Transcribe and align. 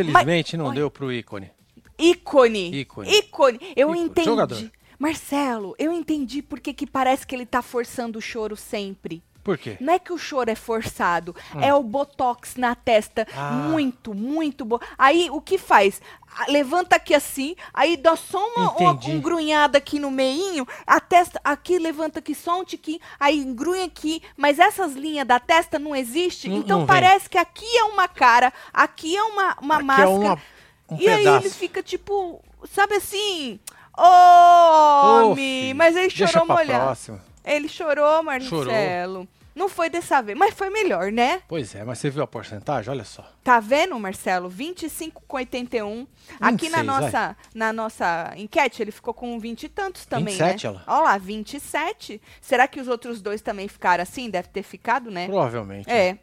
Não 0.00 0.04
deu, 0.04 0.12
não- 0.12 0.20
infelizmente 0.20 0.56
não 0.56 0.66
Mas- 0.66 0.74
deu 0.74 0.90
pro 0.90 1.12
ícone. 1.12 1.50
Ícone. 1.98 2.74
Ícone. 2.80 3.10
Ícone. 3.18 3.58
Eu 3.76 3.90
Ícone. 3.90 4.00
entendi. 4.00 4.24
Jogador. 4.26 4.70
Marcelo, 4.98 5.74
eu 5.78 5.92
entendi 5.92 6.42
porque 6.42 6.72
que 6.72 6.86
parece 6.86 7.26
que 7.26 7.34
ele 7.34 7.44
tá 7.46 7.60
forçando 7.60 8.18
o 8.18 8.22
choro 8.22 8.56
sempre. 8.56 9.22
Por 9.42 9.58
quê? 9.58 9.76
Não 9.80 9.92
é 9.94 9.98
que 9.98 10.12
o 10.12 10.18
choro 10.18 10.50
é 10.50 10.54
forçado, 10.54 11.34
é 11.60 11.74
o 11.74 11.82
botox 11.82 12.54
na 12.56 12.74
testa. 12.76 13.26
Hum. 13.30 13.34
Ah. 13.36 13.50
Muito, 13.52 14.14
muito 14.14 14.64
bom. 14.64 14.78
Aí 14.96 15.28
o 15.30 15.40
que 15.40 15.58
faz? 15.58 16.00
Levanta 16.48 16.96
aqui 16.96 17.12
assim, 17.14 17.54
aí 17.74 17.94
dá 17.96 18.16
só 18.16 18.38
uma, 18.54 18.72
uma 18.72 18.92
um 19.06 19.20
grunhada 19.20 19.76
aqui 19.76 19.98
no 19.98 20.10
meinho, 20.10 20.66
a 20.86 20.98
testa 20.98 21.38
aqui 21.44 21.78
levanta 21.78 22.20
aqui 22.20 22.34
só 22.34 22.58
um 22.60 22.64
tiquinho, 22.64 23.00
aí 23.20 23.36
engrunha 23.38 23.84
aqui, 23.84 24.22
mas 24.34 24.58
essas 24.58 24.94
linhas 24.94 25.26
da 25.26 25.38
testa 25.38 25.78
não 25.78 25.94
existem, 25.94 26.56
então 26.56 26.78
não 26.80 26.86
parece 26.86 27.28
que 27.28 27.36
aqui 27.36 27.66
é 27.76 27.84
uma 27.84 28.08
cara, 28.08 28.50
aqui 28.72 29.14
é 29.14 29.22
uma, 29.22 29.56
uma 29.60 29.74
Aqui 29.74 29.82
é 29.82 29.86
máscara. 29.86 30.08
uma- 30.10 30.38
um 30.88 30.96
e 30.98 31.06
aí 31.08 31.18
pedaço. 31.18 31.46
ele 31.46 31.50
fica 31.54 31.82
tipo, 31.82 32.42
sabe 32.72 32.94
assim, 32.94 33.60
filho, 35.34 35.76
mas 35.76 35.94
Deixa 35.94 36.26
chorou 36.28 36.46
molhado. 36.46 36.84
próxima. 36.84 37.31
Ele 37.44 37.68
chorou, 37.68 38.22
Marcelo. 38.22 39.28
Não 39.54 39.68
foi 39.68 39.90
dessa 39.90 40.22
vez, 40.22 40.36
mas 40.36 40.54
foi 40.54 40.70
melhor, 40.70 41.12
né? 41.12 41.42
Pois 41.46 41.74
é, 41.74 41.84
mas 41.84 41.98
você 41.98 42.08
viu 42.08 42.22
a 42.22 42.26
porcentagem? 42.26 42.90
Olha 42.90 43.04
só. 43.04 43.22
Tá 43.44 43.60
vendo, 43.60 43.98
Marcelo? 43.98 44.48
25 44.48 45.22
com 45.26 45.36
81. 45.36 46.06
Aqui 46.40 46.70
na 46.70 46.78
26, 46.78 46.86
nossa, 46.86 47.36
na 47.54 47.72
nossa 47.72 48.32
enquete, 48.36 48.80
ele 48.80 48.90
ficou 48.90 49.12
com 49.12 49.38
20 49.38 49.64
e 49.64 49.68
tantos 49.68 50.06
também, 50.06 50.34
27, 50.34 50.64
né? 50.64 50.68
ela? 50.70 50.84
Olha 50.86 51.04
lá, 51.04 51.18
27. 51.18 52.20
Será 52.40 52.66
que 52.66 52.80
os 52.80 52.88
outros 52.88 53.20
dois 53.20 53.42
também 53.42 53.68
ficaram 53.68 54.02
assim? 54.02 54.30
Deve 54.30 54.48
ter 54.48 54.62
ficado, 54.62 55.10
né? 55.10 55.26
Provavelmente. 55.26 55.90
É. 55.90 56.18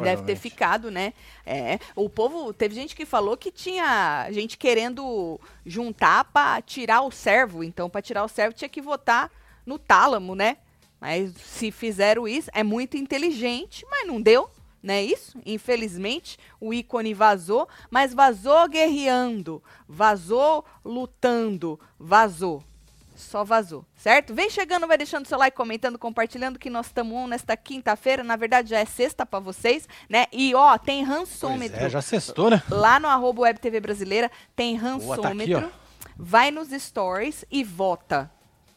Deve 0.00 0.22
ter 0.22 0.36
ficado, 0.36 0.90
né? 0.90 1.12
É. 1.46 1.78
O 1.94 2.08
povo. 2.08 2.52
Teve 2.52 2.74
gente 2.74 2.96
que 2.96 3.06
falou 3.06 3.36
que 3.36 3.50
tinha 3.50 4.28
gente 4.30 4.56
querendo 4.56 5.40
juntar 5.64 6.24
pra 6.24 6.60
tirar 6.60 7.02
o 7.02 7.10
servo. 7.10 7.62
Então, 7.62 7.88
pra 7.88 8.02
tirar 8.02 8.24
o 8.24 8.28
servo, 8.28 8.54
tinha 8.54 8.68
que 8.68 8.80
votar 8.80 9.30
no 9.64 9.78
tálamo, 9.78 10.34
né? 10.34 10.58
Mas 11.00 11.32
se 11.36 11.70
fizeram 11.70 12.26
isso, 12.26 12.50
é 12.54 12.62
muito 12.62 12.96
inteligente, 12.96 13.84
mas 13.90 14.06
não 14.06 14.20
deu, 14.20 14.48
né? 14.82 15.02
Isso? 15.02 15.38
Infelizmente, 15.44 16.38
o 16.60 16.72
ícone 16.72 17.12
vazou, 17.12 17.68
mas 17.90 18.14
vazou 18.14 18.68
guerreando, 18.68 19.62
vazou 19.88 20.64
lutando, 20.84 21.78
vazou. 21.98 22.62
Só 23.16 23.44
vazou, 23.44 23.84
certo? 23.96 24.34
Vem 24.34 24.50
chegando, 24.50 24.88
vai 24.88 24.98
deixando 24.98 25.26
seu 25.26 25.38
like, 25.38 25.56
comentando, 25.56 25.96
compartilhando 25.96 26.58
que 26.58 26.68
nós 26.68 26.86
estamos 26.86 27.16
on 27.16 27.28
nesta 27.28 27.56
quinta-feira. 27.56 28.24
Na 28.24 28.34
verdade, 28.34 28.70
já 28.70 28.80
é 28.80 28.84
sexta 28.84 29.24
pra 29.24 29.38
vocês, 29.38 29.88
né? 30.08 30.26
E 30.32 30.52
ó, 30.52 30.76
tem 30.76 31.06
Pois 31.06 31.16
rançômetro. 31.18 31.78
é, 31.80 31.88
já 31.88 32.02
sextou, 32.02 32.50
né? 32.50 32.60
Lá 32.68 32.98
no 32.98 33.06
arroba 33.06 33.42
Web 33.42 33.60
TV 33.60 33.78
Brasileira 33.78 34.28
tem 34.56 34.76
Boa, 34.76 35.16
tá 35.18 35.28
aqui, 35.28 35.72
vai 36.16 36.50
nos 36.50 36.70
stories 36.70 37.44
e 37.50 37.62
vota. 37.62 38.30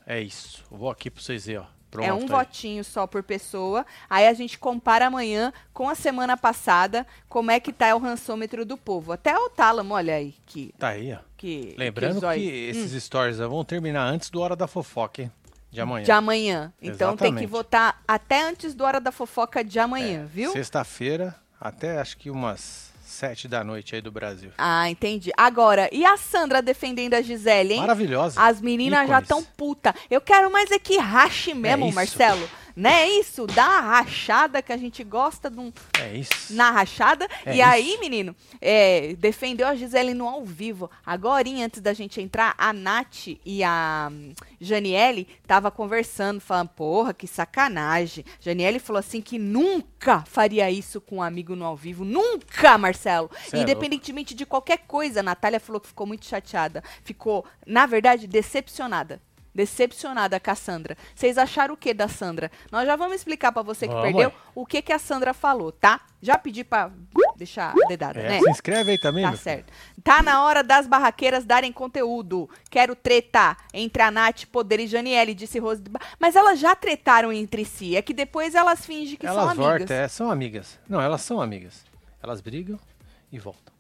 É 0.07 0.19
isso. 0.21 0.63
Vou 0.71 0.89
aqui 0.89 1.11
pra 1.11 1.21
vocês 1.21 1.45
verem, 1.45 1.61
ó. 1.61 1.65
Pronto. 1.89 2.05
é 2.05 2.13
um 2.13 2.19
aí. 2.21 2.27
votinho 2.27 2.83
só 2.83 3.07
por 3.07 3.23
pessoa. 3.23 3.85
Aí 4.09 4.27
a 4.27 4.33
gente 4.33 4.59
compara 4.59 5.07
amanhã 5.07 5.53
com 5.73 5.87
a 5.89 5.95
semana 5.95 6.35
passada 6.35 7.07
como 7.29 7.49
é 7.49 7.59
que 7.59 7.71
tá 7.71 7.95
o 7.95 7.99
rançômetro 7.99 8.65
do 8.65 8.77
povo. 8.77 9.13
Até 9.13 9.37
o 9.37 9.49
Tálamo, 9.49 9.93
olha 9.93 10.15
aí, 10.15 10.35
que... 10.45 10.73
Tá 10.77 10.89
aí, 10.89 11.13
ó. 11.13 11.19
que 11.37 11.75
Lembrando 11.77 12.19
zóio- 12.19 12.41
que 12.41 12.47
esses 12.69 13.03
stories 13.03 13.37
vão 13.37 13.63
terminar 13.63 14.03
antes 14.03 14.29
do 14.29 14.41
Hora 14.41 14.55
da 14.55 14.67
Fofoca, 14.67 15.21
hein? 15.21 15.31
De 15.71 15.81
amanhã. 15.81 16.03
de 16.03 16.11
amanhã. 16.11 16.73
Então 16.81 17.15
tem 17.15 17.33
que 17.35 17.45
votar 17.45 18.01
até 18.07 18.41
antes 18.41 18.73
do 18.73 18.83
Hora 18.83 18.99
da 18.99 19.11
Fofoca 19.11 19.63
de 19.63 19.79
amanhã, 19.79 20.25
viu? 20.25 20.49
É, 20.51 20.53
Sexta-feira, 20.53 21.35
até 21.59 21.99
acho 21.99 22.17
que 22.17 22.29
umas 22.29 22.86
sete 23.17 23.47
da 23.47 23.63
noite 23.63 23.95
aí 23.95 24.01
do 24.01 24.11
Brasil. 24.11 24.51
Ah, 24.57 24.89
entendi. 24.89 25.31
Agora, 25.35 25.89
e 25.91 26.05
a 26.05 26.15
Sandra 26.17 26.61
defendendo 26.61 27.15
a 27.15 27.21
Gisele, 27.21 27.73
hein? 27.73 27.79
Maravilhosa. 27.79 28.39
As 28.39 28.61
meninas 28.61 29.07
já 29.07 29.19
estão 29.19 29.43
puta. 29.43 29.93
Eu 30.09 30.21
quero 30.21 30.51
mais 30.51 30.69
é 30.69 30.77
que 30.77 30.97
rache 30.97 31.53
mesmo, 31.53 31.87
isso. 31.87 31.95
Marcelo. 31.95 32.47
Não 32.77 32.91
é 32.91 33.09
isso? 33.09 33.47
Dá 33.47 33.65
a 33.65 33.81
rachada 33.81 34.61
que 34.61 34.71
a 34.71 34.77
gente 34.77 35.03
gosta 35.03 35.49
de 35.49 35.59
um, 35.59 35.73
É 35.99 36.15
isso. 36.15 36.53
na 36.53 36.69
rachada. 36.69 37.27
É 37.43 37.55
e 37.55 37.61
aí, 37.61 37.97
menino, 37.99 38.35
é, 38.61 39.15
defendeu 39.17 39.67
a 39.67 39.73
Gisele 39.73 40.13
no 40.13 40.27
ao 40.27 40.45
vivo. 40.45 40.87
Agora, 41.03 41.49
antes 41.49 41.81
da 41.81 41.91
gente 41.91 42.21
entrar, 42.21 42.53
a 42.55 42.71
Nath 42.71 43.29
e 43.43 43.63
a 43.63 44.09
hum, 44.11 44.31
Janiele 44.61 45.27
tava 45.47 45.71
conversando, 45.71 46.39
falando, 46.39 46.69
porra, 46.69 47.15
que 47.15 47.25
sacanagem. 47.25 48.23
Janiele 48.39 48.77
falou 48.77 48.99
assim 48.99 49.21
que 49.21 49.39
nunca 49.39 50.23
faria 50.27 50.69
isso 50.69 51.01
com 51.01 51.15
um 51.15 51.21
amigo 51.23 51.55
no 51.55 51.65
ao 51.65 51.75
vivo. 51.75 52.05
Nunca, 52.05 52.77
Marcelo. 52.77 53.31
Cê 53.47 53.57
é 53.57 53.61
Independentemente 53.61 54.35
de 54.35 54.45
qualquer 54.45 54.79
coisa. 54.87 55.21
A 55.21 55.23
Natália 55.23 55.59
falou 55.59 55.81
que 55.81 55.87
ficou 55.87 56.05
muito 56.05 56.27
chateada. 56.27 56.83
Ficou, 57.03 57.43
na 57.65 57.87
verdade, 57.87 58.27
decepcionada. 58.27 59.19
Decepcionada 59.57 60.39
com 60.39 60.51
a 60.51 60.55
Sandra. 60.55 60.95
Vocês 61.15 61.35
acharam 61.35 61.73
o 61.73 61.77
que 61.77 61.91
da 61.91 62.07
Sandra? 62.07 62.51
Nós 62.71 62.85
já 62.85 62.95
vamos 62.95 63.15
explicar 63.15 63.51
pra 63.51 63.63
você 63.63 63.87
que 63.87 63.93
Vamos, 63.93 64.03
perdeu 64.11 64.31
o 64.53 64.67
que 64.67 64.83
que 64.83 64.93
a 64.93 64.99
Sandra 64.99 65.33
falou, 65.33 65.71
tá? 65.71 65.99
Já 66.21 66.37
pedi 66.37 66.63
pra 66.63 66.91
deixar 67.35 67.71
a 67.73 67.87
dedada, 67.87 68.19
É, 68.19 68.29
né? 68.29 68.39
Se 68.39 68.49
inscreve 68.51 68.91
aí 68.91 68.99
também, 68.99 69.23
Tá 69.23 69.29
meu 69.29 69.37
filho. 69.39 69.43
certo. 69.55 69.73
Tá 70.03 70.21
na 70.21 70.43
hora 70.43 70.63
das 70.63 70.85
barraqueiras 70.85 71.43
darem 71.43 71.71
conteúdo. 71.73 72.47
Quero 72.69 72.95
tretar 72.95 73.57
entre 73.73 74.03
a 74.03 74.11
Nath, 74.11 74.45
Poder 74.45 74.79
e 74.79 74.85
Janiele, 74.85 75.33
disse 75.33 75.57
Rose. 75.57 75.81
Mas 76.19 76.35
elas 76.35 76.59
já 76.59 76.75
tretaram 76.75 77.33
entre 77.33 77.65
si. 77.65 77.95
É 77.95 78.01
que 78.03 78.13
depois 78.13 78.53
elas 78.53 78.85
fingem 78.85 79.17
que 79.17 79.25
são 79.25 79.35
Elas 79.39 79.49
amigas. 79.57 79.65
voltam, 79.79 79.97
é, 79.97 80.07
são 80.07 80.29
amigas. 80.29 80.79
Não, 80.87 81.01
elas 81.01 81.21
são 81.21 81.41
amigas. 81.41 81.83
Elas 82.21 82.41
brigam 82.41 82.79
e 83.31 83.39
voltam. 83.39 83.73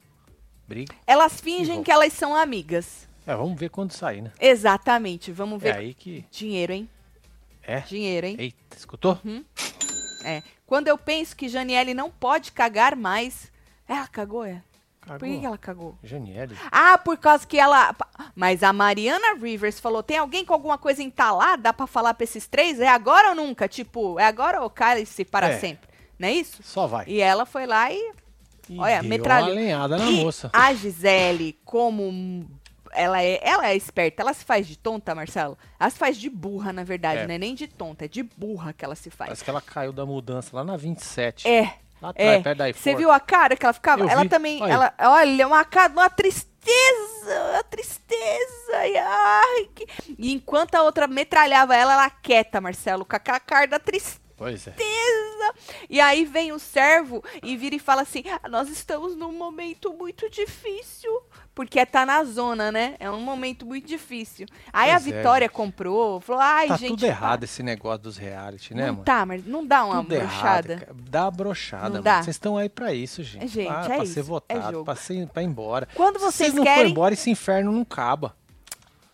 Brigam. 0.67 0.97
Elas 1.05 1.39
fingem 1.39 1.83
que 1.83 1.91
elas 1.91 2.11
são 2.13 2.35
amigas. 2.35 3.07
É, 3.27 3.35
vamos 3.35 3.59
ver 3.59 3.69
quando 3.69 3.91
sair, 3.91 4.21
né? 4.21 4.31
Exatamente. 4.39 5.31
Vamos 5.31 5.61
É 5.63 5.71
ver. 5.73 5.77
aí 5.79 5.93
que. 5.93 6.25
Dinheiro, 6.31 6.71
hein? 6.73 6.89
É. 7.61 7.81
Dinheiro, 7.81 8.25
hein? 8.25 8.35
Eita, 8.39 8.77
escutou? 8.77 9.19
É. 10.23 10.41
Quando 10.65 10.87
eu 10.87 10.97
penso 10.97 11.35
que 11.35 11.47
Janiele 11.49 11.93
não 11.93 12.09
pode 12.09 12.51
cagar 12.53 12.95
mais. 12.95 13.51
Ela 13.87 14.07
cagou, 14.07 14.43
é? 14.45 14.61
Por 15.01 15.19
que, 15.19 15.25
Cagou. 15.29 15.45
ela 15.45 15.57
cagou? 15.57 15.97
Janiele. 16.03 16.57
Ah, 16.69 16.97
por 16.97 17.17
causa 17.17 17.47
que 17.47 17.57
ela. 17.57 17.95
Mas 18.35 18.61
a 18.63 18.73
Mariana 18.73 19.35
Rivers 19.35 19.79
falou: 19.79 20.03
tem 20.03 20.17
alguém 20.17 20.43
com 20.43 20.53
alguma 20.53 20.77
coisa 20.77 21.01
entalada? 21.01 21.63
Dá 21.63 21.73
pra 21.73 21.87
falar 21.87 22.13
pra 22.13 22.25
esses 22.25 22.45
três? 22.47 22.79
É 22.81 22.87
agora 22.89 23.29
ou 23.29 23.35
nunca? 23.35 23.67
Tipo, 23.69 24.19
é 24.19 24.25
agora 24.25 24.61
ou 24.61 24.69
cálice 24.69 25.23
para 25.23 25.47
É. 25.49 25.59
sempre? 25.59 25.87
Não 26.19 26.27
é 26.27 26.33
isso? 26.33 26.61
Só 26.63 26.87
vai. 26.87 27.05
E 27.07 27.21
ela 27.21 27.45
foi 27.45 27.65
lá 27.65 27.89
e. 27.91 28.11
E 28.69 28.77
olha, 28.77 28.99
deu 28.99 29.09
metralhou. 29.09 29.49
uma 29.51 29.55
lenhada 29.55 29.97
na 29.97 30.05
e 30.11 30.15
moça. 30.25 30.49
A 30.51 30.73
Gisele, 30.73 31.57
como. 31.63 32.45
Ela 32.97 33.21
é, 33.21 33.39
ela 33.41 33.67
é 33.69 33.75
esperta, 33.75 34.21
ela 34.23 34.33
se 34.33 34.43
faz 34.43 34.67
de 34.67 34.77
tonta, 34.77 35.13
Marcelo? 35.13 35.57
Ela 35.79 35.89
se 35.89 35.97
faz 35.97 36.17
de 36.17 36.29
burra, 36.29 36.73
na 36.73 36.83
verdade, 36.83 37.21
É. 37.21 37.27
não 37.27 37.33
é 37.35 37.37
nem 37.37 37.53
de 37.55 37.67
tonta, 37.67 38.05
é 38.05 38.07
de 38.07 38.23
burra 38.23 38.73
que 38.73 38.83
ela 38.83 38.95
se 38.95 39.09
faz. 39.09 39.29
Parece 39.29 39.43
que 39.43 39.49
ela 39.49 39.61
caiu 39.61 39.93
da 39.93 40.05
mudança 40.05 40.55
lá 40.55 40.63
na 40.63 40.75
27. 40.75 41.47
É, 41.47 41.73
Lá 42.01 42.09
atrás, 42.09 42.29
é. 42.29 42.41
perto 42.41 42.57
da 42.59 42.71
Você 42.71 42.95
viu 42.95 43.11
a 43.11 43.19
cara 43.19 43.55
que 43.55 43.65
ela 43.65 43.73
ficava? 43.73 44.03
Eu 44.03 44.09
ela 44.09 44.23
vi. 44.23 44.29
também, 44.29 44.61
Olha. 44.61 44.71
ela, 44.71 44.93
olha, 44.99 45.47
uma 45.47 45.65
cara, 45.65 45.91
uma 45.91 46.09
tristeza, 46.09 47.51
uma 47.53 47.63
tristeza. 47.63 48.87
E, 48.87 48.97
ai, 48.97 49.69
que... 49.73 49.87
e 50.17 50.31
enquanto 50.33 50.75
a 50.75 50.83
outra 50.83 51.07
metralhava 51.07 51.75
ela, 51.75 51.93
ela 51.93 52.09
quieta, 52.09 52.61
Marcelo, 52.61 53.03
com 53.05 53.15
aquela 53.15 53.39
cara 53.39 53.65
da 53.67 53.79
tristeza. 53.79 54.19
Pois 54.35 54.67
é. 54.67 54.71
E 55.89 55.99
aí 56.01 56.25
vem 56.25 56.51
o 56.51 56.59
servo 56.59 57.23
e 57.43 57.55
vira 57.57 57.75
e 57.75 57.79
fala 57.79 58.01
assim: 58.01 58.23
"Ah, 58.43 58.47
nós 58.49 58.69
estamos 58.69 59.15
num 59.15 59.31
momento 59.33 59.93
muito 59.93 60.29
difícil. 60.29 61.11
Porque 61.55 61.83
tá 61.87 62.05
na 62.05 62.23
zona, 62.23 62.71
né? 62.71 62.93
É 62.99 63.09
um 63.09 63.19
momento 63.19 63.65
muito 63.65 63.87
difícil. 63.87 64.45
Aí 64.71 64.91
a 64.91 64.93
Pois 64.99 65.07
é, 65.07 65.17
Vitória 65.17 65.45
gente. 65.47 65.55
comprou, 65.55 66.21
falou: 66.21 66.39
ai, 66.41 66.67
Tá 66.67 66.77
gente. 66.77 66.89
tudo 66.89 67.03
errado 67.03 67.45
esse 67.45 67.63
negócio 67.63 67.97
dos 68.03 68.15
reality, 68.17 68.75
né, 68.75 68.85
não 68.85 68.93
mano? 68.93 69.05
tá, 69.05 69.25
mas 69.25 69.43
não 69.43 69.65
dá 69.65 69.83
uma 69.83 70.03
Tudo 70.03 70.13
errado, 70.13 70.27
brochada. 70.67 70.77
cara. 70.77 70.95
Dá 71.09 71.31
brochada, 71.31 71.83
Não 71.85 71.91
mano. 71.93 72.03
dá? 72.03 72.21
Vocês 72.21 72.35
estão 72.35 72.57
aí 72.57 72.69
pra 72.69 72.93
isso, 72.93 73.23
gente. 73.23 73.43
É, 73.45 73.47
gente, 73.47 73.67
pra, 73.67 73.81
é 73.85 73.95
pra 73.95 74.03
isso, 74.03 74.13
ser 74.13 74.19
é 74.19 74.23
votado, 74.23 74.71
jogo. 74.71 74.85
pra, 74.85 74.95
ser, 74.95 75.27
pra 75.29 75.41
ir 75.41 75.45
embora. 75.47 75.87
Quando 75.95 76.19
Se 76.19 76.25
vocês 76.25 76.53
não 76.53 76.63
for 76.63 76.71
querem- 76.71 76.91
embora, 76.91 77.13
esse 77.15 77.31
inferno 77.31 77.71
não 77.71 77.81
acaba. 77.81 78.35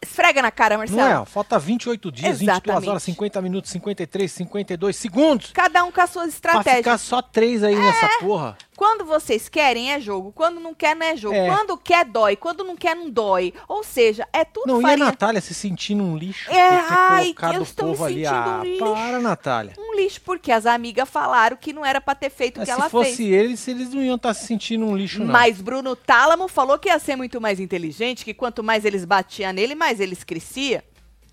Esfrega 0.04 0.42
na 0.42 0.52
cara, 0.52 0.78
Marcelo. 0.78 1.02
Não 1.02 1.08
é? 1.08 1.20
ó, 1.20 1.26
Falta 1.26 1.58
28 1.58 2.12
dias, 2.12 2.40
22 2.40 2.42
Exatamente. 2.58 2.90
horas, 2.90 3.04
50 3.04 3.42
minutos, 3.42 3.72
53, 3.72 4.32
52 4.32 4.96
segundos. 4.96 5.52
Cada 5.54 5.84
um 5.84 5.92
com 5.92 6.02
as 6.02 6.10
suas 6.10 6.36
Pra 6.40 6.52
estratégias. 6.52 6.78
ficar 6.78 6.98
só 6.98 7.22
três 7.22 7.64
aí 7.64 7.76
nessa 7.76 8.08
porra. 8.20 8.58
Quando 8.76 9.06
vocês 9.06 9.48
querem, 9.50 9.92
é 9.92 10.00
jogo. 10.00 10.32
Quando 10.32 10.60
não 10.60 10.74
quer, 10.74 10.96
não 10.96 11.06
é 11.06 11.16
jogo. 11.16 11.36
É. 11.36 11.48
Quando 11.48 11.78
quer, 11.78 12.06
dói. 12.06 12.36
Quando 12.36 12.64
não 12.64 12.76
quer, 12.76 12.96
não 12.96 13.10
dói. 13.10 13.54
Ou 13.68 13.84
seja, 13.84 14.28
é 14.34 14.44
tudo 14.44 14.68
Não, 14.68 14.82
e 14.82 14.86
a 14.86 14.88
farinha. 14.90 15.06
Natália 15.06 15.42
se 15.42 15.54
sentindo 15.54 16.04
um 16.04 16.18
lixo 16.18 16.50
É, 16.52 16.54
por 16.54 16.88
ter 16.88 16.94
ai, 16.94 17.24
colocado 17.34 17.56
eu 17.56 17.62
o 17.62 17.66
povo 17.66 18.06
ali. 18.06 18.16
sentindo 18.26 18.36
Ah, 18.36 18.60
um 18.60 18.64
lixo. 18.64 18.80
para, 18.86 19.20
Natália. 19.20 19.74
Um 19.78 19.96
lixo, 19.96 20.22
porque 20.22 20.52
as 20.52 20.66
amigas 20.66 21.10
falaram 21.10 21.56
que 21.58 21.72
não 21.74 21.86
era 21.86 22.02
pra 22.02 22.16
ter 22.16 22.30
feito 22.30 22.58
o 22.58 22.60
Mas 22.60 22.70
que 22.70 22.74
se 22.76 22.80
ela 22.82 22.90
fosse 22.90 23.16
fez. 23.18 23.30
eles, 23.32 23.68
eles 23.68 23.94
não 23.94 24.02
iam 24.02 24.16
estar 24.16 24.34
se 24.34 24.46
sentindo 24.48 24.86
um 24.86 24.96
lixo, 24.98 25.20
não. 25.24 25.32
Mas 25.32 25.62
Bruno 25.62 25.96
Tálamo 25.96 26.48
falou 26.48 26.80
que 26.80 26.90
ia 26.90 27.00
ser 27.00 27.16
muito 27.16 27.40
mais 27.40 27.60
inteligente, 27.60 28.26
que 28.26 28.34
quanto 28.34 28.64
mais 28.64 28.86
eles 28.86 29.06
batiam 29.06 29.54
nele, 29.54 29.76
mais 29.76 30.00
eles 30.00 30.24
cresciam. 30.24 30.82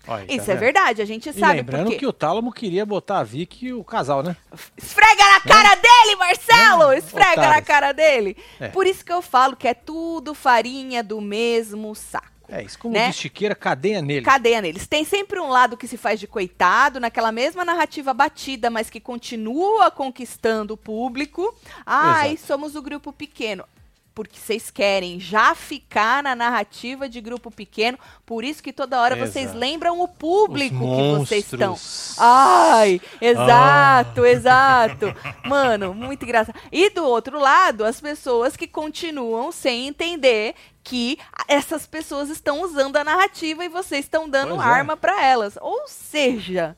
Olha 0.07 0.21
aí, 0.21 0.27
tá 0.27 0.33
Isso 0.33 0.51
é 0.51 0.55
verdade, 0.55 1.01
a 1.01 1.05
gente 1.05 1.29
E 1.29 1.33
sabe 1.33 1.57
lembrando 1.57 1.83
porque... 1.85 1.99
que 1.99 2.07
o 2.07 2.13
Tálamo 2.13 2.51
queria 2.51 2.85
botar 2.85 3.19
a 3.19 3.23
Vicky 3.23 3.67
e 3.67 3.73
o 3.73 3.83
casal, 3.83 4.23
né? 4.23 4.35
Esfrega 4.77 5.23
na 5.23 5.39
cara 5.41 5.75
dele, 5.75 6.15
Marcelo! 6.17 6.93
Esfrega 6.93 7.47
na 7.49 7.61
cara 7.61 7.91
dele. 7.91 8.35
É. 8.59 8.67
Por 8.69 8.87
isso 8.87 9.05
que 9.05 9.13
eu 9.13 9.21
falo 9.21 9.55
que 9.55 9.67
é 9.67 9.73
tudo 9.73 10.33
farinha 10.33 11.03
do 11.03 11.21
mesmo 11.21 11.93
saco. 11.93 12.31
É 12.49 12.63
isso. 12.63 12.77
Como 12.79 12.93
Né? 12.93 13.07
diz 13.07 13.15
Chiqueira, 13.15 13.55
cadeia 13.55 14.01
nele. 14.01 14.25
Cadeia 14.25 14.59
neles. 14.61 14.85
Tem 14.85 15.05
sempre 15.05 15.39
um 15.39 15.47
lado 15.47 15.77
que 15.77 15.87
se 15.87 15.95
faz 15.95 16.19
de 16.19 16.27
coitado, 16.27 16.99
naquela 16.99 17.31
mesma 17.31 17.63
narrativa 17.63 18.13
batida, 18.13 18.69
mas 18.69 18.89
que 18.89 18.99
continua 18.99 19.89
conquistando 19.89 20.73
o 20.73 20.77
público. 20.77 21.55
Ai, 21.85 22.33
Exato. 22.33 22.47
somos 22.47 22.75
o 22.75 22.81
grupo 22.81 23.13
pequeno. 23.13 23.63
Porque 24.13 24.37
vocês 24.37 24.69
querem 24.69 25.21
já 25.21 25.55
ficar 25.55 26.21
na 26.21 26.35
narrativa 26.35 27.07
de 27.07 27.21
grupo 27.21 27.49
pequeno, 27.49 27.97
por 28.25 28.43
isso 28.43 28.61
que 28.61 28.73
toda 28.73 28.99
hora 28.99 29.15
vocês 29.15 29.53
lembram 29.53 30.01
o 30.01 30.07
público 30.07 30.75
que 30.77 31.17
vocês 31.17 31.45
estão. 31.51 31.77
Ai, 32.19 32.99
exato, 33.21 34.25
exato. 34.25 35.15
Mano, 35.47 35.93
muito 35.93 36.23
engraçado. 36.23 36.59
E 36.71 36.89
do 36.89 37.05
outro 37.05 37.39
lado, 37.39 37.85
as 37.85 38.01
pessoas 38.01 38.57
que 38.57 38.67
continuam 38.67 39.49
sem 39.51 39.87
entender 39.87 40.55
que 40.83 41.17
essas 41.47 41.85
pessoas 41.87 42.29
estão 42.29 42.61
usando 42.63 42.97
a 42.97 43.03
narrativa 43.05 43.63
e 43.63 43.69
vocês 43.69 44.03
estão 44.03 44.27
dando 44.29 44.55
Pois 44.55 44.67
é. 44.67 44.69
arma 44.69 44.97
pra 44.97 45.23
elas. 45.23 45.57
Ou 45.61 45.87
seja, 45.87 46.75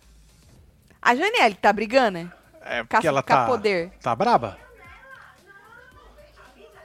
a 1.01 1.15
Janiele 1.15 1.55
tá 1.55 1.73
brigando, 1.73 2.19
né? 2.19 2.31
É 2.61 2.77
Caça- 2.77 2.85
porque 2.87 3.07
ela 3.07 3.23
tá, 3.23 3.35
Capoder. 3.37 3.91
tá 4.01 4.15
braba? 4.15 4.57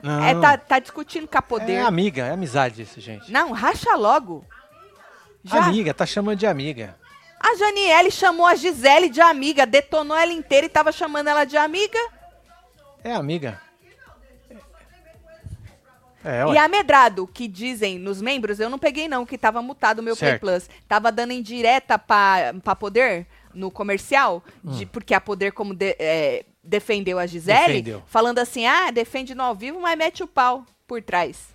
Não. 0.02 0.22
É, 0.24 0.34
tá, 0.40 0.56
tá 0.56 0.78
discutindo 0.78 1.26
com 1.26 1.38
a 1.38 1.42
poder. 1.42 1.72
É 1.74 1.82
amiga, 1.82 2.26
é 2.26 2.30
amizade 2.32 2.82
isso, 2.82 3.00
gente. 3.00 3.30
Não, 3.32 3.52
racha 3.52 3.94
logo. 3.96 4.44
Já. 5.44 5.64
Amiga, 5.66 5.92
tá 5.94 6.04
chamando 6.06 6.38
de 6.38 6.46
amiga. 6.46 6.96
A 7.40 7.54
Janiele 7.56 8.10
chamou 8.10 8.46
a 8.46 8.54
Gisele 8.54 9.08
de 9.08 9.20
amiga, 9.20 9.64
detonou 9.64 10.16
ela 10.16 10.32
inteira 10.32 10.66
e 10.66 10.68
tava 10.68 10.90
chamando 10.92 11.28
ela 11.28 11.44
de 11.44 11.56
amiga. 11.56 11.98
É 13.04 13.12
amiga. 13.12 13.60
É, 16.24 16.40
E 16.42 16.44
ué. 16.46 16.58
Amedrado, 16.58 17.26
que 17.28 17.46
dizem 17.46 17.98
nos 17.98 18.20
membros, 18.20 18.58
eu 18.58 18.68
não 18.68 18.78
peguei 18.78 19.06
não, 19.08 19.24
que 19.24 19.38
tava 19.38 19.62
mutado 19.62 20.00
o 20.00 20.02
meu 20.02 20.16
Certo. 20.16 20.40
Play 20.40 20.58
Plus. 20.60 20.68
Tava 20.88 21.12
dando 21.12 21.32
indireta 21.32 21.96
pra, 21.98 22.54
pra 22.62 22.74
poder 22.74 23.26
no 23.54 23.70
comercial, 23.70 24.42
Hum. 24.64 24.72
de- 24.72 24.84
porque 24.86 25.14
a 25.14 25.20
poder 25.20 25.52
como 25.52 25.74
de- 25.74 25.96
é, 25.98 26.44
defendeu 26.69 27.19
a 27.19 27.26
Gisele, 27.26 27.67
Defendeu. 27.82 28.03
falando 28.06 28.38
assim, 28.38 28.67
ah, 28.67 28.91
defende 28.91 29.35
no 29.35 29.43
ao 29.43 29.55
vivo, 29.55 29.81
mas 29.81 29.97
mete 29.97 30.23
o 30.23 30.26
pau 30.26 30.65
por 30.87 31.03
trás. 31.03 31.49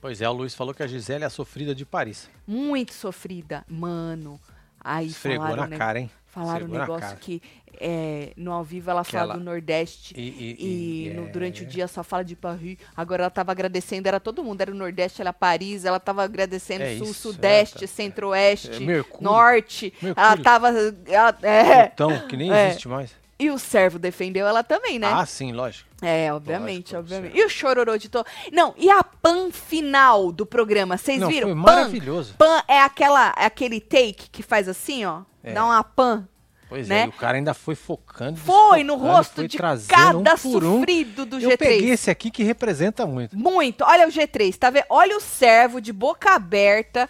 Pois 0.00 0.20
é, 0.20 0.28
o 0.28 0.32
Luiz 0.32 0.54
falou 0.54 0.72
que 0.74 0.82
a 0.82 0.86
Gisele 0.86 1.24
é 1.24 1.26
a 1.26 1.30
sofrida 1.30 1.74
de 1.74 1.84
Paris. 1.86 2.28
Muito 2.46 2.92
sofrida. 2.94 3.64
Mano, 3.68 4.38
aí 4.82 5.08
Esfregou 5.08 5.46
falaram, 5.46 5.66
na 5.68 5.76
cara, 5.76 6.00
hein? 6.00 6.10
falaram 6.26 6.66
um 6.66 6.70
Esfregou 6.70 6.96
negócio 6.96 7.16
que 7.18 7.42
é, 7.82 8.32
no 8.36 8.52
ao 8.52 8.62
vivo 8.64 8.90
ela 8.90 9.04
Que 9.04 9.12
fala 9.12 9.24
ela- 9.32 9.34
do 9.38 9.44
Nordeste. 9.44 10.14
E, 10.16 10.20
e- 10.20 10.56
E, 10.58 11.06
e- 11.08 11.14
no- 11.14 11.26
é- 11.28 11.30
durante 11.30 11.62
o 11.62 11.66
dia 11.66 11.86
só 11.88 12.02
fala 12.02 12.22
de 12.24 12.34
Paris. 12.36 12.76
Agora 12.96 13.22
ela 13.24 13.30
tava 13.30 13.52
agradecendo, 13.52 14.06
era 14.08 14.18
todo 14.20 14.42
mundo, 14.44 14.60
era 14.60 14.70
o 14.70 14.74
Nordeste, 14.74 15.20
era 15.22 15.32
Paris, 15.32 15.84
ela 15.84 15.98
tava 16.00 16.22
agradecendo 16.24 16.82
É 16.84 16.96
Sul, 16.96 17.10
isso, 17.10 17.32
Sudeste, 17.32 17.78
é, 17.84 17.86
tá- 17.86 17.86
Centro-Oeste, 17.86 18.72
é 18.74 18.80
Mercúrio. 18.80 19.24
Norte. 19.24 19.92
Ela 20.02 20.14
Mercúrio. 20.14 20.42
tava. 20.44 20.68
ela- 21.06 21.38
é. 21.42 21.86
Plutão, 21.88 22.26
que 22.26 22.36
nem 22.36 22.50
É. 22.52 22.68
existe 22.68 22.88
mais. 22.88 23.12
E 23.40 23.50
o 23.50 23.58
servo 23.58 23.98
defendeu 23.98 24.46
ela 24.46 24.62
também, 24.62 24.98
né? 24.98 25.10
Ah, 25.10 25.24
sim, 25.24 25.50
lógico. 25.50 25.88
é, 26.02 26.30
obviamente, 26.30 26.94
lógico, 26.94 26.98
obviamente. 26.98 27.38
E 27.38 27.42
o 27.42 27.48
chororô 27.48 27.96
de 27.96 28.10
to... 28.10 28.22
Não, 28.52 28.74
e 28.76 28.90
a 28.90 29.02
pan 29.02 29.50
final 29.50 30.30
do 30.30 30.44
programa, 30.44 30.98
vocês 30.98 31.26
viram? 31.26 31.48
foi 31.48 31.56
Pan. 31.56 31.62
maravilhoso. 31.62 32.34
Pan 32.36 32.62
é 32.68 32.82
aquela, 32.82 33.32
é 33.38 33.46
aquele 33.46 33.80
take 33.80 34.28
que 34.30 34.42
faz 34.42 34.68
assim, 34.68 35.06
ó. 35.06 35.22
É. 35.42 35.54
Dá 35.54 35.64
uma 35.64 35.82
pan. 35.82 36.28
Pois 36.68 36.86
né? 36.86 37.00
é, 37.00 37.06
e 37.06 37.08
o 37.08 37.12
cara 37.12 37.38
ainda 37.38 37.54
foi 37.54 37.74
focando. 37.74 38.38
Foi 38.38 38.84
no 38.84 38.94
rosto 38.94 39.36
foi 39.36 39.48
de 39.48 39.56
cada 39.56 40.16
um 40.16 40.22
por 40.22 40.62
um. 40.62 40.78
sofrido 40.78 41.24
do 41.24 41.40
Eu 41.40 41.50
G3. 41.50 41.56
peguei 41.56 41.90
esse 41.90 42.10
aqui 42.10 42.30
que 42.30 42.44
representa 42.44 43.06
muito. 43.06 43.36
Muito. 43.36 43.82
Olha 43.84 44.06
o 44.06 44.10
G3, 44.10 44.54
tá 44.56 44.68
vendo? 44.68 44.84
Olha 44.90 45.16
o 45.16 45.20
servo 45.20 45.80
de 45.80 45.92
boca 45.92 46.32
aberta. 46.34 47.08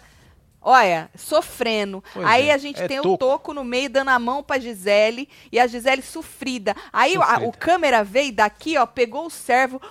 Olha, 0.61 1.09
sofrendo. 1.15 2.03
Pois 2.13 2.25
Aí 2.25 2.49
é, 2.49 2.53
a 2.53 2.57
gente 2.57 2.81
é 2.81 2.87
tem 2.87 2.99
o 2.99 3.03
toco. 3.03 3.17
toco 3.17 3.53
no 3.53 3.63
meio 3.63 3.89
dando 3.89 4.09
a 4.09 4.19
mão 4.19 4.43
pra 4.43 4.59
Gisele 4.59 5.27
e 5.51 5.59
a 5.59 5.65
Gisele 5.65 6.01
sofrida. 6.03 6.75
Aí 6.93 7.15
a- 7.15 7.39
o 7.39 7.51
câmera 7.51 8.03
veio 8.03 8.31
daqui, 8.31 8.77
ó, 8.77 8.85
pegou 8.85 9.25
o 9.25 9.29
servo. 9.31 9.81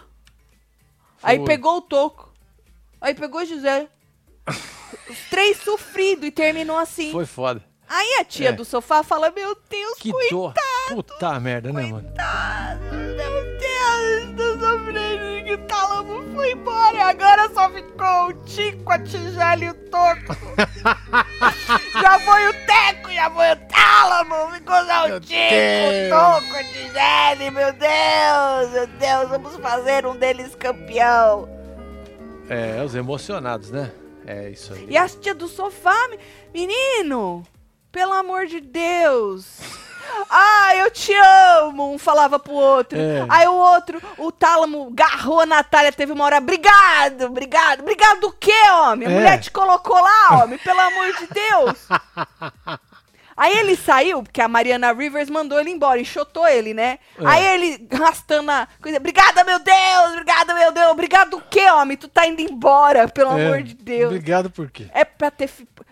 Aí 1.22 1.38
Foi. 1.38 1.46
pegou 1.46 1.78
o 1.78 1.80
toco. 1.80 2.32
Aí 3.00 3.14
pegou 3.14 3.40
a 3.40 3.44
Gisele. 3.44 3.88
Os 5.08 5.18
três 5.28 5.56
sofridos 5.58 6.24
e 6.26 6.30
terminou 6.30 6.76
assim. 6.78 7.10
Foi 7.12 7.26
foda. 7.26 7.62
Aí 7.88 8.18
a 8.20 8.24
tia 8.24 8.50
É. 8.50 8.52
do 8.52 8.64
sofá 8.64 9.02
fala: 9.02 9.30
Meu 9.32 9.56
Deus, 9.68 9.98
Que 9.98 10.12
dor. 10.30 10.54
Puta 10.88 11.38
merda, 11.40 11.72
né, 11.72 11.82
mano? 11.82 12.02
coitado, 12.08 12.80
meu 12.92 13.16
Deus, 13.16 13.59
sofrendo 14.60 15.44
que 15.44 15.54
o 15.54 15.58
Tálamo 15.66 16.34
foi 16.34 16.52
embora 16.52 16.96
e 16.96 17.00
agora 17.00 17.48
só 17.52 17.68
ficou 17.70 18.28
o 18.28 18.32
Tico, 18.44 18.92
a 18.92 18.98
Tigela 18.98 19.64
e 19.64 19.68
o 19.70 19.74
Toco. 19.74 20.36
já 22.00 22.18
foi 22.20 22.48
o 22.48 22.52
Teco, 22.66 23.10
já 23.12 23.30
foi 23.30 23.52
o 23.52 23.56
Tálamo, 23.68 24.52
ficou 24.52 24.76
só 24.84 25.06
o 25.16 25.20
Tico, 25.20 25.34
o. 25.34 26.10
Toco, 26.10 26.56
a 26.56 26.64
Tigele, 26.64 27.50
meu 27.50 27.72
Deus, 27.72 28.72
meu 28.72 28.86
Deus, 28.86 29.28
vamos 29.30 29.56
fazer 29.56 30.06
um 30.06 30.16
deles 30.16 30.54
campeão. 30.54 31.48
É, 32.48 32.82
os 32.84 32.94
emocionados, 32.94 33.70
né? 33.70 33.92
É 34.26 34.50
isso 34.50 34.72
aí. 34.74 34.86
E 34.90 34.96
as 34.96 35.14
tia 35.14 35.34
do 35.34 35.48
sofá, 35.48 35.96
me- 36.08 36.18
menino, 36.52 37.44
pelo 37.90 38.12
amor 38.12 38.46
de 38.46 38.60
Deus. 38.60 39.58
Ah, 40.32 40.76
eu 40.76 40.90
te 40.90 41.12
amo, 41.14 41.92
um 41.92 41.98
falava 41.98 42.38
pro 42.38 42.52
outro. 42.52 42.98
É. 42.98 43.26
Aí 43.28 43.48
o 43.48 43.54
outro, 43.54 44.00
o 44.16 44.30
Tálamo, 44.30 44.88
garrou 44.92 45.40
a 45.40 45.46
Natália, 45.46 45.92
teve 45.92 46.12
uma 46.12 46.24
hora, 46.24 46.38
obrigado, 46.38 47.22
obrigado. 47.26 47.80
Obrigado 47.80 48.20
do 48.20 48.32
quê, 48.32 48.52
homem? 48.84 49.08
A 49.08 49.10
É. 49.10 49.14
mulher 49.14 49.40
te 49.40 49.50
colocou 49.50 50.00
lá, 50.00 50.42
homem, 50.44 50.58
pelo 50.58 50.78
amor 50.80 51.12
de 51.14 51.26
Deus. 51.26 51.88
Aí 53.36 53.56
ele 53.56 53.74
saiu, 53.74 54.22
porque 54.22 54.42
a 54.42 54.48
Mariana 54.48 54.92
Rivers 54.92 55.30
mandou 55.30 55.58
ele 55.58 55.70
embora, 55.70 55.98
enxotou 55.98 56.46
ele, 56.46 56.74
né? 56.74 56.98
É. 57.18 57.26
Aí 57.26 57.46
ele 57.54 57.88
arrastando 57.90 58.50
a 58.50 58.68
coisa, 58.82 58.98
obrigada, 58.98 59.42
meu 59.44 59.58
Deus, 59.58 60.10
obrigada, 60.12 60.52
meu 60.54 60.70
Deus, 60.72 60.90
obrigado 60.90 61.30
do 61.30 61.40
quê, 61.48 61.70
homem? 61.70 61.96
Tu 61.96 62.06
tá 62.06 62.26
indo 62.26 62.42
embora, 62.42 63.08
pelo 63.08 63.30
É, 63.38 63.46
amor 63.46 63.62
de 63.62 63.72
Deus. 63.74 64.08
Obrigado 64.12 64.50
por 64.50 64.70
quê? 64.70 64.88
É 64.92 65.06
pra 65.06 65.30
ter. 65.30 65.50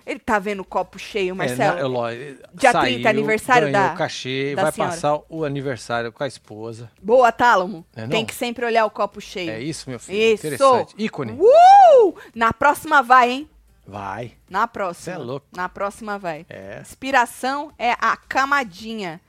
Ele 0.09 0.19
tá 0.19 0.39
vendo 0.39 0.61
o 0.61 0.65
copo 0.65 0.99
cheio, 0.99 1.37
Marcelo? 1.37 1.63
É, 1.63 1.67
não, 1.75 1.79
é 1.79 1.85
lógico, 1.85 2.49
Dia 2.55 2.73
saiu, 2.73 2.95
30, 2.95 3.09
aniversário 3.11 3.71
da- 3.73 3.93
o 3.93 3.97
cachê, 3.97 4.55
da 4.57 4.63
vai 4.63 4.73
senhora. 4.73 4.93
passar 4.95 5.21
o 5.29 5.45
aniversário 5.45 6.11
com 6.11 6.25
a 6.25 6.27
esposa. 6.27 6.91
Boa, 7.03 7.31
Tálamo. 7.31 7.85
É? 7.95 8.07
Tem 8.07 8.25
que 8.25 8.35
sempre 8.35 8.65
olhar 8.65 8.87
o 8.87 8.91
copo 8.91 9.21
cheio. 9.21 9.51
É 9.51 9.61
isso, 9.61 9.91
meu 9.91 9.99
filho. 10.01 10.19
Isso. 10.19 10.47
Interessante. 10.47 10.95
Ícone. 10.97 11.33
Uh! 11.39 12.15
Na 12.35 12.53
próxima 12.55 13.03
vai, 13.03 13.31
hein? 13.31 13.51
Vai. 13.87 14.33
Na 14.49 14.67
próxima. 14.67 15.05
Cê 15.05 15.11
é 15.11 15.19
louco. 15.19 15.47
Na 15.55 15.69
próxima 15.69 16.19
vai. 16.19 16.47
É. 16.49 16.81
Inspiração 16.81 17.73
é 17.79 17.93
a 17.93 18.17
camadinha. 18.17 19.21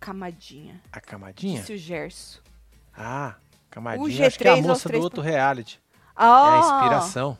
Camadinha. 0.00 0.80
A 0.92 1.00
camadinha? 1.00 1.60
Disse 1.60 1.72
o 1.74 1.76
Gerson. 1.78 2.40
Ah, 2.96 3.34
O 3.68 3.70
camadinha. 3.70 4.26
Acho 4.26 4.38
que 4.38 4.48
é 4.48 4.50
a 4.50 4.56
G3 4.56 4.62
moça 4.62 4.88
do 4.88 5.00
outro 5.00 5.22
reality. 5.22 5.80
Ah, 6.14 6.50
É 6.50 6.56
a 6.56 6.60
inspiração. 6.60 7.38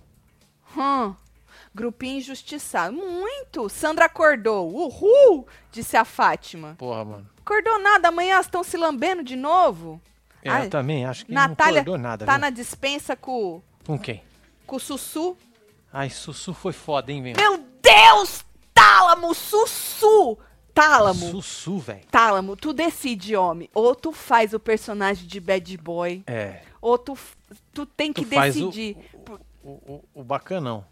Hum. 0.76 1.14
Grupinho 1.75 2.19
injustiçado. 2.19 2.95
Muito. 2.95 3.69
Sandra 3.69 4.05
acordou. 4.05 4.69
Uhul! 4.75 5.47
Disse 5.71 5.97
a 5.97 6.05
Fátima. 6.05 6.75
Porra, 6.79 7.05
mano. 7.05 7.29
Acordou 7.45 7.79
nada. 7.79 8.09
Amanhã 8.09 8.35
elas 8.35 8.47
estão 8.47 8.62
se 8.62 8.76
lambendo 8.76 9.23
de 9.23 9.37
novo. 9.37 10.00
É, 10.45 10.50
Ai, 10.50 10.67
eu 10.67 10.71
também 10.71 11.05
acho 11.07 11.25
que 11.25 11.33
Natália 11.33 11.75
não 11.75 11.81
acordou 11.83 11.99
nada, 11.99 12.26
tá 12.26 12.33
viu? 12.33 12.41
na 12.41 12.50
dispensa 12.50 13.14
com, 13.17 13.62
Com 13.87 13.99
quem? 13.99 14.23
com 14.67 14.76
o 14.76 14.81
Sussu. 14.81 15.37
Ai, 15.93 16.11
Sussu 16.11 16.52
foi 16.52 16.73
foda, 16.73 17.12
hein, 17.12 17.23
velho? 17.23 17.37
Meu 17.38 17.59
Deus! 17.81 18.45
Tálamo! 18.75 19.33
Sussu! 19.35 20.37
Tálamo! 20.75 21.31
Sussu, 21.31 21.79
velho. 21.79 22.00
Tálamo, 22.11 22.57
tu 22.57 22.73
decide, 22.73 23.37
homem. 23.37 23.69
Ou 23.75 23.95
tu 23.95 24.11
faz 24.11 24.52
o 24.52 24.59
personagem 24.59 25.26
de 25.29 25.38
bad 25.38 25.76
boy, 25.79 26.23
É. 26.26 26.62
ou 26.81 26.97
tu, 26.99 27.17
tu 27.73 27.85
tem 27.87 28.12
que 28.12 28.25
Tu 28.25 28.35
o- 28.37 28.41
decidir. 28.41 28.97
O, 29.62 29.71
o, 29.71 30.05
o 30.14 30.25
bacanão. 30.25 30.85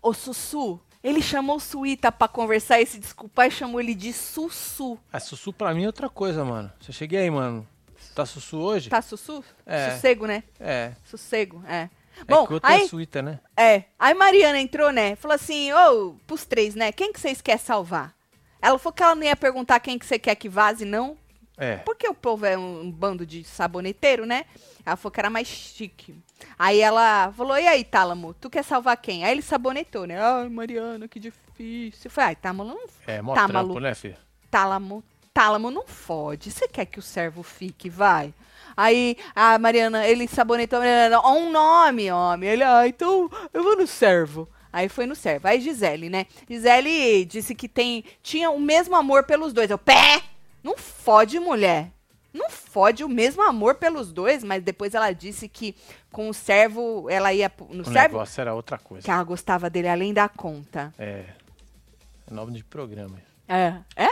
Ô, 0.00 0.12
Sussu, 0.12 0.80
ele 1.02 1.22
chamou 1.22 1.56
o 1.56 1.60
Suíta 1.60 2.10
pra 2.10 2.28
conversar 2.28 2.80
e 2.80 2.86
se 2.86 2.98
desculpar 2.98 3.48
e 3.48 3.50
chamou 3.50 3.80
ele 3.80 3.94
de 3.94 4.12
Sussu. 4.12 4.98
A 5.12 5.20
Sussu 5.20 5.52
pra 5.52 5.74
mim 5.74 5.84
é 5.84 5.86
outra 5.86 6.08
coisa, 6.08 6.44
mano. 6.44 6.72
Você 6.80 6.92
cheguei 6.92 7.20
aí, 7.20 7.30
mano. 7.30 7.66
Tá 8.14 8.26
Sussu 8.26 8.58
hoje? 8.58 8.90
Tá, 8.90 9.00
Sussu? 9.00 9.44
É. 9.64 9.90
Sossego, 9.90 10.26
né? 10.26 10.42
É. 10.58 10.92
Sossego, 11.04 11.62
é. 11.66 11.88
É 12.20 12.24
Bom, 12.26 12.46
outra 12.50 12.68
aí, 12.68 12.82
é 12.82 12.88
suíta, 12.88 13.22
né? 13.22 13.38
É. 13.56 13.84
Aí 13.98 14.12
Mariana 14.12 14.60
entrou, 14.60 14.90
né? 14.90 15.14
Falou 15.16 15.34
assim, 15.34 15.72
ô, 15.72 16.14
pros 16.26 16.44
três, 16.44 16.74
né? 16.74 16.90
Quem 16.90 17.12
que 17.12 17.20
vocês 17.20 17.40
querem 17.40 17.60
salvar? 17.60 18.12
Ela 18.60 18.78
falou 18.78 18.92
que 18.92 19.02
ela 19.02 19.14
não 19.14 19.22
ia 19.22 19.36
perguntar 19.36 19.78
quem 19.78 19.98
que 19.98 20.04
você 20.04 20.18
quer 20.18 20.34
que 20.34 20.48
vaze, 20.48 20.84
não. 20.84 21.16
É. 21.56 21.76
Porque 21.76 22.08
o 22.08 22.14
povo 22.14 22.44
é 22.44 22.58
um, 22.58 22.82
um 22.82 22.90
bando 22.90 23.24
de 23.24 23.44
saboneteiro, 23.44 24.26
né? 24.26 24.46
Ela 24.84 24.96
falou 24.96 25.12
que 25.12 25.20
era 25.20 25.30
mais 25.30 25.46
chique. 25.46 26.16
Aí 26.58 26.80
ela 26.80 27.32
falou: 27.32 27.58
E 27.58 27.66
aí, 27.66 27.84
Tálamo, 27.84 28.34
tu 28.34 28.50
quer 28.50 28.64
salvar 28.64 28.96
quem? 28.96 29.24
Aí 29.24 29.32
ele 29.32 29.42
sabonetou, 29.42 30.06
né? 30.06 30.20
Ai, 30.20 30.48
Mariana, 30.48 31.08
que 31.08 31.20
difícil. 31.20 32.10
Falei: 32.10 32.28
Ai, 32.28 32.36
Tálamo 32.36 32.64
não. 32.64 32.78
É, 33.06 33.22
mó 33.22 33.34
Tá, 33.34 33.46
trampo, 33.46 33.78
né, 33.80 33.94
filho? 33.94 34.16
Tálamo, 34.50 35.04
Tálamo 35.32 35.70
não 35.70 35.86
fode. 35.86 36.50
Você 36.50 36.66
quer 36.68 36.86
que 36.86 36.98
o 36.98 37.02
servo 37.02 37.42
fique? 37.42 37.88
Vai. 37.88 38.32
Aí 38.76 39.16
a 39.34 39.58
Mariana, 39.58 40.06
ele 40.06 40.26
sabonetou 40.28 40.78
a 40.78 40.80
Mariana: 40.80 41.20
Ó, 41.20 41.32
um 41.34 41.50
nome, 41.50 42.10
homem. 42.10 42.48
Ele, 42.50 42.62
ah, 42.62 42.86
então 42.86 43.30
eu 43.52 43.62
vou 43.62 43.76
no 43.76 43.86
servo. 43.86 44.48
Aí 44.72 44.88
foi 44.88 45.06
no 45.06 45.14
servo. 45.16 45.48
Aí 45.48 45.60
Gisele, 45.60 46.08
né? 46.08 46.26
Gisele 46.48 47.24
disse 47.24 47.54
que 47.54 47.68
tem, 47.68 48.04
tinha 48.22 48.50
o 48.50 48.60
mesmo 48.60 48.94
amor 48.94 49.24
pelos 49.24 49.52
dois. 49.52 49.70
Eu, 49.70 49.78
pé! 49.78 50.22
Não 50.62 50.76
fode, 50.76 51.40
mulher. 51.40 51.90
Não 52.32 52.50
fode 52.50 53.02
o 53.02 53.08
mesmo 53.08 53.42
amor 53.42 53.76
pelos 53.76 54.12
dois, 54.12 54.44
mas 54.44 54.62
depois 54.62 54.94
ela 54.94 55.10
disse 55.12 55.48
que 55.48 55.74
com 56.12 56.28
o 56.28 56.34
servo, 56.34 57.08
ela 57.08 57.32
ia 57.32 57.50
no 57.70 57.82
O 57.82 57.84
servo, 57.84 58.14
negócio 58.16 58.40
era 58.40 58.54
outra 58.54 58.78
coisa. 58.78 59.04
que 59.04 59.10
ela 59.10 59.24
gostava 59.24 59.70
dele 59.70 59.88
além 59.88 60.12
da 60.12 60.28
conta. 60.28 60.92
É. 60.98 61.24
É 62.30 62.34
nome 62.34 62.52
de 62.52 62.62
programa. 62.64 63.18
É? 63.48 63.74
É? 63.96 64.08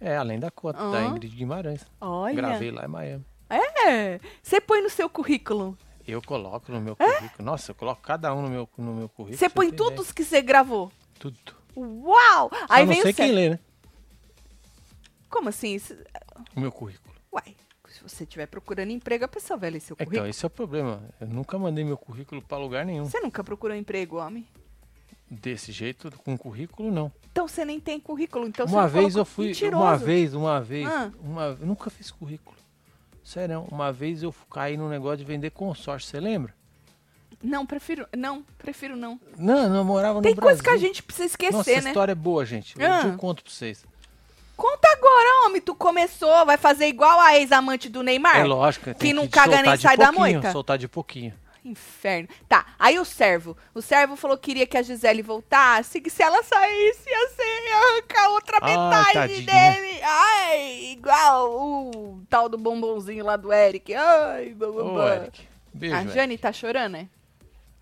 É, 0.00 0.16
além 0.16 0.38
da 0.38 0.50
conta, 0.50 0.78
da 0.90 0.98
Ah. 0.98 1.04
Ingrid 1.06 1.34
Guimarães. 1.36 1.84
Olha. 2.00 2.34
Gravei 2.34 2.70
lá 2.70 2.84
em 2.84 2.88
Miami. 2.88 3.26
É. 3.50 4.20
Você 4.42 4.60
põe 4.60 4.80
no 4.80 4.88
seu 4.88 5.10
currículo. 5.10 5.76
Eu 6.06 6.22
coloco 6.22 6.70
no 6.72 6.80
meu 6.80 6.94
currículo. 6.96 7.44
Nossa, 7.44 7.72
eu 7.72 7.74
coloco 7.74 8.00
cada 8.00 8.32
um 8.34 8.42
no 8.42 8.48
meu, 8.48 8.68
no 8.78 8.94
meu 8.94 9.08
currículo. 9.08 9.34
É? 9.34 9.36
Você 9.36 9.48
põe 9.48 9.70
tudo 9.72 10.02
ideia. 10.02 10.14
que 10.14 10.24
você 10.24 10.40
gravou. 10.40 10.90
Tudo. 11.18 11.36
Uau! 11.76 12.48
Só 12.52 12.66
Aí 12.68 12.86
não 12.86 12.92
vem 12.92 13.02
sei 13.02 13.10
o 13.10 13.14
quem 13.14 13.32
lê, 13.32 13.50
né? 13.50 13.58
Como 15.28 15.48
assim? 15.48 15.80
O 16.56 16.60
meu 16.60 16.72
currículo. 16.72 17.14
Uai, 17.32 17.56
se 17.88 18.02
você 18.02 18.24
estiver 18.24 18.46
procurando 18.46 18.90
emprego, 18.90 19.24
a 19.24 19.28
pessoa 19.28 19.56
vai 19.56 19.70
ler 19.70 19.80
seu 19.80 19.94
Então, 19.94 20.06
currículo. 20.06 20.28
esse 20.28 20.44
é 20.44 20.48
o 20.48 20.50
problema. 20.50 21.02
Eu 21.20 21.26
nunca 21.28 21.58
mandei 21.58 21.84
meu 21.84 21.96
currículo 21.96 22.42
pra 22.42 22.58
lugar 22.58 22.84
nenhum. 22.84 23.04
Você 23.04 23.20
nunca 23.20 23.42
procurou 23.44 23.76
emprego, 23.76 24.16
homem? 24.16 24.46
Desse 25.30 25.70
jeito, 25.70 26.10
com 26.24 26.36
currículo, 26.36 26.90
não. 26.90 27.12
Então 27.30 27.46
você 27.46 27.64
nem 27.64 27.78
tem 27.78 28.00
currículo. 28.00 28.48
Então 28.48 28.66
você 28.66 28.74
uma 28.74 28.88
vez 28.88 29.14
eu 29.14 29.24
fui. 29.24 29.46
Mentiroso. 29.48 29.82
Uma 29.84 29.96
vez, 29.96 30.34
uma 30.34 30.60
vez. 30.60 30.88
Ah. 30.88 31.12
Uma, 31.20 31.44
eu 31.60 31.66
nunca 31.66 31.88
fiz 31.88 32.10
currículo. 32.10 32.56
Sério, 33.22 33.64
uma 33.70 33.92
vez 33.92 34.24
eu 34.24 34.34
caí 34.50 34.76
num 34.76 34.88
negócio 34.88 35.18
de 35.18 35.24
vender 35.24 35.50
consórcio, 35.50 36.10
você 36.10 36.18
lembra? 36.18 36.52
Não, 37.40 37.64
prefiro. 37.64 38.08
Não, 38.16 38.42
prefiro 38.58 38.96
não. 38.96 39.20
Não, 39.38 39.68
não 39.68 39.76
eu 39.76 39.84
morava 39.84 40.20
Tem 40.20 40.34
no 40.34 40.42
coisa 40.42 40.60
Brasil. 40.60 40.78
que 40.80 40.84
a 40.84 40.88
gente 40.88 41.02
precisa 41.02 41.26
esquecer, 41.26 41.56
Nossa, 41.56 41.70
essa 41.70 41.82
né? 41.82 41.90
história 41.90 42.12
é 42.12 42.14
boa, 42.16 42.44
gente. 42.44 42.74
Ah. 42.82 43.02
dia 43.02 43.12
eu 43.12 43.16
conto 43.16 43.44
pra 43.44 43.52
vocês. 43.52 43.86
Conta 44.60 44.88
agora, 44.92 45.46
homem. 45.46 45.58
Tu 45.62 45.74
começou, 45.74 46.44
vai 46.44 46.58
fazer 46.58 46.86
igual 46.86 47.18
a 47.18 47.34
ex-amante 47.38 47.88
do 47.88 48.02
Neymar? 48.02 48.36
É 48.36 48.44
lógico. 48.44 48.94
que 48.94 49.14
não 49.14 49.22
que 49.22 49.30
caga 49.32 49.62
nem 49.62 49.74
sai 49.78 49.96
da 49.96 50.12
moita. 50.12 50.52
Soltar 50.52 50.76
de 50.76 50.86
pouquinho. 50.86 51.32
Inferno. 51.64 52.28
Tá, 52.46 52.66
aí 52.78 52.98
o 52.98 53.04
servo. 53.04 53.56
O 53.74 53.80
servo 53.80 54.16
falou 54.16 54.36
que 54.36 54.44
queria 54.50 54.66
que 54.66 54.76
a 54.76 54.82
Gisele 54.82 55.22
voltasse, 55.22 55.98
que 56.00 56.10
se 56.10 56.22
ela 56.22 56.42
saísse, 56.42 57.08
ia 57.08 57.28
ser 57.28 57.42
ia 57.68 57.76
arrancar 57.76 58.28
outra 58.30 58.58
Ah, 58.60 58.66
metade 58.66 59.42
dele. 59.42 60.00
Ai, 60.02 60.92
igual 60.92 61.50
o 61.50 62.22
tal 62.28 62.46
do 62.48 62.58
bombonzinho 62.58 63.24
lá 63.24 63.36
do 63.36 63.50
Eric. 63.52 63.94
Ai, 63.94 64.50
bababá. 64.54 65.14
Eric. 65.16 65.48
Beijo, 65.72 65.94
A 65.96 66.00
Eric. 66.02 66.14
Jane 66.14 66.38
tá 66.38 66.52
chorando, 66.52 66.92
né? 66.92 67.08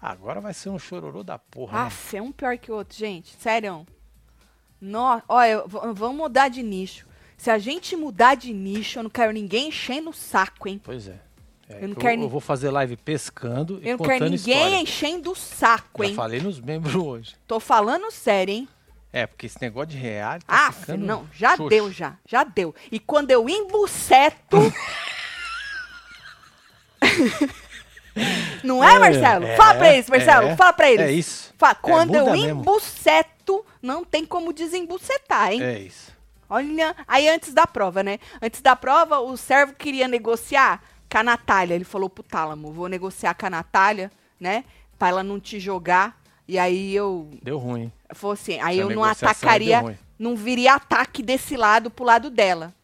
Agora 0.01 0.41
vai 0.41 0.55
ser 0.55 0.69
um 0.71 0.79
chororô 0.79 1.25
da 1.25 1.39
porra. 1.39 1.79
né? 1.81 1.87
Aff, 1.87 2.17
é 2.17 2.23
um 2.23 2.31
pior 2.31 2.57
que 2.57 2.71
o 2.71 2.77
outro, 2.77 2.97
gente. 2.97 3.35
Sério. 3.41 3.85
Nó, 4.81 5.21
olha, 5.29 5.65
vamos 5.67 6.17
mudar 6.17 6.49
de 6.49 6.63
nicho. 6.63 7.07
Se 7.37 7.51
a 7.51 7.59
gente 7.59 7.95
mudar 7.97 8.35
de 8.37 8.53
nicho, 8.53 8.99
eu 8.99 9.03
não 9.05 9.11
quero 9.11 9.33
ninguém 9.33 9.69
enchendo 9.69 10.11
o 10.11 10.15
saco, 10.15 10.69
hein? 10.69 10.81
Pois 10.83 11.09
é. 11.09 11.21
É, 11.69 11.85
Eu 11.85 11.89
não 11.89 11.95
que 11.95 12.01
quero 12.01 12.21
eu, 12.21 12.25
eu 12.25 12.29
vou 12.29 12.41
fazer 12.41 12.71
live 12.71 12.97
pescando 12.97 13.79
e 13.83 13.89
Eu 13.89 13.99
não 13.99 14.05
quero 14.07 14.25
ninguém 14.25 14.37
história. 14.37 14.77
enchendo 14.81 15.33
o 15.33 15.37
saco, 15.37 16.03
Já 16.03 16.09
hein? 16.09 16.15
falei 16.15 16.41
nos 16.41 16.61
membros 16.61 16.95
hoje. 16.95 17.35
Tô 17.47 17.61
falando 17.61 18.11
sério, 18.11 18.53
hein? 18.55 18.69
É, 19.13 19.27
porque 19.27 19.47
esse 19.47 19.61
negócio 19.61 19.89
de 19.91 19.97
reality 19.97 20.45
tá 20.47 20.67
Ah, 20.69 20.73
ficando 20.73 21.05
não, 21.05 21.27
já 21.33 21.57
xoxo. 21.57 21.69
deu, 21.71 21.91
já, 21.93 22.17
já 22.27 22.45
deu. 22.45 22.75
E 22.93 22.99
quando 22.99 23.31
eu 23.31 23.49
embuceto. 23.49 24.57
não 28.65 28.83
é, 28.83 28.95
É, 28.95 28.99
Marcelo? 28.99 29.45
é, 29.47 29.57
fala 29.57 29.75
pra 29.75 29.93
eles, 29.95 30.09
Marcelo, 30.11 30.47
é, 30.49 30.57
fala 30.57 30.73
pra 30.73 30.91
eles. 30.91 31.07
É 31.07 31.13
isso. 31.13 31.55
Fala, 31.57 31.75
quando 31.75 32.15
eu 32.15 32.31
mesmo. 32.33 32.61
embuceto, 32.61 33.31
não 33.83 34.05
tem 34.05 34.25
como 34.25 34.53
desembucetar, 34.53 35.53
hein? 35.53 35.63
É 35.63 35.79
isso. 35.79 36.13
Olha, 36.51 36.97
aí 37.07 37.29
antes 37.29 37.53
da 37.53 37.67
prova, 37.67 38.03
né? 38.03 38.19
Antes 38.41 38.63
da 38.63 38.75
prova, 38.75 39.21
o 39.21 39.37
servo 39.37 39.75
queria 39.75 40.09
negociar 40.09 40.83
com 41.11 41.19
a 41.19 41.23
Natália. 41.23 41.75
Ele 41.75 41.85
falou 41.85 42.09
pro 42.09 42.23
Tálamo, 42.23 42.73
vou 42.73 42.89
negociar 42.89 43.35
com 43.35 43.47
a 43.47 43.51
Natália, 43.51 44.11
né? 44.41 44.65
Pra 44.99 45.09
ela 45.09 45.23
não 45.23 45.39
te 45.39 45.61
jogar. 45.61 46.19
E 46.47 46.59
aí 46.59 46.95
eu 46.95 47.29
Deu 47.43 47.59
ruim. 47.59 47.93
Falou 48.13 48.33
assim, 48.33 48.59
aí 48.61 48.81
Essa 48.81 48.91
eu 48.91 48.97
não 48.97 49.05
atacaria, 49.05 49.99
não 50.19 50.35
viria 50.35 50.75
ataque 50.75 51.23
desse 51.23 51.57
lado 51.57 51.91
pro 51.91 52.05
lado 52.05 52.31
dela. 52.31 52.75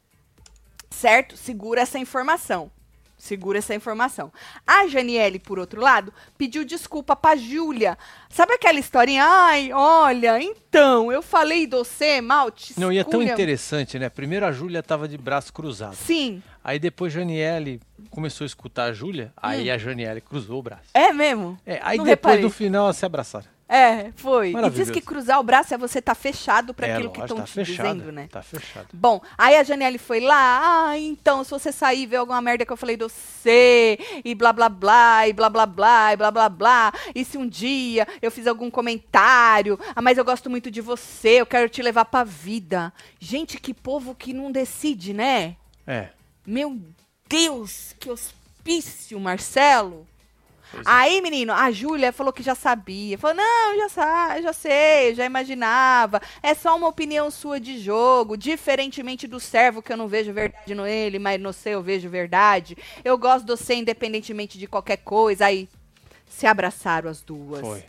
Certo? 0.90 1.36
Segura 1.36 1.80
essa 1.80 1.98
informação. 1.98 2.70
Segura 3.16 3.58
essa 3.58 3.74
informação. 3.74 4.30
A 4.66 4.86
Janiele, 4.86 5.38
por 5.38 5.58
outro 5.58 5.80
lado, 5.80 6.12
pediu 6.36 6.64
desculpa 6.64 7.16
pra 7.16 7.36
Júlia. 7.36 7.96
Sabe 8.28 8.52
aquela 8.54 8.78
historinha? 8.78 9.24
Ai, 9.24 9.72
olha, 9.72 10.42
então, 10.42 11.10
eu 11.10 11.22
falei 11.22 11.66
de 11.66 11.76
você 11.76 12.20
mal, 12.20 12.50
te 12.50 12.78
Não, 12.78 12.92
e 12.92 12.98
é 12.98 13.02
tão 13.04 13.20
esculham." 13.22 13.32
interessante, 13.32 13.98
né? 13.98 14.08
Primeiro 14.10 14.44
a 14.44 14.52
Júlia 14.52 14.82
tava 14.82 15.08
de 15.08 15.16
braço 15.16 15.52
cruzado. 15.52 15.94
Sim, 15.94 16.42
Aí 16.66 16.78
depois 16.78 17.12
Janiele 17.12 17.78
começou 18.08 18.44
a 18.44 18.46
escutar 18.46 18.84
a 18.84 18.92
Júlia, 18.94 19.32
aí 19.36 19.68
Hum. 19.70 19.74
a 19.74 19.76
Janiele 19.78 20.20
cruzou 20.22 20.58
o 20.60 20.62
braço. 20.62 20.88
é 20.94 21.12
mesmo? 21.12 21.58
É, 21.66 21.78
aí 21.82 21.98
Não 21.98 22.04
depois 22.04 22.32
reparei. 22.36 22.42
no 22.42 22.50
final 22.50 22.90
se 22.94 23.04
abraçaram. 23.04 23.46
É, 23.68 24.12
foi. 24.16 24.52
E 24.52 24.70
diz 24.70 24.90
que 24.90 25.00
cruzar 25.00 25.40
o 25.40 25.42
braço 25.42 25.72
é 25.72 25.78
você 25.78 26.00
tá 26.00 26.14
fechado 26.14 26.74
pra 26.74 26.86
é, 26.86 26.94
aquilo 26.94 27.10
que 27.10 27.20
estão 27.20 27.38
tá 27.38 27.44
te 27.44 27.52
fechado, 27.52 27.94
dizendo, 27.94 28.12
né? 28.12 28.28
Tá 28.30 28.42
fechado. 28.42 28.88
Bom, 28.92 29.22
aí 29.38 29.56
a 29.56 29.62
Janelle 29.62 29.96
foi 29.98 30.20
lá, 30.20 30.90
ah, 30.90 30.98
então, 30.98 31.42
se 31.42 31.50
você 31.50 31.72
sair 31.72 32.02
e 32.02 32.06
ver 32.06 32.16
alguma 32.16 32.40
merda 32.42 32.66
que 32.66 32.72
eu 32.72 32.76
falei 32.76 32.96
de 32.96 33.04
você, 33.04 33.98
e 34.22 34.34
blá 34.34 34.52
blá 34.52 34.68
blá, 34.68 35.26
e 35.26 35.32
blá 35.32 35.48
blá 35.48 35.64
blá, 35.64 36.12
e 36.12 36.16
blá 36.16 36.30
blá 36.30 36.48
blá, 36.48 36.92
e 37.14 37.24
se 37.24 37.38
um 37.38 37.48
dia 37.48 38.06
eu 38.20 38.30
fiz 38.30 38.46
algum 38.46 38.70
comentário, 38.70 39.78
ah, 39.96 40.02
mas 40.02 40.18
eu 40.18 40.24
gosto 40.24 40.50
muito 40.50 40.70
de 40.70 40.82
você, 40.82 41.40
eu 41.40 41.46
quero 41.46 41.68
te 41.68 41.80
levar 41.80 42.04
pra 42.04 42.22
vida. 42.22 42.92
Gente, 43.18 43.58
que 43.58 43.72
povo 43.72 44.14
que 44.14 44.34
não 44.34 44.52
decide, 44.52 45.14
né? 45.14 45.56
É. 45.86 46.08
Meu 46.46 46.78
Deus, 47.26 47.94
que 47.98 48.10
hospício, 48.10 49.18
Marcelo. 49.18 50.06
Pois 50.74 50.86
é. 50.86 50.90
Aí, 50.90 51.20
menino, 51.20 51.52
a 51.52 51.70
Júlia 51.70 52.12
falou 52.12 52.32
que 52.32 52.42
já 52.42 52.54
sabia. 52.54 53.16
Falou, 53.18 53.36
não, 53.36 53.76
já 53.78 53.88
sa 53.88 54.40
já 54.42 54.52
sei, 54.52 55.14
já 55.14 55.24
imaginava. 55.24 56.20
É 56.42 56.54
só 56.54 56.76
uma 56.76 56.88
opinião 56.88 57.30
sua 57.30 57.58
de 57.60 57.78
jogo. 57.78 58.36
Diferentemente 58.36 59.26
do 59.26 59.38
servo, 59.40 59.80
que 59.82 59.92
eu 59.92 59.96
não 59.96 60.08
vejo 60.08 60.32
verdade 60.32 60.74
no 60.74 60.86
ele, 60.86 61.18
mas 61.18 61.40
no 61.40 61.52
seu 61.52 61.72
eu 61.74 61.82
vejo 61.82 62.08
verdade. 62.08 62.76
Eu 63.04 63.16
gosto 63.18 63.44
de 63.46 63.52
você 63.52 63.74
independentemente 63.74 64.58
de 64.58 64.66
qualquer 64.66 64.98
coisa. 64.98 65.46
Aí, 65.46 65.68
se 66.28 66.46
abraçaram 66.46 67.08
as 67.08 67.20
duas. 67.22 67.60
Foi. 67.60 67.84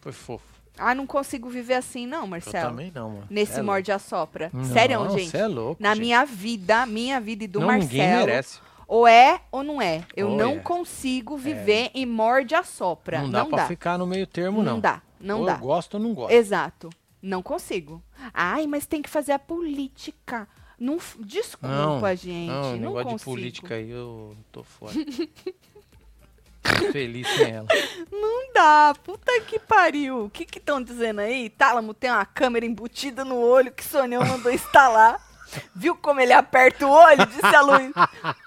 Foi 0.00 0.12
fofo. 0.12 0.44
Ah, 0.78 0.94
não 0.94 1.06
consigo 1.06 1.50
viver 1.50 1.74
assim, 1.74 2.06
não, 2.06 2.22
Eu 2.22 2.26
Marcelo. 2.26 2.70
também 2.70 2.90
não, 2.94 3.10
mano. 3.10 3.26
Nesse 3.28 3.58
é 3.58 3.62
morde 3.62 3.92
a 3.92 3.98
sopra. 3.98 4.50
Sério, 4.72 5.00
Não, 5.04 5.10
gente. 5.18 5.30
cê 5.30 5.36
é 5.38 5.46
louco, 5.46 5.82
Na 5.82 5.90
gente. 5.94 6.00
minha 6.04 6.24
vida, 6.24 6.86
minha 6.86 7.20
vida 7.20 7.44
e 7.44 7.46
do 7.46 7.60
não, 7.60 7.66
Marcelo. 7.66 7.90
ninguém 7.92 8.08
merece. 8.16 8.58
Ou 8.90 9.06
é 9.06 9.40
ou 9.52 9.62
não 9.62 9.80
é. 9.80 10.04
Eu 10.16 10.30
Ou 10.30 10.36
não 10.36 10.54
é. 10.54 10.58
consigo 10.58 11.36
viver 11.36 11.92
em 11.94 12.04
morde 12.04 12.56
a 12.56 12.64
sopra. 12.64 13.22
Não 13.22 13.30
dá 13.30 13.44
pra 13.46 13.68
ficar 13.68 13.96
no 13.96 14.04
meio 14.04 14.26
termo, 14.26 14.64
não. 14.64 14.72
Não 14.72 14.80
dá, 14.80 15.00
não 15.20 15.38
ou 15.38 15.46
dá. 15.46 15.52
eu 15.52 15.58
gosto 15.58 15.94
ou 15.94 16.00
não 16.00 16.12
gosto. 16.12 16.32
Exato. 16.32 16.90
Não 17.22 17.40
consigo. 17.40 18.02
Ai, 18.34 18.66
mas 18.66 18.86
tem 18.86 19.00
que 19.00 19.08
fazer 19.08 19.30
a 19.30 19.38
política. 19.38 20.48
Não, 20.76 20.98
desculpa, 21.20 21.68
Não, 21.68 22.16
gente. 22.16 22.48
Não, 22.48 22.62
Não, 22.62 22.78
negócio 22.78 23.04
consigo. 23.10 23.18
de 23.18 23.24
política 23.24 23.74
aí 23.76 23.90
eu 23.90 24.36
tô 24.50 24.64
fora. 24.64 24.92
Feliz 26.90 27.28
sem 27.28 27.48
ela. 27.52 27.68
Não 28.10 28.52
dá. 28.52 28.92
Puta 29.04 29.40
que 29.42 29.60
pariu. 29.60 30.24
O 30.24 30.30
que 30.30 30.44
que 30.44 30.58
estão 30.58 30.82
dizendo 30.82 31.20
aí? 31.20 31.48
Tálamo 31.48 31.94
tem 31.94 32.10
uma 32.10 32.26
câmera 32.26 32.66
embutida 32.66 33.24
no 33.24 33.36
olho 33.36 33.70
que 33.72 33.84
Sonhão 33.84 34.24
mandou 34.26 34.50
instalar. 34.52 35.29
Viu 35.74 35.96
como 35.96 36.20
ele 36.20 36.32
aperta 36.32 36.86
o 36.86 36.90
olho? 36.90 37.26
Disse 37.26 37.46
a 37.56 37.60
Luiz. 37.60 37.92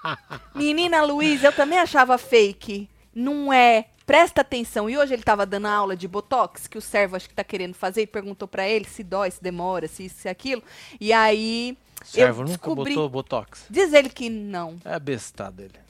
Menina 0.54 1.02
Luiz, 1.04 1.42
eu 1.42 1.52
também 1.52 1.78
achava 1.78 2.16
fake. 2.18 2.88
Não 3.14 3.52
é. 3.52 3.86
Presta 4.06 4.42
atenção. 4.42 4.88
E 4.90 4.98
hoje 4.98 5.14
ele 5.14 5.22
tava 5.22 5.46
dando 5.46 5.66
aula 5.66 5.96
de 5.96 6.06
botox, 6.06 6.66
que 6.66 6.76
o 6.76 6.80
servo 6.82 7.16
acho 7.16 7.28
que 7.28 7.34
tá 7.34 7.42
querendo 7.44 7.74
fazer, 7.74 8.02
e 8.02 8.06
perguntou 8.06 8.46
pra 8.46 8.68
ele 8.68 8.84
se 8.84 9.02
dói, 9.02 9.30
se 9.30 9.42
demora, 9.42 9.88
se 9.88 10.04
isso, 10.04 10.16
se 10.20 10.28
aquilo. 10.28 10.62
E 11.00 11.12
aí. 11.12 11.76
Servo 12.04 12.42
eu 12.42 12.46
nunca 12.46 12.58
descobri. 12.58 12.94
botou 12.94 13.08
botox. 13.08 13.64
Diz 13.70 13.92
ele 13.94 14.10
que 14.10 14.28
não. 14.28 14.76
É 14.84 14.98
bestado 15.00 15.62
ele. 15.62 15.84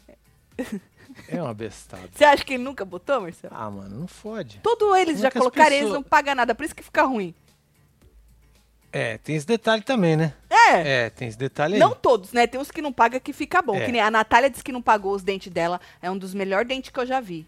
É 1.29 1.43
uma 1.43 1.53
bestada. 1.53 2.09
Você 2.13 2.25
acha 2.25 2.45
que 2.45 2.55
ele 2.55 2.63
nunca 2.63 2.85
botou, 2.85 3.21
Marcelo? 3.21 3.53
Ah, 3.57 3.71
mano, 3.71 3.99
não 4.01 4.07
fode. 4.07 4.61
Todos 4.63 4.97
eles 4.97 5.15
Como 5.15 5.23
já 5.23 5.27
é 5.27 5.29
as 5.29 5.35
colocaram, 5.35 5.67
eles 5.71 5.79
pessoas- 5.81 5.95
não 5.95 6.03
pagam 6.03 6.35
nada, 6.35 6.55
por 6.55 6.65
isso 6.65 6.75
que 6.75 6.83
fica 6.83 7.03
ruim. 7.03 7.35
É, 8.95 9.19
tem 9.19 9.35
esse 9.37 9.47
detalhe 9.47 9.83
também, 9.83 10.17
né? 10.17 10.33
É. 10.49 11.05
É, 11.05 11.11
tem 11.11 11.29
esse 11.29 11.37
detalhe 11.37 11.75
aí. 11.75 11.81
Não 11.81 11.95
todos, 11.95 12.33
né? 12.33 12.47
Tem 12.47 12.61
uns 12.61 12.71
que 12.71 12.81
não 12.81 12.93
pagam 12.93 13.19
que 13.21 13.33
fica 13.33 13.61
bom. 13.61 13.75
É. 13.77 13.85
Que 13.87 13.93
nem 13.93 14.01
a 14.01 14.11
Natália 14.11 14.49
disse 14.49 14.63
que 14.65 14.73
não 14.73 14.81
pagou 14.83 15.13
os 15.13 15.23
dentes 15.23 15.53
dela. 15.53 15.81
É 16.01 16.11
um 16.11 16.17
dos 16.17 16.33
melhores 16.33 16.69
dentes 16.69 16.91
que 16.91 16.99
eu 17.01 17.07
já 17.07 17.21
vi. 17.21 17.47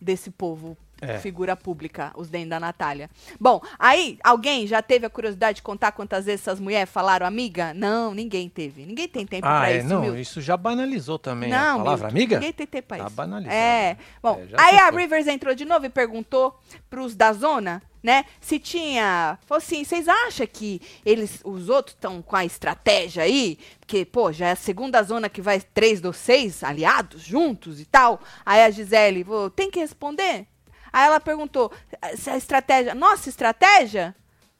desse 0.00 0.30
povo. 0.30 0.76
É. 1.00 1.18
Figura 1.18 1.54
pública, 1.56 2.10
os 2.16 2.28
dentes 2.28 2.48
da 2.50 2.58
Natália. 2.58 3.08
Bom, 3.38 3.60
aí, 3.78 4.18
alguém 4.22 4.66
já 4.66 4.82
teve 4.82 5.06
a 5.06 5.10
curiosidade 5.10 5.56
de 5.56 5.62
contar 5.62 5.92
quantas 5.92 6.24
vezes 6.24 6.40
essas 6.40 6.58
mulheres 6.58 6.90
falaram 6.90 7.24
amiga? 7.24 7.72
Não, 7.74 8.12
ninguém 8.14 8.48
teve. 8.48 8.84
Ninguém 8.84 9.06
tem 9.06 9.24
tempo 9.24 9.46
Ah, 9.46 9.60
pra 9.60 9.70
é, 9.70 9.78
isso, 9.78 9.86
não, 9.88 10.00
Milton. 10.00 10.18
isso 10.18 10.40
já 10.40 10.56
banalizou 10.56 11.16
também 11.16 11.50
Não, 11.50 11.80
a 11.80 11.84
palavra 11.84 12.06
Milton, 12.08 12.16
amiga? 12.16 12.36
Ninguém 12.38 12.52
tem 12.52 12.66
tempo 12.66 12.88
pra 12.88 12.96
Tá 12.98 13.04
isso. 13.06 13.14
banalizado. 13.14 13.56
É. 13.56 13.96
Bom, 14.20 14.40
É, 14.40 14.60
aí 14.60 14.74
se 14.76 14.80
a. 14.82 14.90
Rivers 14.90 15.26
entrou 15.28 15.54
de 15.54 15.64
novo 15.64 15.86
e 15.86 15.88
perguntou 15.88 16.58
pros 16.90 17.14
da 17.14 17.32
zona, 17.32 17.80
né, 18.02 18.24
se 18.40 18.58
tinha... 18.58 19.38
Falou 19.46 19.58
assim, 19.62 19.84
vocês 19.84 20.06
acham 20.08 20.46
que 20.46 20.80
eles, 21.04 21.40
os 21.44 21.68
outros 21.68 21.94
estão 21.94 22.22
com 22.22 22.36
a 22.36 22.44
estratégia 22.44 23.22
aí? 23.24 23.58
Porque, 23.80 24.04
pô, 24.04 24.32
já 24.32 24.48
é 24.48 24.52
a 24.52 24.56
segunda 24.56 25.02
zona 25.02 25.28
que 25.28 25.40
vai 25.40 25.60
três 25.60 26.00
dos 26.00 26.16
seis 26.16 26.62
aliados 26.62 27.22
juntos 27.22 27.80
e 27.80 27.84
tal. 27.84 28.20
Aí 28.44 28.62
a 28.62 28.70
Gisele, 28.70 29.24
falou, 29.24 29.50
tem 29.50 29.70
que 29.70 29.80
responder? 29.80 30.46
Aí 30.92 31.06
ela 31.06 31.20
perguntou, 31.20 31.72
se 32.16 32.30
a 32.30 32.36
estratégia... 32.36 32.94
Nossa 32.94 33.28
estratégia? 33.28 34.14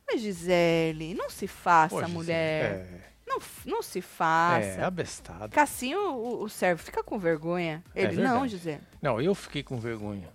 Mas, 0.06 0.20
Gisele, 0.20 1.14
não 1.14 1.28
se 1.30 1.46
faça, 1.46 1.94
Pô, 1.94 2.00
Gisele, 2.00 2.14
mulher. 2.16 3.04
Não, 3.26 3.36
f- 3.40 3.68
não 3.68 3.82
se 3.82 3.98
É, 3.98 4.02
faça. 4.02 4.66
é 4.80 4.84
abestado. 4.84 5.54
Cassinho, 5.54 6.00
o, 6.00 6.42
o 6.44 6.48
servo, 6.48 6.82
fica 6.82 7.02
com 7.02 7.18
vergonha. 7.18 7.84
Ele, 7.94 8.16
não, 8.16 8.22
É 8.22 8.26
verdade. 8.30 8.48
José. 8.48 8.80
Não, 9.02 9.20
eu 9.20 9.34
fiquei 9.34 9.62
com 9.62 9.78
vergonha. 9.78 10.30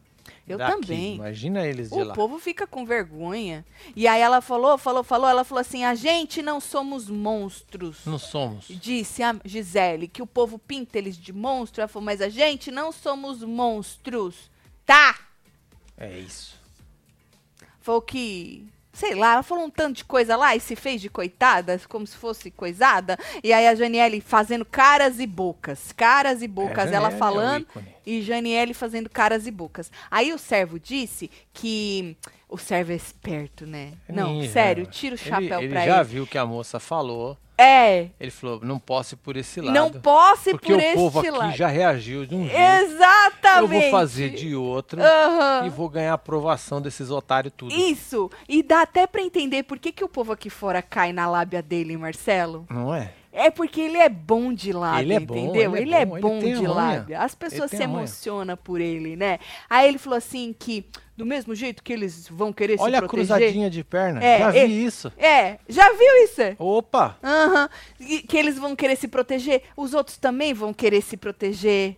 Eu 0.48 0.58
Daqui, 0.58 0.82
também. 0.82 1.16
Imagina 1.16 1.66
eles 1.66 1.90
de 1.90 1.96
O 1.96 2.04
lá. 2.04 2.14
povo 2.14 2.38
fica 2.38 2.68
com 2.68 2.86
vergonha. 2.86 3.66
E 3.96 4.08
aí 4.08 4.22
ela 4.22 4.42
falou, 4.42 4.78
falou, 4.78 5.04
falou, 5.04 5.30
ela 5.30 5.44
falou 5.46 5.62
assim: 5.62 5.86
a 5.86 5.96
gente 5.96 6.42
não 6.42 6.60
somos 6.60 7.10
monstros. 7.10 8.06
Não 8.06 8.20
somos. 8.20 8.66
Disse 8.68 9.24
a 9.24 9.36
Gisele 9.46 10.08
que 10.08 10.22
o 10.22 10.28
povo 10.28 10.60
pinta 10.60 10.98
eles 10.98 11.18
de 11.18 11.32
monstro. 11.32 11.82
Ela 11.82 11.88
falou, 11.88 12.06
mas 12.06 12.22
a 12.22 12.28
gente 12.28 12.72
não 12.72 12.92
somos 12.92 13.42
monstros. 13.42 14.52
Tá! 14.86 15.18
É 15.98 16.20
isso. 16.20 16.60
Falou 17.80 18.02
que. 18.02 18.68
Sei 18.94 19.16
lá, 19.16 19.34
ela 19.34 19.44
falou 19.44 19.66
um 19.66 19.70
tanto 19.72 19.98
de 19.98 20.06
coisa 20.06 20.36
lá 20.36 20.56
e 20.56 20.60
se 20.60 20.76
fez 20.76 21.02
de 21.02 21.10
coitada, 21.10 21.82
como 21.90 22.06
se 22.06 22.16
fosse 22.16 22.52
coisada. 22.52 23.18
E 23.44 23.52
aí 23.52 23.68
a 23.68 23.74
Janiele 23.74 24.22
fazendo 24.22 24.64
caras 24.64 25.20
e 25.20 25.26
bocas. 25.26 25.92
Caras 25.92 26.44
e 26.44 26.48
bocas. 26.48 26.92
É, 26.92 26.96
ela 26.96 27.08
é 27.08 27.18
falando 27.18 27.64
ícone. 27.64 27.96
e 28.06 28.22
Janiele 28.22 28.74
fazendo 28.76 29.10
caras 29.10 29.48
e 29.48 29.52
bocas. 29.52 29.92
Aí 30.12 30.32
o 30.32 30.38
servo 30.38 30.80
disse 30.80 31.30
que. 31.52 32.16
O 32.54 32.58
servo 32.60 32.92
é 32.92 32.96
esperto, 32.96 33.66
né? 33.66 33.94
É 34.08 34.14
Não, 34.14 34.34
ninja, 34.34 34.52
sério, 34.52 34.86
tira 34.86 35.16
o 35.16 35.18
Ele- 35.20 35.30
chapéu 35.30 35.60
ele 35.60 35.70
pra 35.70 35.86
já 35.88 35.96
ele. 35.96 36.04
viu 36.04 36.28
que 36.28 36.38
a 36.38 36.46
moça 36.46 36.80
falou. 36.80 37.36
É, 37.58 38.10
Ele 38.20 38.30
falou, 38.32 38.60
não 38.64 38.78
posso 38.80 39.14
ir 39.14 39.18
por 39.18 39.36
esse 39.38 39.60
lado. 39.62 39.74
não 39.74 39.92
posse 39.92 40.52
porque 40.52 40.68
por 40.72 40.78
o 40.78 40.82
este 40.82 40.96
povo 40.96 41.20
aqui 41.20 41.32
lado. 41.32 41.56
já 41.56 41.68
reagiu 41.68 42.26
de 42.26 42.36
um 42.36 42.48
jeito. 42.48 42.56
Exatamente. 42.58 43.74
Eu 43.76 43.82
vou 43.82 43.92
fazer 43.92 44.30
de 44.32 44.56
outro 44.56 45.02
Aham. 45.02 45.66
e 45.66 45.70
vou 45.70 45.88
ganhar 45.90 46.12
a 46.12 46.16
aprovação 46.16 46.82
desses 46.82 47.10
otários 47.10 47.54
tudo. 47.56 47.74
Isso. 47.74 48.30
E 48.50 48.62
dá 48.64 48.82
até 48.82 49.06
pra 49.08 49.22
entender 49.22 49.64
por 49.64 49.78
que, 49.80 49.92
que 49.92 50.04
o 50.04 50.10
povo 50.10 50.32
aqui 50.32 50.50
fora 50.50 50.82
cai 50.82 51.12
na 51.14 51.28
lábia 51.30 51.62
dele, 51.62 51.96
Marcelo. 51.98 52.66
Não 52.70 52.94
é? 52.94 53.14
É 53.32 53.50
porque 53.50 53.82
ele 53.82 53.98
é 53.98 54.10
bom 54.10 54.54
de 54.54 54.72
lábia, 54.72 55.02
Ele 55.02 55.14
é 55.16 55.20
bom, 55.20 55.36
entendeu? 55.36 55.76
ele 55.76 55.94
é 55.96 56.06
bom, 56.06 56.18
ele 56.18 56.22
bom 56.22 56.40
tem 56.40 56.54
a 56.54 56.58
de 56.58 56.68
lábia. 56.68 57.20
As 57.20 57.34
pessoas 57.34 57.72
se 57.72 57.82
emocionam 57.82 58.56
por 58.56 58.80
ele, 58.80 59.16
né? 59.16 59.40
Aí 59.68 59.88
ele 59.88 59.98
falou 59.98 60.18
assim 60.18 60.56
que, 60.58 60.86
do 61.16 61.26
mesmo 61.26 61.54
jeito 61.54 61.84
que 61.84 61.94
eles 61.94 62.28
vão 62.28 62.52
querer 62.52 62.78
Olha 62.80 62.98
se 63.00 63.06
a 63.06 63.08
proteger... 63.08 63.28
cruzadinha 63.38 63.70
de 63.70 63.84
perna. 63.84 64.24
É, 64.24 64.40
já 64.40 64.52
vi 64.52 64.60
é. 64.60 64.66
isso. 64.66 65.14
É, 65.18 65.60
já 65.70 65.90
viu 65.94 66.24
isso? 66.24 66.42
Opa! 66.58 67.18
Aham. 67.24 67.70
Que 68.28 68.38
eles 68.38 68.58
vão 68.58 68.76
querer 68.76 68.96
se 68.96 69.08
proteger, 69.08 69.64
os 69.78 69.94
outros 69.94 70.18
também 70.18 70.54
vão 70.54 70.74
querer 70.74 71.02
se 71.02 71.16
proteger. 71.16 71.98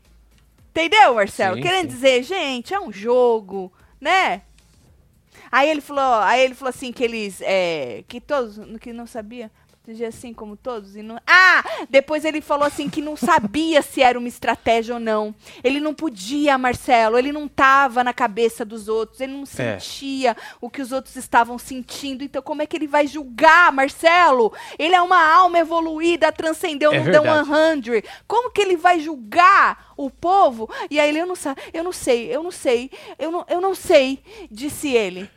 Entendeu, 0.71 1.15
Marcelo? 1.15 1.56
Sim, 1.56 1.62
Querendo 1.62 1.89
sim. 1.89 1.95
dizer, 1.95 2.23
gente, 2.23 2.73
é 2.73 2.80
um 2.80 2.91
jogo, 2.91 3.71
né? 3.99 4.41
Aí 5.49 5.69
ele 5.69 5.80
falou, 5.80 6.15
aí 6.21 6.43
ele 6.43 6.54
falou 6.54 6.69
assim 6.69 6.91
que 6.91 7.04
eles, 7.04 7.39
é, 7.41 8.04
que 8.10 8.19
todos, 8.19 8.60
que 8.80 8.91
não 8.91 9.08
sabia 9.08 9.49
proteger 9.86 10.08
assim 10.08 10.34
como 10.34 10.58
todos 10.58 10.95
e 10.95 11.04
não. 11.04 11.19
Ah, 11.28 11.63
depois 11.89 12.26
ele 12.26 12.41
falou 12.41 12.65
assim 12.65 12.89
que 12.89 13.02
não 13.02 13.15
sabia 13.15 13.82
se 13.84 14.02
era 14.02 14.17
uma 14.17 14.28
estratégia 14.28 14.95
ou 14.95 15.00
não. 15.00 15.34
Ele 15.63 15.80
não 15.80 15.93
podia, 15.93 16.58
Marcelo, 16.58 17.17
ele 17.19 17.32
não 17.32 17.48
tava 17.48 18.04
na 18.04 18.13
cabeça 18.13 18.65
dos 18.65 18.88
outros, 18.88 19.21
ele 19.21 19.34
não 19.34 19.43
É. 19.43 19.80
sentia 19.80 20.36
o 20.60 20.69
que 20.69 20.82
os 20.82 20.91
outros 20.91 21.15
estavam 21.15 21.58
sentindo. 21.60 22.24
Então 22.24 22.41
como 22.41 22.62
é 22.63 22.65
que 22.65 22.76
ele 22.76 22.88
vai 22.88 23.06
julgar, 23.06 23.71
Marcelo? 23.71 24.52
Ele 24.80 24.95
é 24.95 25.02
uma 25.02 25.21
alma 25.24 25.60
evoluída, 25.60 26.32
transcendeu 26.32 26.91
É 26.91 26.98
no 27.00 27.06
The 27.06 27.12
verdade. 27.19 27.45
100. 27.91 28.04
Como 28.28 28.52
que 28.52 28.62
ele 28.62 28.76
vai 28.76 29.00
julgar 29.00 29.93
o 29.95 30.10
povo? 30.10 30.69
E 30.89 31.00
aí 31.00 31.10
ele, 31.10 31.19
eu 31.19 31.28
não, 31.28 31.36
eu 31.74 31.84
não 31.84 31.91
sei, 31.91 32.36
eu 32.36 32.41
não 32.43 32.52
sei, 32.52 32.89
eu 33.19 33.32
não, 33.32 33.45
eu 33.48 33.62
não 33.62 33.76
sei, 33.76 34.19
disse 34.50 34.89
ele. 34.89 35.30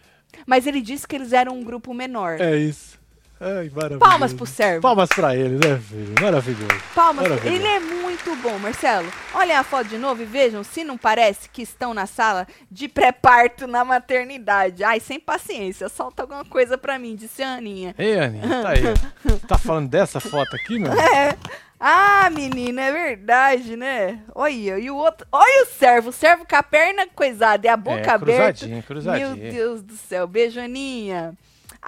Mas 0.46 0.66
ele 0.66 0.80
disse 0.80 1.06
que 1.06 1.16
eles 1.16 1.32
eram 1.32 1.58
um 1.58 1.64
grupo 1.64 1.92
menor. 1.92 2.40
É 2.40 2.56
isso. 2.56 2.97
Ai, 3.40 3.70
maravilhoso. 3.70 3.98
Palmas 4.00 4.32
pro 4.32 4.46
servo. 4.46 4.82
Palmas 4.82 5.08
pra 5.10 5.36
ele, 5.36 5.56
né, 5.56 5.78
filho? 5.78 6.14
Maravilhoso. 6.20 6.82
Palmas. 6.94 7.28
Maravilhoso. 7.28 7.56
Ele 7.56 7.66
é 7.68 7.78
muito 7.78 8.34
bom, 8.36 8.58
Marcelo. 8.58 9.08
Olhem 9.34 9.54
a 9.56 9.62
foto 9.62 9.88
de 9.88 9.96
novo 9.98 10.22
e 10.22 10.24
vejam 10.24 10.64
se 10.64 10.82
não 10.82 10.98
parece 10.98 11.48
que 11.48 11.62
estão 11.62 11.94
na 11.94 12.06
sala 12.06 12.46
de 12.70 12.88
pré-parto 12.88 13.66
na 13.68 13.84
maternidade. 13.84 14.82
Ai, 14.82 14.98
sem 14.98 15.20
paciência, 15.20 15.88
solta 15.88 16.22
alguma 16.22 16.44
coisa 16.44 16.76
pra 16.76 16.98
mim, 16.98 17.14
disse 17.14 17.42
a 17.42 17.54
Aninha. 17.54 17.94
Ei, 17.96 18.18
Aninha, 18.18 18.62
tá 18.62 18.68
aí. 18.70 18.82
tá 19.46 19.56
falando 19.56 19.88
dessa 19.88 20.18
foto 20.18 20.56
aqui, 20.56 20.78
meu? 20.78 20.92
É. 20.92 21.36
Ah, 21.80 22.28
menina, 22.30 22.82
é 22.82 22.90
verdade, 22.92 23.76
né? 23.76 24.18
Olha, 24.34 24.78
e 24.80 24.90
o 24.90 24.96
outro. 24.96 25.24
Olha 25.30 25.62
o 25.62 25.66
servo, 25.66 26.08
o 26.08 26.12
servo 26.12 26.44
com 26.44 26.56
a 26.56 26.62
perna 26.62 27.06
coisada 27.14 27.64
e 27.64 27.70
a 27.70 27.76
boca 27.76 27.98
É, 28.00 28.10
aberta. 28.10 28.58
cruzadinho, 28.58 28.82
cruzadinho. 28.82 29.36
Meu 29.36 29.52
Deus 29.52 29.82
do 29.82 29.94
céu, 29.94 30.26
beijo, 30.26 30.58
Aninha. 30.58 31.34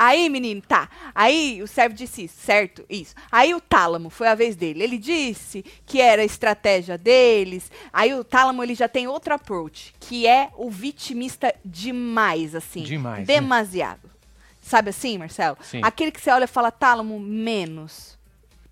Aí, 0.03 0.31
menino, 0.31 0.63
tá. 0.63 0.89
Aí 1.15 1.63
o 1.63 1.67
servo 1.67 1.95
disse 1.95 2.25
isso, 2.25 2.37
certo? 2.41 2.87
Isso. 2.89 3.15
Aí 3.31 3.53
o 3.53 3.61
tálamo, 3.61 4.09
foi 4.09 4.29
a 4.29 4.35
vez 4.35 4.57
dele. 4.57 4.83
Ele 4.83 4.97
disse 4.97 5.63
que 5.85 6.01
era 6.01 6.23
a 6.23 6.25
estratégia 6.25 6.97
deles. 6.97 7.71
Aí 7.93 8.15
o 8.15 8.25
tálamo, 8.25 8.63
ele 8.63 8.75
já 8.75 8.89
tem 8.89 9.07
outro 9.07 9.35
approach, 9.35 9.95
que 10.01 10.27
é 10.27 10.49
o 10.57 10.71
vitimista 10.71 11.55
demais, 11.63 12.55
assim. 12.55 12.83
Demais, 12.83 13.29
né? 13.29 13.35
Demasiado. 13.35 14.11
Sabe 14.59 14.89
assim, 14.89 15.19
Marcelo? 15.19 15.59
Sim. 15.61 15.83
Aquele 15.85 16.11
que 16.11 16.21
você 16.23 16.31
olha 16.31 16.45
e 16.45 16.47
fala, 16.47 16.71
tálamo, 16.71 17.21
menos. 17.21 18.19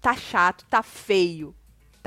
Tá 0.00 0.16
chato, 0.16 0.64
tá 0.64 0.82
feio. 0.82 1.54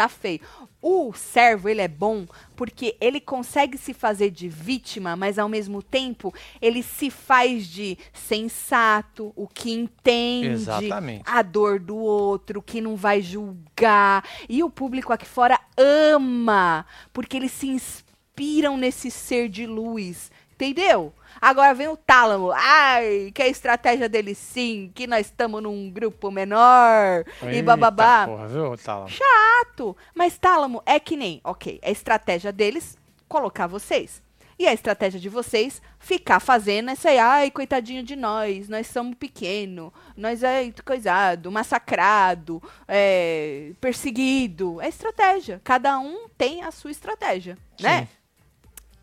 Tá 0.01 0.09
feio. 0.09 0.41
O 0.81 1.13
servo, 1.13 1.69
ele 1.69 1.79
é 1.79 1.87
bom 1.87 2.25
porque 2.55 2.97
ele 2.99 3.21
consegue 3.21 3.77
se 3.77 3.93
fazer 3.93 4.31
de 4.31 4.49
vítima, 4.49 5.15
mas 5.15 5.37
ao 5.37 5.47
mesmo 5.47 5.83
tempo 5.83 6.33
ele 6.59 6.81
se 6.81 7.11
faz 7.11 7.67
de 7.67 7.99
sensato, 8.11 9.31
o 9.35 9.47
que 9.47 9.71
entende 9.71 10.47
Exatamente. 10.47 11.21
a 11.23 11.43
dor 11.43 11.79
do 11.79 11.95
outro, 11.97 12.63
que 12.63 12.81
não 12.81 12.95
vai 12.95 13.21
julgar. 13.21 14.27
E 14.49 14.63
o 14.63 14.71
público 14.71 15.13
aqui 15.13 15.27
fora 15.27 15.59
ama, 15.77 16.83
porque 17.13 17.37
eles 17.37 17.51
se 17.51 17.67
inspiram 17.67 18.75
nesse 18.75 19.11
ser 19.11 19.49
de 19.49 19.67
luz. 19.67 20.31
Entendeu? 20.55 21.13
Agora 21.39 21.73
vem 21.73 21.87
o 21.87 21.97
tálamo. 21.97 22.51
Ai, 22.53 23.31
que 23.33 23.41
é 23.41 23.45
a 23.45 23.49
estratégia 23.49 24.09
dele 24.09 24.35
sim, 24.35 24.91
que 24.93 25.07
nós 25.07 25.27
estamos 25.27 25.61
num 25.61 25.89
grupo 25.89 26.31
menor 26.31 27.23
e 27.43 27.47
Eita 27.47 27.63
bababá. 27.63 28.27
Porra, 28.27 28.47
viu, 28.47 28.77
Tala? 28.77 29.07
Chato. 29.07 29.95
Mas 30.15 30.37
tálamo 30.37 30.81
é 30.85 30.99
que 30.99 31.15
nem, 31.15 31.39
ok, 31.43 31.79
a 31.83 31.89
estratégia 31.89 32.51
deles 32.51 32.97
colocar 33.27 33.67
vocês. 33.67 34.21
E 34.59 34.67
a 34.67 34.73
estratégia 34.73 35.19
de 35.19 35.27
vocês 35.27 35.81
ficar 35.97 36.39
fazendo 36.39 36.91
essa 36.91 37.09
aí, 37.09 37.17
ai, 37.17 37.49
coitadinho 37.49 38.03
de 38.03 38.15
nós, 38.15 38.69
nós 38.69 38.85
somos 38.85 39.15
pequeno, 39.15 39.91
nós 40.15 40.43
é 40.43 40.71
coisado, 40.85 41.51
massacrado, 41.51 42.61
é, 42.87 43.71
perseguido. 43.81 44.79
É 44.79 44.87
estratégia. 44.87 45.59
Cada 45.63 45.97
um 45.97 46.27
tem 46.37 46.61
a 46.61 46.69
sua 46.69 46.91
estratégia, 46.91 47.57
né? 47.79 48.01
Sim. 48.01 48.07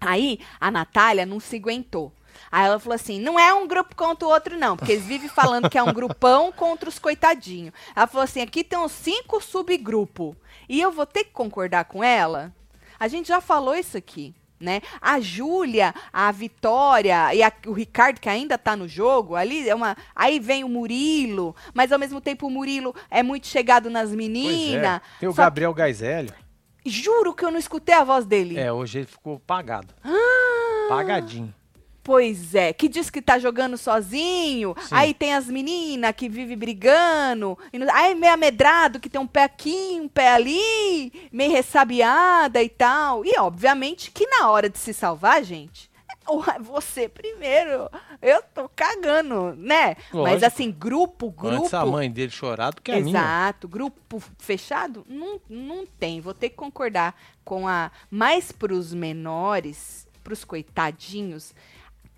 Aí 0.00 0.38
a 0.60 0.70
Natália 0.70 1.26
não 1.26 1.40
se 1.40 1.56
aguentou. 1.56 2.12
Aí 2.50 2.66
ela 2.66 2.78
falou 2.78 2.94
assim: 2.94 3.20
não 3.20 3.38
é 3.38 3.52
um 3.54 3.66
grupo 3.66 3.94
contra 3.96 4.26
o 4.26 4.30
outro, 4.30 4.58
não, 4.58 4.76
porque 4.76 4.92
eles 4.92 5.04
vivem 5.04 5.28
falando 5.28 5.68
que 5.70 5.78
é 5.78 5.82
um 5.82 5.92
grupão 5.92 6.50
contra 6.52 6.88
os 6.88 6.98
coitadinhos. 6.98 7.72
Ela 7.94 8.06
falou 8.06 8.24
assim: 8.24 8.40
aqui 8.42 8.62
tem 8.64 8.78
uns 8.78 8.92
cinco 8.92 9.40
subgrupos. 9.40 10.34
E 10.68 10.80
eu 10.80 10.90
vou 10.92 11.06
ter 11.06 11.24
que 11.24 11.30
concordar 11.30 11.84
com 11.86 12.02
ela. 12.04 12.52
A 13.00 13.08
gente 13.08 13.28
já 13.28 13.40
falou 13.40 13.74
isso 13.74 13.96
aqui. 13.96 14.34
Né? 14.60 14.80
A 15.00 15.20
Júlia, 15.20 15.94
a 16.12 16.32
Vitória 16.32 17.32
e 17.32 17.44
a- 17.44 17.52
o 17.64 17.72
Ricardo, 17.72 18.18
que 18.20 18.28
ainda 18.28 18.58
tá 18.58 18.74
no 18.74 18.88
jogo, 18.88 19.36
ali 19.36 19.68
é 19.68 19.72
uma. 19.74 19.96
Aí 20.16 20.40
vem 20.40 20.64
o 20.64 20.68
Murilo, 20.68 21.54
mas 21.72 21.92
ao 21.92 21.98
mesmo 21.98 22.20
tempo 22.20 22.48
o 22.48 22.50
Murilo 22.50 22.92
é 23.08 23.22
muito 23.22 23.46
chegado 23.46 23.88
nas 23.88 24.10
meninas. 24.10 24.52
é. 24.96 25.00
Tem 25.20 25.28
o 25.28 25.32
Gabriel 25.44 25.72
Gaizelli. 25.72 26.32
que- 26.82 26.90
Juro 26.90 27.34
que 27.34 27.44
eu 27.44 27.52
não 27.52 27.58
escutei 27.58 27.94
a 27.94 28.02
voz 28.02 28.24
dele. 28.26 28.58
É, 28.58 28.72
hoje 28.72 28.98
ele 28.98 29.06
ficou 29.06 29.38
pagado. 29.38 29.94
Ah! 30.02 30.86
Pagadinho. 30.88 31.54
Pois 32.08 32.54
é, 32.54 32.72
que 32.72 32.88
diz 32.88 33.10
que 33.10 33.20
tá 33.20 33.38
jogando 33.38 33.76
sozinho. 33.76 34.74
Sim. 34.80 34.94
Aí 34.94 35.12
tem 35.12 35.34
as 35.34 35.46
meninas 35.46 36.14
que 36.16 36.26
vivem 36.26 36.56
brigando. 36.56 37.58
E 37.70 37.78
não- 37.78 37.94
aí 37.94 38.14
meio 38.14 38.32
amedrado, 38.32 38.98
que 38.98 39.10
tem 39.10 39.20
um 39.20 39.26
pé 39.26 39.42
aqui, 39.44 39.98
um 40.00 40.08
pé 40.08 40.30
ali, 40.32 41.12
meio 41.30 41.52
ressabiada 41.52 42.62
e 42.62 42.68
tal. 42.70 43.26
E 43.26 43.38
obviamente 43.38 44.10
que 44.10 44.26
na 44.26 44.48
hora 44.50 44.70
de 44.70 44.78
se 44.78 44.94
salvar, 44.94 45.44
gente, 45.44 45.90
Ué, 46.30 46.58
Você 46.60 47.10
primeiro. 47.10 47.90
Eu 48.22 48.42
tô 48.54 48.70
cagando, 48.74 49.54
né? 49.54 49.94
Mas 50.10 50.12
Lógico. 50.12 50.46
assim, 50.46 50.70
grupo, 50.70 51.30
grupo. 51.30 51.56
Antes 51.56 51.74
a 51.74 51.84
mãe 51.84 52.10
dele 52.10 52.30
chorar 52.30 52.70
do 52.70 52.80
que 52.80 52.90
a 52.90 53.00
minha. 53.00 53.18
Exato, 53.18 53.68
grupo 53.68 54.22
fechado? 54.38 55.04
Não, 55.08 55.38
não 55.48 55.84
tem. 55.86 56.20
Vou 56.22 56.32
ter 56.34 56.48
que 56.48 56.56
concordar 56.56 57.14
com 57.44 57.68
a. 57.68 57.90
Mas 58.10 58.50
pros 58.50 58.92
menores, 58.94 60.06
pros 60.22 60.44
coitadinhos, 60.44 61.54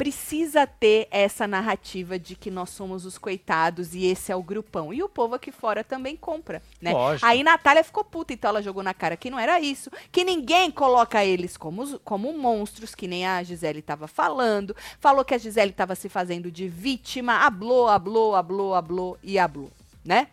precisa 0.00 0.66
ter 0.66 1.08
essa 1.10 1.46
narrativa 1.46 2.18
de 2.18 2.34
que 2.34 2.50
nós 2.50 2.70
somos 2.70 3.04
os 3.04 3.18
coitados 3.18 3.94
e 3.94 4.06
esse 4.06 4.32
é 4.32 4.34
o 4.34 4.42
grupão. 4.42 4.94
E 4.94 5.02
o 5.02 5.10
povo 5.10 5.34
aqui 5.34 5.52
fora 5.52 5.84
também 5.84 6.16
compra, 6.16 6.62
né? 6.80 6.90
Lógico. 6.90 7.26
Aí 7.26 7.42
Natália 7.42 7.84
ficou 7.84 8.02
puta, 8.02 8.32
então 8.32 8.48
ela 8.48 8.62
jogou 8.62 8.82
na 8.82 8.94
cara 8.94 9.14
que 9.14 9.28
não 9.28 9.38
era 9.38 9.60
isso, 9.60 9.90
que 10.10 10.24
ninguém 10.24 10.70
coloca 10.70 11.22
eles 11.22 11.54
como, 11.58 11.98
como 11.98 12.32
monstros, 12.32 12.94
que 12.94 13.06
nem 13.06 13.26
a 13.26 13.42
Gisele 13.42 13.80
estava 13.80 14.08
falando, 14.08 14.74
falou 14.98 15.22
que 15.22 15.34
a 15.34 15.38
Gisele 15.38 15.70
estava 15.70 15.94
se 15.94 16.08
fazendo 16.08 16.50
de 16.50 16.66
vítima, 16.66 17.44
hablou, 17.44 17.86
hablou, 17.86 18.34
hablou, 18.34 18.74
hablou 18.74 19.18
e 19.22 19.38
hablou, 19.38 19.70
né? 20.02 20.28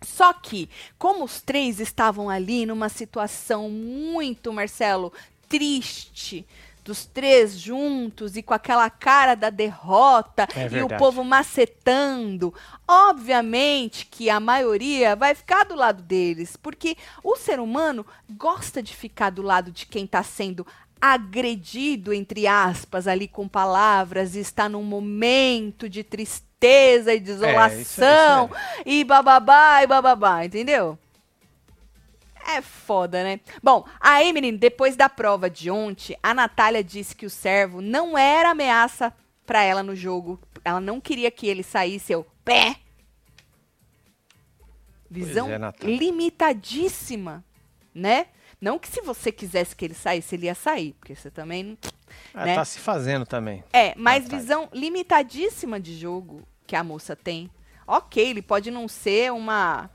Só 0.00 0.32
que, 0.32 0.70
como 0.96 1.24
os 1.24 1.40
três 1.40 1.80
estavam 1.80 2.30
ali 2.30 2.66
numa 2.66 2.88
situação 2.88 3.68
muito, 3.68 4.52
Marcelo, 4.52 5.12
triste, 5.48 6.46
dos 6.84 7.06
três 7.06 7.58
juntos 7.58 8.36
e 8.36 8.42
com 8.42 8.52
aquela 8.52 8.90
cara 8.90 9.34
da 9.34 9.48
derrota 9.48 10.46
É 10.54 10.68
e 10.70 10.82
o 10.82 10.88
povo 10.88 11.24
macetando, 11.24 12.52
obviamente 12.86 14.06
que 14.06 14.28
a 14.28 14.38
maioria 14.38 15.16
vai 15.16 15.34
ficar 15.34 15.64
do 15.64 15.74
lado 15.74 16.02
deles, 16.02 16.56
porque 16.56 16.96
o 17.22 17.36
ser 17.36 17.58
humano 17.58 18.04
gosta 18.30 18.82
de 18.82 18.94
ficar 18.94 19.30
do 19.30 19.40
lado 19.42 19.70
de 19.70 19.86
quem 19.86 20.04
está 20.04 20.22
sendo 20.22 20.66
agredido, 21.00 22.12
entre 22.12 22.46
aspas, 22.46 23.06
ali 23.06 23.28
com 23.28 23.46
palavras, 23.48 24.34
e 24.34 24.40
está 24.40 24.68
num 24.68 24.82
momento 24.82 25.88
de 25.88 26.02
tristeza 26.02 27.12
e 27.12 27.16
É, 27.16 27.20
desolação 27.20 28.50
e 28.86 29.04
bababá 29.04 29.82
e 29.82 29.86
bababá, 29.86 30.44
entendeu? 30.46 30.98
É 32.46 32.60
foda, 32.60 33.24
né? 33.24 33.40
Bom, 33.62 33.86
aí, 33.98 34.32
menino, 34.32 34.58
depois 34.58 34.96
da 34.96 35.08
prova 35.08 35.48
de 35.48 35.70
ontem, 35.70 36.16
a 36.22 36.34
Natália 36.34 36.84
disse 36.84 37.16
que 37.16 37.24
o 37.24 37.30
servo 37.30 37.80
não 37.80 38.16
era 38.18 38.50
ameaça 38.50 39.12
pra 39.46 39.62
ela 39.62 39.82
no 39.82 39.96
jogo. 39.96 40.38
Ela 40.64 40.80
não 40.80 41.00
queria 41.00 41.30
que 41.30 41.46
ele 41.46 41.62
saísse, 41.62 42.12
eu, 42.12 42.26
pé. 42.44 42.76
Visão 45.10 45.48
é, 45.50 45.58
limitadíssima, 45.82 47.44
né? 47.94 48.26
Não 48.60 48.78
que 48.78 48.88
se 48.88 49.00
você 49.00 49.30
quisesse 49.30 49.76
que 49.76 49.84
ele 49.84 49.94
saísse, 49.94 50.34
ele 50.34 50.46
ia 50.46 50.54
sair, 50.54 50.94
porque 50.94 51.14
você 51.14 51.30
também 51.30 51.62
não... 51.62 51.78
Ela 52.32 52.46
né? 52.46 52.54
tá 52.54 52.64
se 52.64 52.78
fazendo 52.78 53.26
também. 53.26 53.62
É, 53.72 53.94
mas 53.96 54.24
Natália. 54.24 54.40
visão 54.40 54.68
limitadíssima 54.72 55.78
de 55.78 55.96
jogo 55.98 56.42
que 56.66 56.74
a 56.74 56.84
moça 56.84 57.14
tem. 57.14 57.50
Ok, 57.86 58.26
ele 58.26 58.42
pode 58.42 58.70
não 58.70 58.88
ser 58.88 59.32
uma 59.32 59.90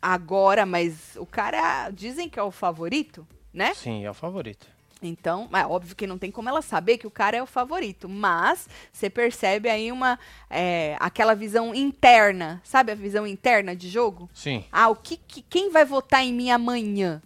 agora, 0.00 0.64
mas 0.66 1.16
o 1.16 1.26
cara 1.26 1.90
dizem 1.90 2.28
que 2.28 2.38
é 2.38 2.42
o 2.42 2.50
favorito, 2.50 3.26
né? 3.52 3.74
Sim, 3.74 4.04
é 4.04 4.10
o 4.10 4.14
favorito. 4.14 4.66
Então, 5.02 5.48
é 5.52 5.66
óbvio 5.66 5.94
que 5.94 6.06
não 6.06 6.16
tem 6.16 6.30
como 6.30 6.48
ela 6.48 6.62
saber 6.62 6.96
que 6.96 7.06
o 7.06 7.10
cara 7.10 7.36
é 7.36 7.42
o 7.42 7.46
favorito, 7.46 8.08
mas 8.08 8.66
você 8.90 9.10
percebe 9.10 9.68
aí 9.68 9.92
uma 9.92 10.18
é, 10.48 10.96
aquela 10.98 11.34
visão 11.34 11.74
interna, 11.74 12.60
sabe 12.64 12.92
a 12.92 12.94
visão 12.94 13.26
interna 13.26 13.76
de 13.76 13.88
jogo? 13.90 14.28
Sim. 14.32 14.64
Ah, 14.72 14.88
o 14.88 14.96
que, 14.96 15.18
que- 15.18 15.42
quem 15.42 15.70
vai 15.70 15.84
votar 15.84 16.24
em 16.24 16.32
mim 16.32 16.50
amanhã? 16.50 17.20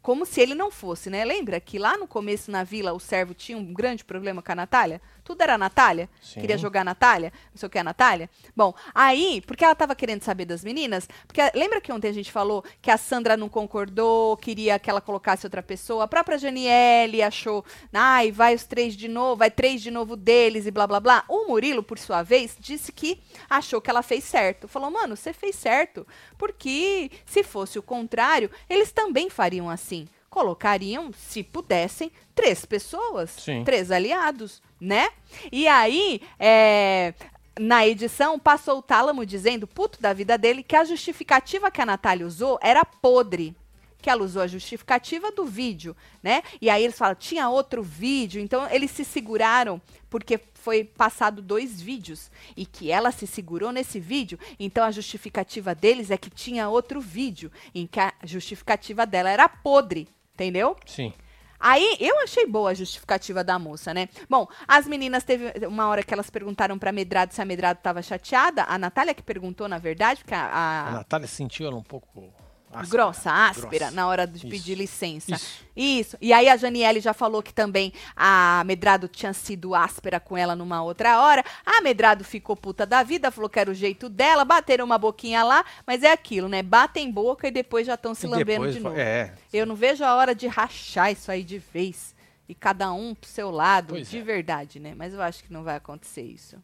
Como 0.00 0.24
se 0.24 0.40
ele 0.40 0.54
não 0.54 0.70
fosse, 0.70 1.10
né? 1.10 1.24
Lembra 1.24 1.58
que 1.58 1.80
lá 1.80 1.98
no 1.98 2.06
começo 2.06 2.48
na 2.48 2.62
vila 2.62 2.92
o 2.92 3.00
servo 3.00 3.34
tinha 3.34 3.58
um 3.58 3.72
grande 3.74 4.04
problema 4.04 4.40
com 4.40 4.52
a 4.52 4.54
Natália? 4.54 5.02
Tudo 5.26 5.42
era 5.42 5.54
a 5.54 5.58
Natália? 5.58 6.08
Sim. 6.22 6.40
Queria 6.40 6.56
jogar 6.56 6.82
a 6.82 6.84
Natália? 6.84 7.32
Não 7.52 7.58
sei 7.58 7.66
o 7.66 7.70
que 7.70 7.78
é 7.78 7.80
a 7.80 7.84
Natália? 7.84 8.30
Bom, 8.54 8.72
aí, 8.94 9.42
porque 9.44 9.64
ela 9.64 9.74
tava 9.74 9.92
querendo 9.96 10.22
saber 10.22 10.44
das 10.44 10.62
meninas, 10.62 11.08
porque 11.26 11.40
lembra 11.52 11.80
que 11.80 11.92
ontem 11.92 12.06
a 12.06 12.12
gente 12.12 12.30
falou 12.30 12.64
que 12.80 12.92
a 12.92 12.96
Sandra 12.96 13.36
não 13.36 13.48
concordou, 13.48 14.36
queria 14.36 14.78
que 14.78 14.88
ela 14.88 15.00
colocasse 15.00 15.44
outra 15.44 15.64
pessoa, 15.64 16.04
a 16.04 16.08
própria 16.08 16.38
Janiele 16.38 17.24
achou, 17.24 17.64
ai, 17.92 18.30
vai 18.30 18.54
os 18.54 18.62
três 18.62 18.96
de 18.96 19.08
novo, 19.08 19.34
vai 19.34 19.50
três 19.50 19.82
de 19.82 19.90
novo 19.90 20.14
deles 20.14 20.64
e 20.64 20.70
blá 20.70 20.86
blá 20.86 21.00
blá. 21.00 21.24
O 21.28 21.48
Murilo, 21.48 21.82
por 21.82 21.98
sua 21.98 22.22
vez, 22.22 22.56
disse 22.60 22.92
que 22.92 23.20
achou 23.50 23.80
que 23.80 23.90
ela 23.90 24.02
fez 24.02 24.22
certo. 24.22 24.68
Falou, 24.68 24.92
mano, 24.92 25.16
você 25.16 25.32
fez 25.32 25.56
certo, 25.56 26.06
porque 26.38 27.10
se 27.24 27.42
fosse 27.42 27.80
o 27.80 27.82
contrário, 27.82 28.48
eles 28.70 28.92
também 28.92 29.28
fariam 29.28 29.68
assim. 29.68 30.06
Colocariam, 30.36 31.12
se 31.14 31.42
pudessem, 31.42 32.12
três 32.34 32.66
pessoas, 32.66 33.30
Sim. 33.30 33.64
três 33.64 33.90
aliados, 33.90 34.60
né? 34.78 35.08
E 35.50 35.66
aí, 35.66 36.20
é, 36.38 37.14
na 37.58 37.86
edição, 37.86 38.38
passou 38.38 38.80
o 38.80 38.82
Tálamo 38.82 39.24
dizendo, 39.24 39.66
puto 39.66 39.98
da 39.98 40.12
vida 40.12 40.36
dele, 40.36 40.62
que 40.62 40.76
a 40.76 40.84
justificativa 40.84 41.70
que 41.70 41.80
a 41.80 41.86
Natália 41.86 42.26
usou 42.26 42.58
era 42.60 42.84
podre. 42.84 43.56
Que 44.02 44.10
ela 44.10 44.22
usou 44.22 44.42
a 44.42 44.46
justificativa 44.46 45.32
do 45.32 45.46
vídeo, 45.46 45.96
né? 46.22 46.42
E 46.60 46.68
aí 46.68 46.84
eles 46.84 46.98
falam, 46.98 47.14
tinha 47.14 47.48
outro 47.48 47.82
vídeo. 47.82 48.38
Então 48.38 48.68
eles 48.70 48.90
se 48.90 49.06
seguraram, 49.06 49.80
porque 50.10 50.38
foi 50.52 50.84
passado 50.84 51.40
dois 51.40 51.80
vídeos. 51.80 52.30
E 52.54 52.66
que 52.66 52.90
ela 52.90 53.10
se 53.10 53.26
segurou 53.26 53.72
nesse 53.72 53.98
vídeo. 53.98 54.38
Então 54.60 54.84
a 54.84 54.90
justificativa 54.90 55.74
deles 55.74 56.10
é 56.10 56.18
que 56.18 56.28
tinha 56.28 56.68
outro 56.68 57.00
vídeo. 57.00 57.50
Em 57.74 57.86
que 57.86 57.98
a 57.98 58.12
justificativa 58.22 59.06
dela 59.06 59.30
era 59.30 59.48
podre. 59.48 60.06
Entendeu? 60.36 60.76
Sim. 60.84 61.14
Aí 61.58 61.96
eu 61.98 62.20
achei 62.20 62.44
boa 62.46 62.68
a 62.70 62.74
justificativa 62.74 63.42
da 63.42 63.58
moça, 63.58 63.94
né? 63.94 64.10
Bom, 64.28 64.46
as 64.68 64.86
meninas 64.86 65.24
teve 65.24 65.66
uma 65.66 65.88
hora 65.88 66.02
que 66.02 66.12
elas 66.12 66.28
perguntaram 66.28 66.78
pra 66.78 66.92
Medrado 66.92 67.32
se 67.32 67.40
a 67.40 67.46
Medrado 67.46 67.80
tava 67.82 68.02
chateada. 68.02 68.64
A 68.64 68.76
Natália 68.76 69.14
que 69.14 69.22
perguntou, 69.22 69.66
na 69.66 69.78
verdade, 69.78 70.20
porque 70.20 70.34
a, 70.34 70.44
A 70.44 70.88
a- 70.88 70.92
Natália 70.92 71.26
sentiu 71.26 71.66
ela 71.66 71.76
um 71.76 71.82
pouco 71.82 72.30
áspera. 72.80 72.88
grossa, 73.04 73.30
áspera, 73.30 73.68
Grossa. 73.78 73.90
na 73.92 74.06
hora 74.06 74.26
de 74.26 74.38
Isso. 74.38 74.48
pedir 74.48 74.74
licença. 74.74 75.34
Isso. 75.34 75.66
Isso. 75.76 76.16
E 76.20 76.32
aí 76.32 76.48
a 76.48 76.56
Janiele 76.56 77.00
já 77.00 77.12
falou 77.12 77.42
que 77.42 77.52
também 77.52 77.92
a 78.16 78.62
Medrado 78.64 79.08
tinha 79.08 79.32
sido 79.32 79.74
áspera 79.74 80.18
com 80.18 80.36
ela 80.36 80.56
numa 80.56 80.82
outra 80.82 81.20
hora. 81.20 81.44
A 81.64 81.80
Medrado 81.82 82.24
ficou 82.24 82.56
puta 82.56 82.86
da 82.86 83.02
vida, 83.02 83.30
falou 83.30 83.48
que 83.50 83.58
era 83.58 83.70
o 83.70 83.74
jeito 83.74 84.08
dela, 84.08 84.44
bateram 84.44 84.84
uma 84.84 84.96
boquinha 84.98 85.42
lá, 85.44 85.64
mas 85.86 86.02
é 86.02 86.10
aquilo, 86.12 86.48
né? 86.48 86.62
Batem 86.62 87.10
boca 87.10 87.48
e 87.48 87.50
depois 87.50 87.86
já 87.86 87.94
estão 87.94 88.14
se 88.14 88.26
lambendo 88.26 88.70
de 88.72 88.80
novo. 88.80 88.96
É. 88.98 89.32
Eu 89.52 89.66
não 89.66 89.74
vejo 89.74 90.04
a 90.04 90.14
hora 90.14 90.34
de 90.34 90.46
rachar 90.46 91.12
isso 91.12 91.30
aí 91.30 91.42
de 91.44 91.58
vez. 91.58 92.14
E 92.48 92.54
cada 92.54 92.92
um 92.92 93.12
pro 93.14 93.28
seu 93.28 93.50
lado, 93.50 93.88
Pois 93.94 94.08
de 94.08 94.18
é. 94.18 94.22
verdade, 94.22 94.78
né? 94.78 94.94
Mas 94.96 95.12
eu 95.12 95.20
acho 95.20 95.42
que 95.42 95.52
não 95.52 95.64
vai 95.64 95.76
acontecer 95.76 96.22
isso. 96.22 96.56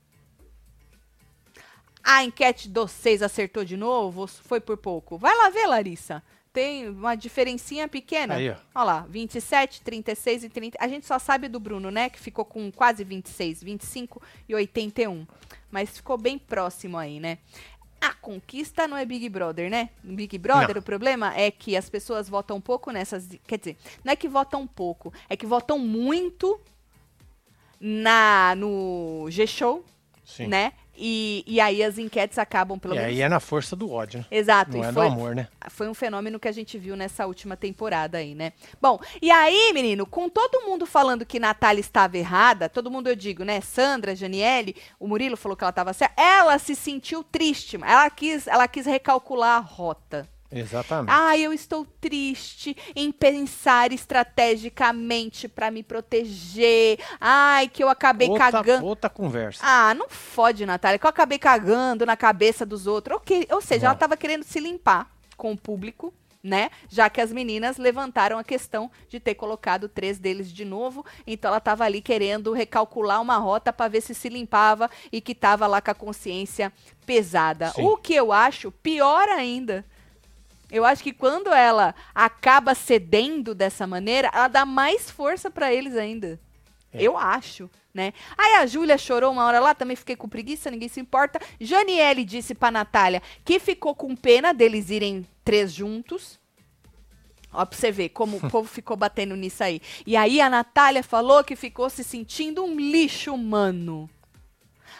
A 2.05 2.25
enquete 2.25 2.69
dos 2.69 2.91
seis 2.91 3.23
acertou 3.23 3.65
de 3.65 3.77
novo 3.77 4.27
foi 4.27 4.61
por 4.61 4.77
pouco? 4.77 5.17
Vai 5.19 5.37
lá 5.37 5.51
ver, 5.51 5.67
Larissa. 5.67 6.23
Tem 6.53 6.88
uma 6.88 7.15
diferencinha 7.15 7.88
pequena. 7.88 8.35
Aí, 8.35 8.51
ó. 8.51 8.57
Olha 8.75 8.85
lá, 8.85 9.07
27, 9.09 9.81
36 9.81 10.45
e 10.45 10.49
30. 10.51 10.79
A 10.81 10.87
gente 10.87 11.07
só 11.07 11.19
sabe 11.19 11.49
do 11.49 11.59
Bruno, 11.59 11.91
né? 11.91 12.11
Que 12.11 12.19
ficou 12.21 12.45
com 12.45 12.71
quase 12.71 13.03
26, 13.05 13.62
25 13.62 14.21
e 14.49 14.55
81. 14.55 15.27
Mas 15.71 15.97
ficou 15.97 16.19
bem 16.19 16.38
próximo 16.38 16.99
aí, 16.99 17.19
né? 17.19 17.38
A 17.99 18.12
conquista 18.12 18.87
não 18.88 18.97
é 18.97 19.05
Big 19.07 19.27
Brother, 19.29 19.71
né? 19.71 19.88
Big 20.03 20.37
Brother, 20.37 20.75
Não. 20.75 20.81
o 20.81 20.85
problema 20.85 21.35
é 21.35 21.51
que 21.51 21.77
as 21.77 21.88
pessoas 21.88 22.29
votam 22.29 22.61
pouco 22.61 22.91
nessas. 22.91 23.29
Quer 23.47 23.59
dizer, 23.59 23.77
não 24.05 24.12
é 24.12 24.17
que 24.17 24.29
votam 24.29 24.67
pouco, 24.67 25.12
é 25.31 25.37
que 25.37 25.47
votam 25.47 25.79
muito 25.79 26.61
na 27.81 28.55
no 28.57 29.27
G-Show, 29.31 29.85
né? 30.49 30.73
E, 31.05 31.43
e 31.49 31.61
aí 31.61 31.83
as 31.83 31.99
enquetes 31.99 32.38
acabam, 32.38 32.79
pelo 32.79 32.95
E 32.95 32.99
menos. 32.99 33.12
aí 33.12 33.21
é 33.23 33.29
na 33.29 33.41
força 33.41 33.75
do 33.75 33.91
ódio, 33.91 34.21
né? 34.21 34.27
Exato, 34.31 34.77
Não 34.77 34.85
e 34.85 34.87
é 34.87 34.93
do 34.93 34.93
foi, 34.93 35.07
amor, 35.09 35.35
né? 35.35 35.49
foi 35.69 35.88
um 35.88 35.95
fenômeno 35.95 36.38
que 36.38 36.47
a 36.47 36.53
gente 36.53 36.79
viu 36.79 36.95
nessa 36.95 37.27
última 37.27 37.57
temporada 37.57 38.19
aí, 38.19 38.37
né? 38.37 38.53
Bom, 38.81 39.01
e 39.21 39.29
aí, 39.29 39.73
menino, 39.75 40.07
com 40.07 40.29
todo 40.29 40.61
mundo 40.65 40.87
falando 40.87 41.27
que 41.27 41.41
Natália 41.41 41.81
estava 41.81 42.17
errada, 42.17 42.69
todo 42.69 42.88
mundo 42.88 43.09
eu 43.09 43.17
digo, 43.17 43.43
né? 43.43 43.61
Sandra, 43.61 44.15
Janiele, 44.15 44.77
o 45.01 45.09
Murilo 45.09 45.37
falou 45.37 45.57
que 45.57 45.65
ela 45.65 45.71
estava 45.71 45.93
certa, 45.93 46.15
ela 46.23 46.57
se 46.61 46.77
sentiu 46.77 47.25
triste, 47.25 47.77
ela 47.83 48.09
quis, 48.09 48.47
ela 48.47 48.69
quis 48.69 48.87
recalcular 48.87 49.57
a 49.57 49.61
rota. 49.61 50.29
Exatamente. 50.53 51.11
Ah, 51.11 51.37
eu 51.37 51.53
estou 51.53 51.87
triste 52.01 52.77
em 52.95 53.11
pensar 53.11 53.91
estrategicamente 53.93 55.49
para 55.49 55.71
me 55.71 55.83
proteger. 55.83 56.99
Ai, 57.21 57.69
que 57.69 57.83
eu 57.83 57.88
acabei 57.88 58.29
outra, 58.29 58.53
cagando. 58.53 58.87
outra 58.87 59.09
conversa. 59.11 59.62
Ah, 59.65 59.95
não 59.95 60.09
fode, 60.09 60.67
Natália, 60.67 60.99
que 60.99 61.07
eu 61.07 61.11
acabei 61.11 61.38
cagando 61.38 62.05
na 62.05 62.17
cabeça 62.17 62.67
dos 62.67 62.87
outros. 62.87 63.17
Ok, 63.17 63.49
ou 63.51 63.61
seja, 63.62 63.87
ela 63.87 63.95
Não. 63.95 63.99
tava 63.99 64.17
querendo 64.17 64.43
se 64.45 64.61
limpar 64.61 65.11
com 65.37 65.53
o 65.53 65.57
público, 65.57 66.12
né? 66.43 66.71
Já 66.88 67.09
que 67.09 67.21
as 67.21 67.33
meninas 67.33 67.79
levantaram 67.79 68.37
a 68.38 68.45
questão 68.45 68.91
de 69.09 69.19
ter 69.21 69.35
colocado 69.35 69.88
três 69.88 70.19
deles 70.19 70.53
de 70.53 70.65
novo. 70.65 71.05
Então 71.27 71.49
ela 71.49 71.61
tava 71.61 71.85
ali 71.85 72.03
querendo 72.03 72.53
recalcular 72.53 73.23
uma 73.23 73.38
rota 73.38 73.73
para 73.73 73.88
ver 73.88 74.01
se 74.01 74.15
se 74.15 74.29
limpava 74.29 74.91
e 75.11 75.21
que 75.21 75.35
tava 75.35 75.67
lá 75.67 75.81
com 75.81 75.91
a 75.91 75.95
consciência 75.95 76.73
pesada. 77.07 77.71
Sim. 77.71 77.85
O 77.85 77.97
que 77.97 78.15
eu 78.15 78.33
acho 78.33 78.71
pior 78.71 79.29
ainda. 79.29 79.85
Eu 80.73 80.87
acho 80.87 81.03
que 81.03 81.13
quando 81.13 81.53
ela 81.53 81.95
acaba 82.15 82.75
cedendo 82.75 83.55
dessa 83.55 83.87
maneira, 83.87 84.31
ela 84.33 84.49
dá 84.49 84.65
mais 84.65 85.11
força 85.11 85.51
para 85.51 85.73
eles 85.73 85.95
ainda. 85.95 86.41
É. 86.91 87.03
Eu 87.03 87.19
acho, 87.19 87.71
né? 87.93 88.15
Aí 88.39 88.55
a 88.55 88.65
Júlia 88.65 88.97
chorou 88.97 89.31
uma 89.33 89.45
hora 89.45 89.61
lá, 89.61 89.75
também 89.75 89.95
fiquei 89.95 90.17
com 90.17 90.27
preguiça, 90.27 90.71
ninguém 90.71 90.89
se 90.89 90.99
importa. 90.99 91.39
Janiele 91.61 92.25
disse 92.25 92.55
pra 92.55 92.71
Natália 92.71 93.23
que 93.45 93.61
ficou 93.61 93.95
com 93.95 94.17
pena 94.17 94.55
deles 94.55 94.89
irem 94.89 95.27
três 95.45 95.71
juntos. 95.71 96.41
Ó, 97.53 97.67
pra 97.67 97.79
você 97.79 97.93
ver 97.93 98.09
como 98.09 98.39
o 98.39 98.41
povo 98.51 98.67
ficou 98.67 98.97
batendo 98.97 99.37
nisso 99.37 99.63
aí. 99.63 99.79
E 100.07 100.17
aí 100.17 100.41
a 100.41 100.49
Natália 100.49 101.03
falou 101.03 101.45
que 101.45 101.55
ficou 101.55 101.91
se 101.91 102.03
sentindo 102.03 102.65
um 102.65 102.77
lixo 102.77 103.35
humano. 103.35 104.09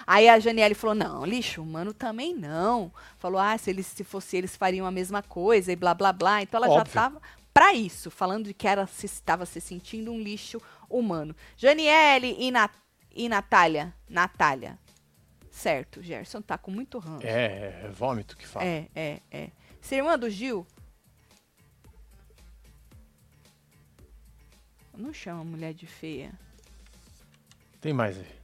Aí 0.07 0.29
a 0.29 0.39
Janiele 0.39 0.75
falou: 0.75 0.95
não, 0.95 1.25
lixo 1.25 1.63
humano 1.63 1.93
também 1.93 2.35
não. 2.35 2.93
Falou: 3.19 3.41
ah, 3.41 3.57
se, 3.57 3.71
eles, 3.71 3.87
se 3.87 4.05
fosse 4.05 4.37
eles 4.37 4.57
fariam 4.57 4.87
a 4.87 4.91
mesma 4.91 5.23
coisa 5.23 5.73
e 5.73 5.77
blá 5.77 5.95
blá 5.95 6.13
blá. 6.13 6.43
Então 6.43 6.59
ela 6.59 6.69
já 6.69 6.81
Óbvio. 6.81 6.95
tava 6.95 7.23
pra 7.53 7.75
isso, 7.75 8.11
falando 8.11 8.47
de 8.47 8.55
que 8.55 8.67
ela 8.67 8.87
se 8.87 9.07
estava 9.07 9.45
se 9.47 9.61
sentindo 9.61 10.13
um 10.13 10.21
lixo 10.21 10.61
humano. 10.89 11.35
Janiele 11.57 12.37
e, 12.39 12.51
Na, 12.51 12.69
e 13.15 13.29
Natália. 13.29 13.95
Natália. 14.09 14.79
Certo, 15.51 16.03
Gerson 16.03 16.41
tá 16.41 16.57
com 16.57 16.71
muito 16.71 16.99
ranço. 16.99 17.27
É, 17.27 17.83
é 17.85 17.89
vômito 17.91 18.37
que 18.37 18.47
fala. 18.47 18.65
É, 18.65 18.89
é, 18.95 19.21
é. 19.31 19.51
Ser 19.83 19.97
irmã 19.97 20.19
do 20.19 20.31
Gil? 20.31 20.67
Não 24.97 25.13
chama 25.13 25.45
mulher 25.45 25.75
de 25.75 25.87
feia. 25.87 26.33
Tem 27.81 27.93
mais 27.93 28.19
aí. 28.19 28.42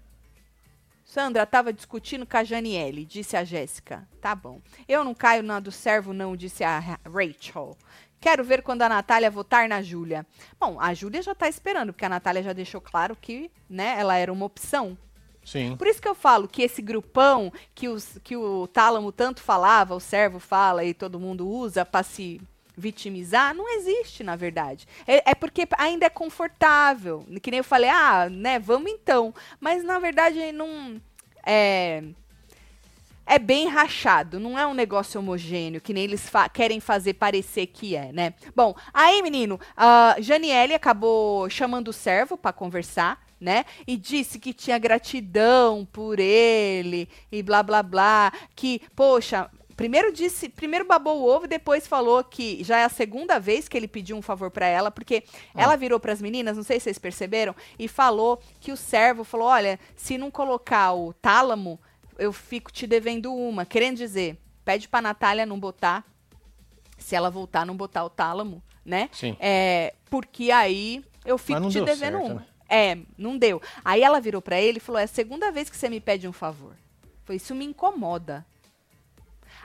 Sandra 1.09 1.47
tava 1.47 1.73
discutindo 1.73 2.27
com 2.27 2.37
a 2.37 2.44
Janiele, 2.44 3.03
disse 3.03 3.35
a 3.35 3.42
Jéssica. 3.42 4.07
Tá 4.21 4.35
bom. 4.35 4.61
Eu 4.87 5.03
não 5.03 5.14
caio 5.14 5.42
na 5.42 5.59
do 5.59 5.73
servo, 5.73 6.12
não, 6.12 6.37
disse 6.37 6.62
a 6.62 6.79
Ra- 6.79 7.01
Rachel. 7.03 7.75
Quero 8.21 8.44
ver 8.44 8.62
quando 8.62 8.83
a 8.83 8.90
Natália 8.90 9.31
votar 9.31 9.66
na 9.71 9.81
Júlia. 9.81 10.27
Bom, 10.61 10.79
a 10.79 10.92
Júlia 10.92 11.23
já 11.23 11.35
tá 11.35 11.49
esperando, 11.49 11.94
porque 11.94 12.05
a 12.05 12.11
Natália 12.11 12.42
já 12.42 12.53
deixou 12.53 12.79
claro 12.79 13.16
que, 13.18 13.51
né, 13.71 13.97
ela 13.99 14.16
era 14.18 14.31
uma 14.31 14.44
opção. 14.44 14.99
Sim. 15.42 15.77
Por 15.79 15.87
isso 15.87 16.03
que 16.03 16.09
eu 16.09 16.14
falo 16.14 16.47
que 16.47 16.61
esse 16.61 16.83
grupão 16.83 17.51
que, 17.75 17.88
os, 17.88 18.18
que 18.23 18.37
o 18.37 18.66
Tálamo 18.66 19.11
tanto 19.11 19.40
falava, 19.40 19.94
o 19.94 20.01
servo 20.01 20.38
fala 20.38 20.85
e 20.85 20.92
todo 20.92 21.18
mundo 21.18 21.49
usa 21.49 21.87
para 21.87 22.03
se 22.03 22.38
vitimizar, 22.79 23.53
não 23.55 23.69
existe, 23.77 24.23
na 24.23 24.37
verdade. 24.37 24.87
É, 25.07 25.33
é 25.33 25.35
porque 25.35 25.67
ainda 25.77 26.07
é 26.07 26.11
confortável. 26.11 27.27
Que 27.43 27.51
nem 27.51 27.59
eu 27.59 27.64
falei, 27.64 27.91
ah, 27.91 28.29
né, 28.31 28.59
vamos 28.59 28.91
então. 28.91 29.35
Mas, 29.61 29.83
na 29.85 29.99
verdade, 29.99 30.53
não... 30.53 31.01
É, 31.45 32.03
é 33.27 33.38
bem 33.38 33.69
rachado, 33.69 34.41
não 34.41 34.59
é 34.59 34.67
um 34.67 34.73
negócio 34.73 35.21
homogêneo, 35.21 35.83
que 35.83 35.93
nem 35.93 36.05
eles 36.05 36.27
fa- 36.29 36.49
querem 36.49 36.81
fazer 36.81 37.12
parecer 37.14 37.67
que 37.67 37.95
é, 37.95 38.11
né? 38.11 38.33
Bom, 38.57 38.75
aí, 38.93 39.21
menino, 39.23 39.61
a 39.77 40.17
Janiele 40.19 40.73
acabou 40.73 41.49
chamando 41.51 41.88
o 41.88 41.93
servo 41.93 42.38
para 42.38 42.55
conversar, 42.55 43.23
né? 43.38 43.67
E 43.87 43.99
disse 43.99 44.38
que 44.38 44.55
tinha 44.55 44.79
gratidão 44.79 45.87
por 45.93 46.19
ele 46.19 47.07
e 47.31 47.43
blá 47.43 47.62
blá 47.62 47.83
blá, 47.83 48.33
que, 48.57 48.81
poxa, 48.97 49.51
primeiro 49.79 50.12
disse, 50.12 50.49
primeiro 50.49 50.85
babou 50.85 51.21
o 51.21 51.25
ovo 51.25 51.47
depois 51.47 51.87
falou 51.87 52.23
que 52.25 52.64
já 52.64 52.79
é 52.79 52.85
a 52.85 52.88
segunda 52.88 53.38
vez 53.38 53.69
que 53.69 53.77
ele 53.77 53.87
pediu 53.87 54.17
um 54.17 54.23
favor 54.23 54.51
para 54.51 54.67
ela, 54.67 54.91
porque 54.91 55.23
ela 55.55 55.77
virou 55.77 56.01
para 56.01 56.12
as 56.12 56.21
meninas, 56.21 56.57
não 56.57 56.64
sei 56.64 56.81
se 56.81 56.85
vocês 56.85 56.99
perceberam, 56.99 57.55
e 57.79 57.87
falou 57.87 58.43
que 58.61 58.73
o 58.73 58.77
servo 58.77 59.23
falou: 59.23 59.47
"Olha, 59.47 59.79
se 59.95 60.19
não 60.19 60.33
colocar 60.33 60.93
o 60.93 61.12
tálamo, 61.12 61.79
eu 62.19 62.33
fico 62.33 62.73
te 62.73 62.88
devendo 62.88 63.33
uma. 63.33 63.64
Querendo 63.64 63.97
dizer, 63.97 64.37
pede 64.64 64.88
pra 64.88 65.01
Natália 65.01 65.47
não 65.47 65.61
botar. 65.61 66.05
Se 66.99 67.14
ela 67.14 67.31
voltar, 67.31 67.64
não 67.64 67.77
botar 67.77 68.05
o 68.05 68.11
tálamo, 68.11 68.61
né? 68.85 69.09
Sim. 69.12 69.37
É, 69.38 69.95
porque 70.11 70.51
aí 70.51 71.05
eu 71.25 71.38
fico 71.38 71.71
te 71.71 71.81
devendo 71.81 72.19
certo, 72.19 72.33
uma. 72.33 72.35
né? 72.41 72.47
É, 72.69 72.99
não 73.17 73.38
deu. 73.38 73.62
Aí 73.85 74.03
ela 74.03 74.21
virou 74.21 74.43
pra 74.43 74.61
ele 74.61 74.79
e 74.79 74.81
falou: 74.81 74.99
é 75.01 75.05
a 75.05 75.07
segunda 75.07 75.53
vez 75.53 75.71
que 75.71 75.77
você 75.77 75.88
me 75.88 76.01
pede 76.01 76.27
um 76.27 76.33
favor. 76.33 76.75
Foi 77.25 77.37
isso 77.37 77.55
me 77.55 77.64
incomoda. 77.64 78.45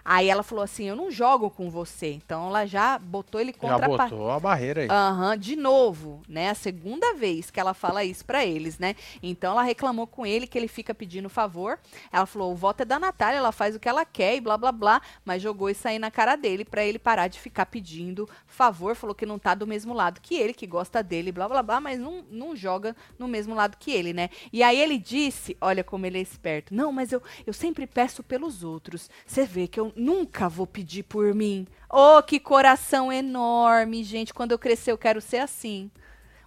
Aí 0.05 0.29
ela 0.29 0.43
falou 0.43 0.63
assim: 0.63 0.85
eu 0.85 0.95
não 0.95 1.09
jogo 1.09 1.49
com 1.49 1.69
você. 1.69 2.11
Então 2.11 2.47
ela 2.47 2.65
já 2.65 2.97
botou 2.99 3.39
ele 3.39 3.51
Já 3.53 3.57
contra 3.59 3.85
a 3.85 3.89
botou 3.89 4.29
a 4.31 4.39
barreira 4.39 4.81
aí. 4.81 4.87
Aham, 4.89 5.37
de 5.37 5.55
novo, 5.55 6.21
né? 6.27 6.49
A 6.49 6.55
segunda 6.55 7.13
vez 7.13 7.49
que 7.49 7.59
ela 7.59 7.73
fala 7.73 8.03
isso 8.03 8.25
pra 8.25 8.45
eles, 8.45 8.77
né? 8.77 8.95
Então 9.21 9.53
ela 9.53 9.63
reclamou 9.63 10.05
com 10.05 10.25
ele 10.25 10.47
que 10.47 10.57
ele 10.57 10.67
fica 10.67 10.93
pedindo 10.93 11.29
favor. 11.29 11.79
Ela 12.11 12.25
falou: 12.25 12.51
o 12.51 12.55
voto 12.55 12.81
é 12.81 12.85
da 12.85 12.99
Natália, 12.99 13.37
ela 13.37 13.51
faz 13.51 13.75
o 13.75 13.79
que 13.79 13.87
ela 13.87 14.03
quer 14.05 14.35
e 14.35 14.41
blá 14.41 14.57
blá 14.57 14.71
blá. 14.71 15.01
Mas 15.23 15.41
jogou 15.41 15.69
isso 15.69 15.87
aí 15.87 15.97
na 15.97 16.11
cara 16.11 16.35
dele 16.35 16.65
pra 16.65 16.83
ele 16.83 16.99
parar 16.99 17.27
de 17.27 17.39
ficar 17.39 17.65
pedindo 17.65 18.27
favor. 18.45 18.95
Falou 18.95 19.15
que 19.15 19.25
não 19.25 19.39
tá 19.39 19.55
do 19.55 19.65
mesmo 19.65 19.93
lado 19.93 20.19
que 20.21 20.35
ele, 20.35 20.53
que 20.53 20.67
gosta 20.67 21.01
dele, 21.01 21.31
blá 21.31 21.47
blá 21.47 21.63
blá, 21.63 21.79
mas 21.79 21.99
não, 21.99 22.23
não 22.29 22.55
joga 22.55 22.95
no 23.17 23.27
mesmo 23.27 23.55
lado 23.55 23.77
que 23.77 23.91
ele, 23.91 24.11
né? 24.11 24.29
E 24.51 24.61
aí 24.61 24.79
ele 24.79 24.97
disse: 24.97 25.55
olha 25.61 25.83
como 25.83 26.05
ele 26.05 26.17
é 26.17 26.21
esperto. 26.21 26.75
Não, 26.75 26.91
mas 26.91 27.11
eu, 27.11 27.21
eu 27.47 27.53
sempre 27.53 27.87
peço 27.87 28.21
pelos 28.21 28.63
outros. 28.63 29.09
Você 29.25 29.45
vê 29.45 29.67
que 29.67 29.79
eu 29.79 29.92
nunca 29.95 30.47
vou 30.49 30.65
pedir 30.67 31.03
por 31.03 31.34
mim. 31.34 31.67
Oh, 31.89 32.21
que 32.23 32.39
coração 32.39 33.12
enorme, 33.12 34.03
gente. 34.03 34.34
Quando 34.34 34.51
eu 34.51 34.60
crescer, 34.60 34.91
eu 34.91 34.97
quero 34.97 35.21
ser 35.21 35.38
assim. 35.38 35.89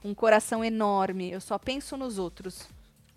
Um 0.05 0.15
coração 0.15 0.65
enorme. 0.65 1.31
Eu 1.31 1.41
só 1.41 1.59
penso 1.59 1.97
nos 1.97 2.19
outros, 2.19 2.69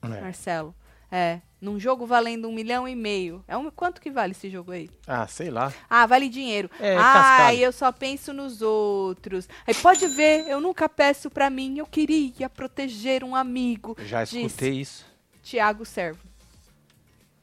É. 0.01 0.07
Marcelo. 0.21 0.73
É. 1.11 1.41
Num 1.59 1.79
jogo 1.79 2.05
valendo 2.05 2.47
um 2.47 2.53
milhão 2.53 2.87
e 2.87 2.95
meio. 2.95 3.43
É 3.47 3.57
um, 3.57 3.69
quanto 3.71 3.99
que 3.99 4.09
vale 4.11 4.31
esse 4.31 4.49
jogo 4.49 4.71
aí? 4.71 4.89
Ah, 5.07 5.27
sei 5.27 5.49
lá. 5.49 5.73
Ah, 5.89 6.05
vale 6.05 6.29
dinheiro. 6.29 6.69
É, 6.79 6.95
Ai, 6.95 7.13
cascalho. 7.13 7.57
eu 7.59 7.71
só 7.73 7.91
penso 7.91 8.31
nos 8.31 8.61
outros. 8.61 9.49
Aí 9.67 9.73
pode 9.73 10.07
ver, 10.07 10.47
eu 10.47 10.61
nunca 10.61 10.87
peço 10.87 11.29
pra 11.29 11.49
mim. 11.49 11.77
Eu 11.79 11.85
queria 11.87 12.47
proteger 12.49 13.23
um 13.23 13.35
amigo. 13.35 13.95
Eu 13.97 14.05
já 14.05 14.23
escutei 14.23 14.79
isso. 14.81 15.03
Tiago 15.43 15.83
Servo. 15.83 16.19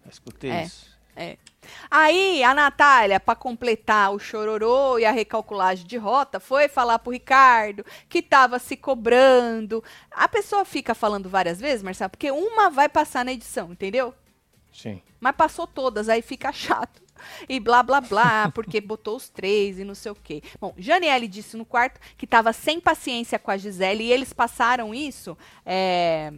Já 0.05 0.11
escutei 0.11 0.51
É. 0.51 0.65
isso. 0.65 0.96
É. 1.17 1.39
Aí 1.91 2.45
a 2.45 2.55
Natália, 2.55 3.19
pra 3.19 3.35
completar 3.35 4.13
o 4.13 4.19
chororô 4.19 4.99
e 4.99 5.05
a 5.05 5.11
recalculagem 5.11 5.87
de 5.87 5.97
rota, 5.97 6.39
foi 6.39 6.69
falar 6.69 6.99
pro 6.99 7.13
Ricardo 7.13 7.85
que 8.09 8.23
tava 8.23 8.59
se 8.59 8.77
cobrando. 8.77 9.83
A 10.11 10.29
pessoa 10.29 10.65
fica 10.65 10.95
falando 10.95 11.29
várias 11.29 11.61
vezes, 11.61 11.83
Marcelo, 11.83 12.11
porque 12.11 12.31
uma 12.31 12.71
vai 12.71 12.89
passar 12.89 13.25
na 13.25 13.33
edição, 13.33 13.73
entendeu? 13.73 14.15
Sim. 14.73 15.01
Mas 15.19 15.35
passou 15.35 15.67
todas, 15.67 16.09
aí 16.09 16.23
fica 16.23 16.53
chato. 16.53 17.03
E 17.49 17.59
blá 17.59 17.83
blá 17.83 18.01
blá, 18.01 18.51
porque 18.55 18.81
botou 18.81 19.17
os 19.17 19.29
três 19.29 19.79
e 19.79 19.85
não 19.85 19.95
sei 19.95 20.13
o 20.13 20.15
quê. 20.15 20.43
Bom, 20.61 20.75
Janiele 20.77 21.27
disse 21.27 21.57
no 21.57 21.65
quarto 21.65 21.99
que 22.17 22.27
tava 22.27 22.53
sem 22.53 22.79
paciência 22.79 23.39
com 23.39 23.51
a 23.51 23.57
Gisele 23.57 24.05
e 24.05 24.13
eles 24.13 24.33
passaram 24.33 24.95
isso 24.95 25.37
é, 25.65 26.33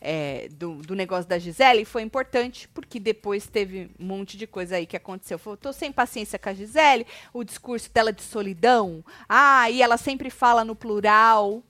é, 0.00 0.48
do, 0.52 0.76
do 0.76 0.94
negócio 0.94 1.28
da 1.28 1.38
Gisele 1.38 1.82
e 1.82 1.84
foi 1.84 2.02
importante 2.02 2.66
porque 2.68 2.98
depois 2.98 3.46
teve 3.46 3.90
um 3.98 4.06
monte 4.06 4.36
de 4.36 4.46
coisa 4.46 4.76
aí 4.76 4.86
que 4.86 4.96
aconteceu. 4.96 5.38
Falou, 5.38 5.56
tô 5.56 5.72
sem 5.72 5.92
paciência 5.92 6.38
com 6.38 6.48
a 6.48 6.54
Gisele, 6.54 7.06
o 7.32 7.44
discurso 7.44 7.92
dela 7.92 8.12
de 8.12 8.22
solidão. 8.22 9.04
Ah, 9.28 9.68
e 9.70 9.82
ela 9.82 9.96
sempre 9.96 10.30
fala 10.30 10.64
no 10.64 10.74
plural, 10.74 11.62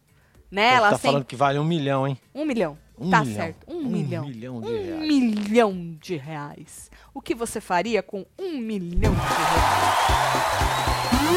né? 0.51 0.71
Pô, 0.71 0.77
ela 0.77 0.91
tá 0.91 0.97
sempre... 0.97 1.09
falando 1.09 1.25
que 1.25 1.37
vale 1.37 1.59
um 1.59 1.65
milhão, 1.65 2.07
hein? 2.07 2.17
Um 2.35 2.45
milhão. 2.45 2.79
Um 2.99 3.11
tá 3.11 3.21
milhão. 3.25 3.37
certo. 3.37 3.67
Um, 3.67 3.79
Um 3.79 3.89
milhão. 3.89 4.27
milhão 4.27 4.61
de 4.61 4.69
um 4.69 4.85
reais. 4.85 5.09
milhão 5.09 5.97
de 6.01 6.17
reais. 6.17 6.91
O 7.15 7.23
que 7.23 7.35
você 7.35 7.61
faria 7.61 8.03
com 8.03 8.27
um 8.39 8.59
milhão 8.59 9.15
de 9.15 9.21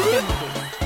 reais? 0.04 0.83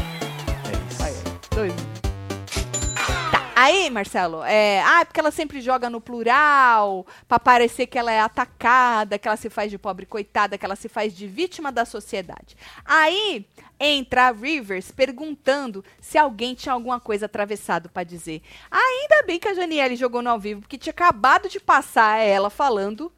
Aí, 3.68 3.90
Marcelo, 3.90 4.42
é, 4.44 4.81
ah, 4.83 5.04
porque 5.04 5.20
ela 5.20 5.31
sempre 5.31 5.61
joga 5.61 5.88
no 5.90 6.00
plural, 6.00 7.07
pra 7.26 7.38
parecer 7.38 7.87
que 7.87 7.98
ela 7.98 8.11
é 8.12 8.20
atacada, 8.20 9.18
que 9.18 9.28
ela 9.28 9.37
se 9.37 9.50
faz 9.50 9.70
de 9.70 9.78
pobre 9.78 10.07
coitada, 10.07 10.57
que 10.59 10.64
ela 10.64 10.76
se 10.76 10.88
faz 10.88 11.14
de 11.14 11.26
vítima 11.26 11.70
da 11.70 11.85
sociedade. 11.85 12.57
Aí 12.85 13.46
entra 13.78 14.28
a 14.28 14.33
Rivers 14.33 14.90
perguntando 14.90 15.85
se 16.00 16.18
alguém 16.18 16.54
tinha 16.54 16.72
alguma 16.72 16.98
coisa 16.98 17.26
atravessado 17.26 17.88
pra 17.88 18.02
dizer. 18.02 18.42
Ainda 18.70 19.22
bem 19.24 19.38
que 19.38 19.48
a 19.48 19.54
Janiele 19.54 19.96
jogou 19.96 20.22
no 20.22 20.31
ao 20.31 20.38
vivo, 20.38 20.62
porque 20.62 20.78
tinha 20.78 20.92
acabado 20.92 21.48
de 21.48 21.61
passar 21.61 22.18
ela 22.18 22.50
falando 22.50 23.12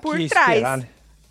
por 0.00 0.16
Que 0.16 0.28
trás. 0.28 0.48
esperar, 0.50 0.78
né? 0.78 0.88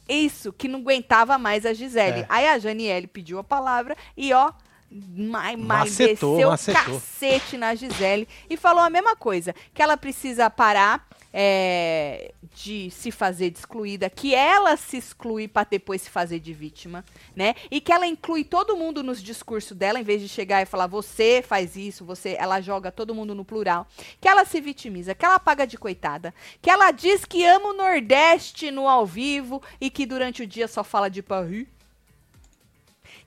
Isso, 0.07 0.53
que 0.53 0.67
não 0.67 0.79
aguentava 0.79 1.37
mais 1.37 1.65
a 1.65 1.73
Gisele. 1.73 2.21
É. 2.21 2.25
Aí 2.29 2.47
a 2.47 2.59
Janiele 2.59 3.07
pediu 3.07 3.39
a 3.39 3.43
palavra 3.43 3.95
e, 4.15 4.31
ó, 4.33 4.51
mais, 4.89 5.57
mais 5.59 5.89
Macetou, 5.89 6.35
desceu 6.35 6.49
macetou. 6.49 6.93
cacete 6.95 7.57
na 7.57 7.75
Gisele 7.75 8.27
e 8.49 8.55
falou 8.55 8.83
a 8.83 8.89
mesma 8.89 9.15
coisa, 9.15 9.53
que 9.73 9.81
ela 9.81 9.97
precisa 9.97 10.49
parar 10.49 11.07
é, 11.33 12.33
de 12.53 12.89
se 12.91 13.11
fazer 13.11 13.49
de 13.49 13.59
excluída, 13.59 14.09
que 14.09 14.33
ela 14.33 14.77
se 14.77 14.95
exclui 14.95 15.49
para 15.49 15.67
depois 15.69 16.01
se 16.01 16.09
fazer 16.09 16.39
de 16.39 16.53
vítima, 16.53 17.03
né? 17.35 17.55
E 17.69 17.81
que 17.81 17.91
ela 17.91 18.07
inclui 18.07 18.45
todo 18.45 18.77
mundo 18.77 19.03
nos 19.03 19.21
discursos 19.21 19.75
dela, 19.75 19.99
em 19.99 20.03
vez 20.03 20.21
de 20.21 20.29
chegar 20.29 20.61
e 20.61 20.65
falar 20.65 20.87
você 20.87 21.43
faz 21.45 21.75
isso, 21.75 22.05
você, 22.05 22.37
ela 22.39 22.61
joga 22.61 22.89
todo 22.89 23.13
mundo 23.13 23.35
no 23.35 23.43
plural, 23.43 23.85
que 24.21 24.29
ela 24.29 24.45
se 24.45 24.61
vitimiza, 24.61 25.13
que 25.13 25.25
ela 25.25 25.37
paga 25.37 25.67
de 25.67 25.77
coitada, 25.77 26.33
que 26.61 26.69
ela 26.69 26.91
diz 26.91 27.25
que 27.25 27.45
ama 27.45 27.69
o 27.69 27.73
Nordeste 27.73 28.71
no 28.71 28.87
ao 28.87 29.05
vivo 29.05 29.61
e 29.81 29.89
que 29.89 30.05
durante 30.05 30.43
o 30.43 30.47
dia 30.47 30.69
só 30.69 30.85
fala 30.85 31.09
de 31.09 31.21
Paris. 31.21 31.67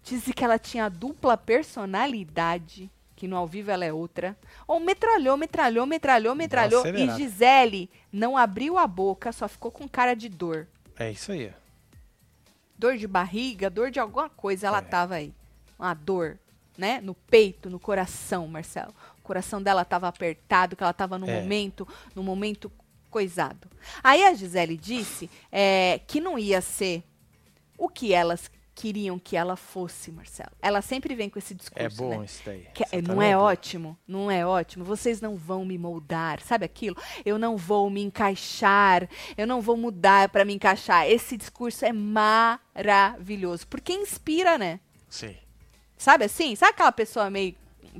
Disse 0.08 0.32
que 0.32 0.44
ela 0.44 0.58
tinha 0.58 0.88
dupla 0.88 1.36
personalidade. 1.36 2.90
que 3.16 3.26
no 3.26 3.36
ao 3.36 3.48
vivo 3.48 3.68
ela 3.72 3.84
é 3.84 3.92
outra. 3.92 4.38
Ou 4.64 4.78
metralhou, 4.78 5.36
metralhou, 5.36 5.84
metralhou, 5.84 6.36
metralhou. 6.36 6.86
E. 6.86 7.10
Gisele 7.16 7.90
não 8.12 8.36
abriu 8.36 8.78
a 8.78 8.86
boca, 8.86 9.32
só 9.32 9.48
ficou 9.48 9.72
com 9.72 9.88
cara 9.88 10.14
de 10.14 10.28
dor. 10.28 10.68
É 10.96 11.10
isso 11.10 11.32
aí. 11.32 11.52
Dor 12.78 12.96
de 12.96 13.08
barriga, 13.08 13.68
dor 13.68 13.90
de 13.90 13.98
alguma 13.98 14.28
coisa, 14.28 14.68
ela 14.68 14.78
É. 14.78 14.82
tava 14.82 15.16
aí. 15.16 15.34
Uma 15.76 15.94
dor, 15.94 16.38
né? 16.76 17.00
No 17.00 17.12
peito, 17.12 17.68
no 17.68 17.80
coração, 17.80 18.46
Marcelo. 18.46 18.94
O 19.18 19.22
coração 19.22 19.60
dela 19.60 19.84
tava 19.84 20.06
apertado, 20.06 20.76
que 20.76 20.82
ela 20.84 20.92
tava 20.92 21.18
num 21.18 21.28
É. 21.28 21.40
momento, 21.40 21.88
num 22.14 22.22
momento 22.22 22.70
coisado. 23.10 23.68
Aí 24.00 24.22
a 24.24 24.32
Gisele 24.32 24.76
disse 24.76 25.28
é, 25.50 26.00
que 26.06 26.20
não 26.20 26.38
ia 26.38 26.60
ser 26.60 27.02
o 27.76 27.88
que 27.88 28.12
elas 28.14 28.48
queriam 28.80 29.18
que 29.18 29.36
ela 29.36 29.56
fosse, 29.56 30.12
Marcelo. 30.12 30.52
Ela 30.62 30.80
sempre 30.80 31.12
vem 31.14 31.28
com 31.28 31.36
esse 31.36 31.52
discurso, 31.52 31.84
É 31.84 31.88
bom 31.88 32.20
né? 32.20 32.24
isso 32.24 32.40
daí. 32.46 32.66
Que- 32.72 32.84
Essa 32.84 32.96
não 32.96 33.02
também 33.02 33.30
é 33.32 33.34
boa. 33.34 33.44
ótimo? 33.50 33.98
Não 34.06 34.30
é 34.30 34.46
ótimo? 34.46 34.84
Vocês 34.84 35.20
não 35.20 35.34
vão 35.34 35.64
me 35.64 35.76
moldar, 35.76 36.40
sabe 36.42 36.64
aquilo? 36.64 36.96
Eu 37.24 37.38
não 37.38 37.56
vou 37.56 37.90
me 37.90 38.00
encaixar, 38.02 39.08
eu 39.36 39.46
não 39.48 39.60
vou 39.60 39.76
mudar 39.76 40.28
para 40.28 40.44
me 40.44 40.54
encaixar. 40.54 41.08
Esse 41.08 41.36
discurso 41.36 41.84
é 41.84 41.92
maravilhoso, 41.92 43.66
porque 43.66 43.92
inspira, 43.92 44.56
né? 44.56 44.78
Sim. 45.08 45.34
Sabe 45.96 46.24
assim? 46.26 46.54
Sabe 46.54 46.70
aquela 46.72 46.92
pessoa 46.92 47.28
meio 47.28 47.54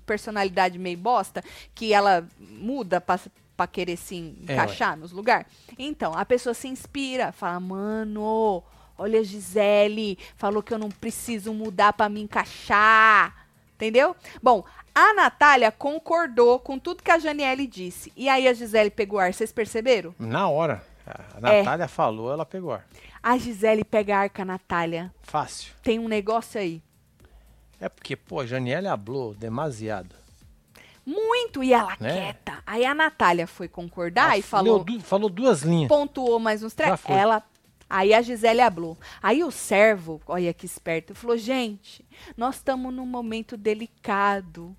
personalidade 0.07 0.79
meio 0.79 0.97
bosta 0.97 1.43
que 1.75 1.93
ela 1.93 2.25
muda 2.39 3.01
pra, 3.01 3.19
pra 3.57 3.67
querer 3.67 3.97
se 3.97 4.15
É, 4.15 4.53
encaixar 4.53 4.97
nos 4.97 5.11
lugares? 5.11 5.49
Então, 5.77 6.13
a 6.15 6.25
pessoa 6.25 6.55
se 6.55 6.69
inspira, 6.69 7.33
fala: 7.33 7.59
"Mano, 7.59 8.63
olha 8.99 9.21
a 9.21 9.23
Gisele, 9.23 10.19
falou 10.37 10.63
que 10.63 10.75
eu 10.75 10.79
não 10.79 10.91
preciso 10.91 11.55
mudar 11.55 11.93
pra 11.93 12.09
me 12.09 12.21
encaixar". 12.21 13.47
Entendeu? 13.77 14.15
Bom, 14.43 14.65
a 14.95 15.15
Natália 15.15 15.71
concordou 15.71 16.59
com 16.59 16.79
tudo 16.79 17.03
que 17.03 17.11
a 17.13 17.19
Janiele 17.19 17.67
disse. 17.67 18.13
E 18.17 18.29
aí 18.29 18.49
a 18.49 18.53
Gisele 18.53 18.91
pegou 18.91 19.19
ar, 19.21 19.33
vocês 19.33 19.53
perceberam? 19.53 20.13
Na 20.19 20.49
hora. 20.49 20.83
A 21.07 21.51
É. 21.53 21.63
Natália 21.63 21.89
falou, 21.89 22.31
ela 22.33 22.45
pegou 22.45 22.73
ar. 22.73 22.85
A 23.23 23.39
Gisele 23.39 23.85
pega 23.85 24.19
ar 24.19 24.31
com 24.31 24.43
a 24.43 24.45
Natália. 24.45 25.15
Fácil. 25.23 25.73
Tem 25.83 25.99
um 25.99 26.09
negócio 26.09 26.61
aí. 26.61 26.83
É 27.81 27.89
porque, 27.89 28.17
pô, 28.17 28.41
a 28.41 28.47
Janiele 28.47 28.89
hablou 28.89 29.33
demasiado. 29.35 30.15
Muito, 31.07 31.63
e 31.65 31.73
ela 31.73 31.97
Né? 32.01 32.13
quieta. 32.13 32.59
Aí 32.67 32.85
a 32.85 32.95
Natália 32.95 33.47
foi 33.47 33.69
concordar 33.69 34.25
Ela 34.27 34.37
e 34.39 34.43
falou, 34.43 34.85
du- 34.85 35.01
falou 35.01 35.31
duas 35.31 35.63
linhas. 35.63 35.89
pontuou 35.89 36.39
mais 36.39 36.63
uns 36.63 36.75
três. 36.75 37.01
Ela. 37.09 37.43
Aí 37.89 38.13
a 38.13 38.21
Gisele 38.21 38.61
hablou. 38.61 38.99
Aí 39.23 39.43
o 39.43 39.51
servo, 39.51 40.21
olha 40.27 40.53
que 40.53 40.67
esperto, 40.67 41.15
falou: 41.15 41.37
gente, 41.37 42.05
nós 42.37 42.57
estamos 42.57 42.93
num 42.93 43.07
momento 43.07 43.57
delicado. 43.57 44.77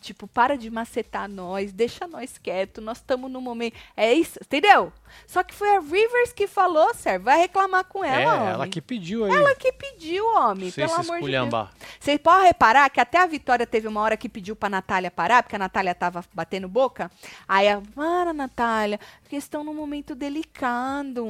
Tipo, 0.00 0.26
para 0.26 0.56
de 0.56 0.70
macetar 0.70 1.28
nós, 1.28 1.72
deixa 1.72 2.06
nós 2.06 2.38
quieto, 2.38 2.80
nós 2.80 2.96
estamos 2.98 3.30
num 3.30 3.40
momento. 3.40 3.76
É 3.94 4.12
isso, 4.14 4.38
entendeu? 4.42 4.90
Só 5.26 5.42
que 5.42 5.54
foi 5.54 5.76
a 5.76 5.78
Rivers 5.78 6.32
que 6.32 6.46
falou, 6.46 6.94
servo. 6.94 7.26
Vai 7.26 7.38
reclamar 7.38 7.84
com 7.84 8.02
é, 8.02 8.22
ela. 8.22 8.34
ela 8.34 8.54
homem. 8.60 8.70
que 8.70 8.80
pediu 8.80 9.26
aí. 9.26 9.30
Ela 9.30 9.54
que 9.54 9.70
pediu, 9.72 10.26
homem, 10.26 10.70
Sem 10.70 10.86
pelo 10.86 10.94
se 10.94 11.10
amor 11.10 11.20
de 11.20 11.30
Deus. 11.30 11.68
Vocês 12.00 12.18
podem 12.18 12.46
reparar 12.46 12.88
que 12.88 12.98
até 12.98 13.18
a 13.18 13.26
Vitória 13.26 13.66
teve 13.66 13.86
uma 13.88 14.00
hora 14.00 14.16
que 14.16 14.28
pediu 14.28 14.56
pra 14.56 14.70
Natália 14.70 15.10
parar, 15.10 15.42
porque 15.42 15.56
a 15.56 15.58
Natália 15.58 15.94
tava 15.94 16.24
batendo 16.32 16.66
boca. 16.66 17.10
Aí 17.46 17.68
a, 17.68 17.82
para, 17.94 18.32
Natália, 18.32 18.98
porque 19.22 19.36
estão 19.36 19.62
num 19.62 19.74
momento 19.74 20.14
delicado. 20.14 21.26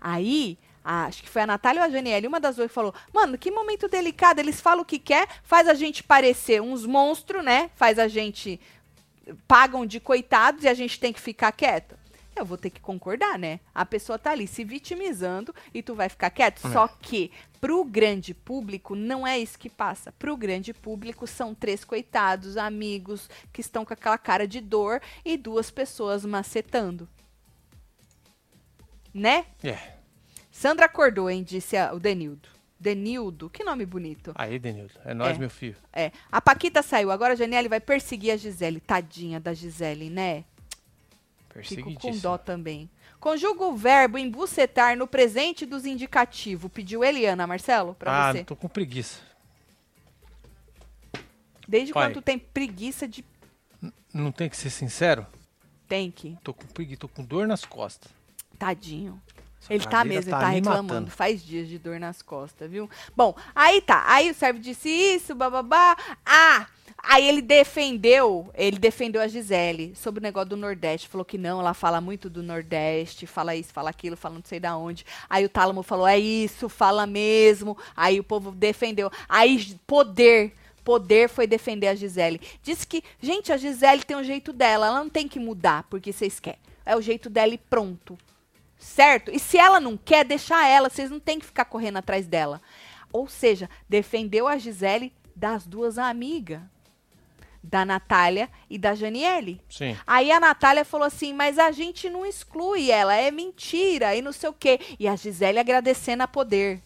Aí, 0.00 0.58
a- 0.84 1.06
acho 1.06 1.22
que 1.22 1.28
foi 1.28 1.42
a 1.42 1.46
Natália 1.46 1.82
ou 1.82 1.86
a 1.86 1.90
Janiele, 1.90 2.26
uma 2.26 2.40
das 2.40 2.56
duas 2.56 2.70
falou, 2.70 2.94
mano, 3.12 3.36
que 3.38 3.50
momento 3.50 3.88
delicado, 3.88 4.38
eles 4.38 4.60
falam 4.60 4.82
o 4.82 4.84
que 4.86 4.98
quer, 4.98 5.26
faz 5.42 5.68
a 5.68 5.74
gente 5.74 6.02
parecer 6.02 6.60
uns 6.62 6.86
monstros, 6.86 7.44
né? 7.44 7.70
Faz 7.74 7.98
a 7.98 8.08
gente, 8.08 8.60
pagam 9.48 9.84
de 9.86 9.98
coitados 10.00 10.64
e 10.64 10.68
a 10.68 10.74
gente 10.74 10.98
tem 11.00 11.12
que 11.12 11.20
ficar 11.20 11.52
quieto. 11.52 11.96
Eu 12.34 12.44
vou 12.44 12.58
ter 12.58 12.68
que 12.68 12.80
concordar, 12.82 13.38
né? 13.38 13.60
A 13.74 13.86
pessoa 13.86 14.18
tá 14.18 14.30
ali 14.32 14.46
se 14.46 14.62
vitimizando 14.62 15.54
e 15.72 15.82
tu 15.82 15.94
vai 15.94 16.06
ficar 16.10 16.28
quieto. 16.28 16.66
É. 16.66 16.70
Só 16.70 16.86
que 16.86 17.30
pro 17.62 17.82
grande 17.82 18.34
público 18.34 18.94
não 18.94 19.26
é 19.26 19.38
isso 19.38 19.58
que 19.58 19.70
passa. 19.70 20.12
Pro 20.12 20.36
grande 20.36 20.74
público 20.74 21.26
são 21.26 21.54
três 21.54 21.82
coitados, 21.82 22.58
amigos 22.58 23.30
que 23.54 23.62
estão 23.62 23.86
com 23.86 23.94
aquela 23.94 24.18
cara 24.18 24.46
de 24.46 24.60
dor 24.60 25.00
e 25.24 25.38
duas 25.38 25.70
pessoas 25.70 26.26
macetando. 26.26 27.08
Né? 29.16 29.46
É. 29.64 29.78
Sandra 30.50 30.84
acordou, 30.86 31.30
hein? 31.30 31.42
Disse 31.42 31.74
a- 31.76 31.92
o 31.94 31.98
Denildo. 31.98 32.48
Denildo, 32.78 33.48
que 33.48 33.64
nome 33.64 33.86
bonito. 33.86 34.32
Aí, 34.34 34.58
Denildo. 34.58 34.92
É 35.04 35.14
nós, 35.14 35.36
É. 35.36 35.38
meu 35.40 35.48
filho. 35.48 35.76
É. 35.90 36.12
A 36.30 36.40
Paquita 36.42 36.82
saiu, 36.82 37.10
agora 37.10 37.32
a 37.32 37.36
Janiele 37.36 37.68
vai 37.68 37.80
perseguir 37.80 38.32
a 38.32 38.36
Gisele. 38.36 38.78
Tadinha 38.78 39.40
da 39.40 39.54
Gisele, 39.54 40.10
né? 40.10 40.44
Fico 41.62 41.94
com 41.94 42.10
dó 42.18 42.36
também. 42.36 42.90
Conjuga 43.18 43.64
o 43.64 43.74
verbo 43.74 44.18
embucetar 44.18 44.94
no 44.98 45.06
presente 45.06 45.64
dos 45.64 45.86
indicativos. 45.86 46.70
Pediu 46.70 47.02
Eliana, 47.02 47.46
Marcelo, 47.46 47.94
pra 47.94 48.28
ah, 48.28 48.32
você. 48.32 48.44
tô 48.44 48.54
com 48.54 48.68
preguiça. 48.68 49.20
Desde 51.66 51.92
Vai. 51.94 52.04
quando 52.08 52.14
tu 52.14 52.22
tem 52.22 52.38
preguiça 52.38 53.08
de. 53.08 53.24
Não 54.12 54.30
tem 54.30 54.50
que 54.50 54.56
ser 54.56 54.68
sincero? 54.68 55.26
Tem 55.88 56.10
que. 56.10 56.36
Tô 56.44 56.52
com 56.52 56.66
preguiça, 56.66 57.00
tô 57.00 57.08
com 57.08 57.24
dor 57.24 57.46
nas 57.46 57.64
costas. 57.64 58.12
Tadinho. 58.56 59.20
Essa 59.60 59.74
Ele 59.74 59.84
tá 59.84 60.04
mesmo, 60.04 60.30
ele 60.30 60.38
tá 60.38 60.48
me 60.48 60.54
reclamando. 60.56 60.94
matando. 60.94 61.10
Faz 61.10 61.44
dias 61.44 61.68
de 61.68 61.78
dor 61.78 61.98
nas 61.98 62.22
costas, 62.22 62.70
viu? 62.70 62.88
Bom, 63.16 63.34
aí 63.54 63.80
tá. 63.80 64.04
Aí 64.06 64.30
o 64.30 64.34
servo 64.34 64.58
disse 64.58 64.88
isso, 64.88 65.34
bababá. 65.34 65.96
Ah! 66.24 66.66
Aí 67.08 67.28
ele 67.28 67.40
defendeu, 67.40 68.50
ele 68.54 68.78
defendeu 68.78 69.22
a 69.22 69.28
Gisele 69.28 69.94
sobre 69.94 70.18
o 70.18 70.22
negócio 70.22 70.48
do 70.48 70.56
Nordeste. 70.56 71.08
Falou 71.08 71.24
que 71.24 71.38
não, 71.38 71.60
ela 71.60 71.74
fala 71.74 72.00
muito 72.00 72.28
do 72.28 72.42
Nordeste, 72.42 73.26
fala 73.26 73.54
isso, 73.54 73.72
fala 73.72 73.90
aquilo, 73.90 74.16
fala 74.16 74.36
não 74.36 74.42
sei 74.44 74.58
da 74.58 74.76
onde. 74.76 75.04
Aí 75.30 75.44
o 75.44 75.48
Tálamo 75.48 75.84
falou, 75.84 76.06
é 76.06 76.18
isso, 76.18 76.68
fala 76.68 77.06
mesmo. 77.06 77.76
Aí 77.96 78.18
o 78.18 78.24
povo 78.24 78.50
defendeu. 78.50 79.10
Aí 79.28 79.76
poder, 79.86 80.52
poder 80.82 81.28
foi 81.28 81.46
defender 81.46 81.88
a 81.88 81.94
Gisele. 81.94 82.40
Disse 82.60 82.84
que, 82.86 83.04
gente, 83.20 83.52
a 83.52 83.56
Gisele 83.56 84.02
tem 84.02 84.16
um 84.16 84.24
jeito 84.24 84.52
dela, 84.52 84.86
ela 84.86 84.98
não 84.98 85.08
tem 85.08 85.28
que 85.28 85.38
mudar 85.38 85.84
porque 85.88 86.12
vocês 86.12 86.40
querem. 86.40 86.58
É 86.84 86.96
o 86.96 87.00
jeito 87.00 87.30
dela 87.30 87.54
e 87.54 87.58
pronto. 87.58 88.18
Certo? 88.78 89.30
E 89.30 89.38
se 89.38 89.58
ela 89.58 89.80
não 89.80 89.96
quer, 89.96 90.24
deixar 90.24 90.66
ela. 90.68 90.88
Vocês 90.88 91.10
não 91.10 91.20
tem 91.20 91.38
que 91.38 91.46
ficar 91.46 91.64
correndo 91.64 91.96
atrás 91.96 92.26
dela. 92.26 92.60
Ou 93.12 93.28
seja, 93.28 93.68
defendeu 93.88 94.46
a 94.46 94.58
Gisele 94.58 95.12
das 95.34 95.66
duas 95.66 95.98
amigas. 95.98 96.60
Da 97.62 97.84
Natália 97.84 98.48
e 98.70 98.78
da 98.78 98.94
Janiele. 98.94 99.60
Sim. 99.68 99.96
Aí 100.06 100.30
a 100.30 100.38
Natália 100.38 100.84
falou 100.84 101.06
assim, 101.06 101.32
mas 101.32 101.58
a 101.58 101.72
gente 101.72 102.08
não 102.08 102.24
exclui 102.24 102.92
ela, 102.92 103.16
é 103.16 103.30
mentira 103.32 104.14
e 104.14 104.22
não 104.22 104.30
sei 104.30 104.48
o 104.48 104.52
quê. 104.52 104.78
E 105.00 105.08
a 105.08 105.16
Gisele 105.16 105.58
agradecendo 105.58 106.22
a 106.22 106.28
poder. 106.28 106.80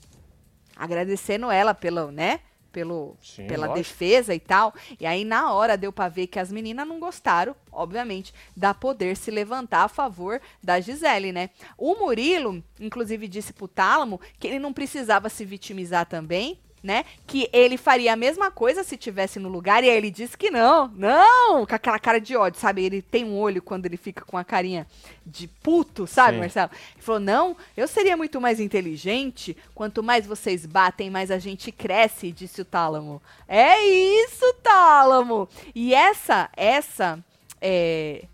Agradecendo 0.75 1.51
ela 1.51 1.75
pelo, 1.75 2.11
né? 2.11 2.41
Pelo, 2.73 3.17
Sim, 3.21 3.47
pela 3.47 3.67
lógico. 3.67 3.79
defesa 3.79 4.35
e 4.35 4.41
tal. 4.41 4.73
E 4.99 5.05
aí, 5.05 5.25
na 5.25 5.53
hora, 5.53 5.77
deu 5.77 5.93
pra 5.93 6.09
ver 6.09 6.27
que 6.29 6.39
as 6.39 6.53
meninas 6.53 6.87
não 6.87 7.01
gostaram, 7.01 7.55
obviamente, 7.73 8.33
da 8.57 8.73
poder 8.73 9.17
se 9.17 9.31
levantar 9.31 9.83
a 9.85 9.89
favor 9.89 10.41
da 10.63 10.81
Gisele, 10.81 11.33
né? 11.33 11.51
O 11.77 11.95
Murilo, 11.97 12.63
inclusive, 12.79 13.27
disse 13.27 13.53
pro 13.53 13.67
Tálamo 13.69 14.21
que 14.39 14.47
ele 14.47 14.59
não 14.59 14.73
precisava 14.73 15.29
se 15.29 15.45
vitimizar 15.45 16.07
também, 16.07 16.59
né? 16.83 17.05
Que 17.27 17.49
ele 17.53 17.77
faria 17.77 18.13
a 18.13 18.17
mesma 18.17 18.51
coisa 18.51 18.83
se 18.83 18.97
tivesse 18.97 19.39
no 19.39 19.49
lugar, 19.49 19.85
e 19.85 19.91
aí 19.91 19.97
ele 19.97 20.11
disse 20.11 20.37
que 20.37 20.51
não, 20.51 20.89
não, 20.89 21.67
com 21.67 21.75
aquela 21.75 21.99
cara 21.99 22.19
de 22.19 22.37
ódio, 22.37 22.61
sabe? 22.61 22.85
Ele 22.85 23.03
tem 23.03 23.25
um 23.25 23.39
olho 23.39 23.63
quando 23.63 23.87
ele 23.87 23.97
fica 23.97 24.25
com 24.25 24.37
a 24.37 24.45
carinha 24.45 24.87
de 25.25 25.47
puto, 25.47 26.07
sabe, 26.07 26.35
Sim. 26.35 26.41
Marcelo? 26.41 26.71
Ele 26.95 27.03
falou: 27.03 27.21
não, 27.21 27.57
eu 27.77 27.87
seria 27.87 28.17
muito 28.17 28.41
mais 28.41 28.61
inteligente. 28.61 29.57
Quanto 29.75 30.03
mais 30.03 30.27
vocês 30.27 30.67
batem, 30.67 31.11
mais 31.11 31.31
a 31.31 31.39
gente 31.39 31.71
cresce, 31.71 32.33
disse 32.33 32.61
o 32.63 32.65
Tálamo. 32.65 33.23
É 33.47 33.85
isso, 33.85 34.53
Tálamo! 34.63 35.49
E 35.75 35.95
essa, 35.95 36.49
essa, 36.57 37.19
é, 37.61 38.25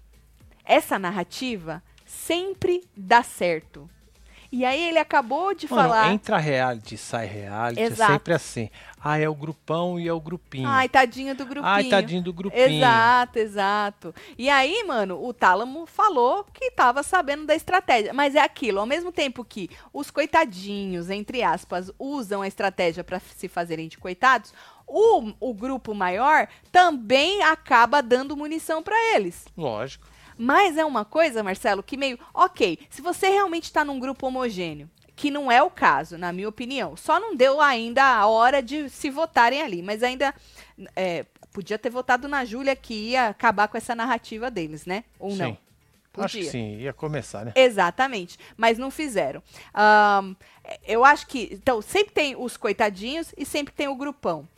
essa 0.64 0.98
narrativa 0.98 1.82
sempre 2.04 2.84
dá 2.96 3.22
certo. 3.22 3.88
E 4.50 4.64
aí 4.64 4.88
ele 4.88 4.98
acabou 4.98 5.54
de 5.54 5.68
Mano, 5.70 5.82
falar. 5.82 6.12
entra 6.12 6.38
reality, 6.38 6.96
sai 6.96 7.26
reality, 7.26 7.80
Exato. 7.80 8.02
é 8.10 8.14
sempre 8.14 8.34
assim. 8.34 8.70
Ah, 9.02 9.18
é 9.18 9.28
o 9.28 9.34
grupão 9.34 10.00
e 10.00 10.08
é 10.08 10.12
o 10.12 10.20
grupinho. 10.20 10.68
Ai, 10.68 10.88
tadinho 10.88 11.34
do 11.34 11.44
grupinho. 11.44 11.64
Ai, 11.72 11.84
tadinho 11.84 12.22
do 12.22 12.32
grupinho. 12.32 12.60
Exato, 12.60 13.38
exato. 13.38 14.14
E 14.36 14.48
aí, 14.48 14.82
mano, 14.84 15.24
o 15.24 15.32
Tálamo 15.32 15.86
falou 15.86 16.44
que 16.52 16.70
tava 16.72 17.02
sabendo 17.02 17.46
da 17.46 17.54
estratégia. 17.54 18.12
Mas 18.12 18.34
é 18.34 18.40
aquilo, 18.40 18.80
ao 18.80 18.86
mesmo 18.86 19.12
tempo 19.12 19.44
que 19.44 19.70
os 19.92 20.10
coitadinhos, 20.10 21.08
entre 21.08 21.42
aspas, 21.42 21.90
usam 21.98 22.42
a 22.42 22.48
estratégia 22.48 23.04
para 23.04 23.20
se 23.20 23.48
fazerem 23.48 23.86
de 23.86 23.96
coitados, 23.96 24.52
o, 24.86 25.32
o 25.40 25.54
grupo 25.54 25.94
maior 25.94 26.48
também 26.72 27.42
acaba 27.42 28.02
dando 28.02 28.36
munição 28.36 28.82
para 28.82 28.96
eles. 29.14 29.44
Lógico. 29.56 30.06
Mas 30.38 30.76
é 30.76 30.84
uma 30.84 31.04
coisa, 31.04 31.42
Marcelo, 31.42 31.82
que 31.82 31.96
meio, 31.96 32.18
ok, 32.34 32.78
se 32.90 33.00
você 33.00 33.28
realmente 33.28 33.64
está 33.64 33.84
num 33.84 33.98
grupo 33.98 34.26
homogêneo, 34.26 34.90
que 35.14 35.30
não 35.30 35.50
é 35.50 35.62
o 35.62 35.70
caso, 35.70 36.18
na 36.18 36.32
minha 36.32 36.48
opinião. 36.48 36.94
Só 36.96 37.18
não 37.18 37.34
deu 37.34 37.60
ainda 37.60 38.04
a 38.04 38.26
hora 38.26 38.62
de 38.62 38.90
se 38.90 39.08
votarem 39.08 39.62
ali, 39.62 39.82
mas 39.82 40.02
ainda 40.02 40.34
é, 40.94 41.24
podia 41.52 41.78
ter 41.78 41.88
votado 41.88 42.28
na 42.28 42.44
Júlia 42.44 42.76
que 42.76 42.92
ia 42.92 43.28
acabar 43.28 43.66
com 43.66 43.78
essa 43.78 43.94
narrativa 43.94 44.50
deles, 44.50 44.84
né? 44.84 45.04
Ou 45.18 45.30
Sim. 45.30 45.38
não? 45.38 45.58
Acho 46.24 46.38
que 46.38 46.44
Podia. 46.44 46.50
sim, 46.50 46.76
ia 46.78 46.92
começar, 46.92 47.44
né? 47.44 47.52
Exatamente, 47.54 48.38
mas 48.56 48.78
não 48.78 48.90
fizeram. 48.90 49.42
Ahn, 49.74 50.34
eu 50.86 51.04
acho 51.04 51.26
que. 51.26 51.50
Então, 51.52 51.82
sempre 51.82 52.12
tem 52.12 52.34
os 52.34 52.56
coitadinhos 52.56 53.34
e 53.36 53.44
sempre 53.44 53.74
tem 53.74 53.88
o 53.88 53.94
grupão. 53.94 54.48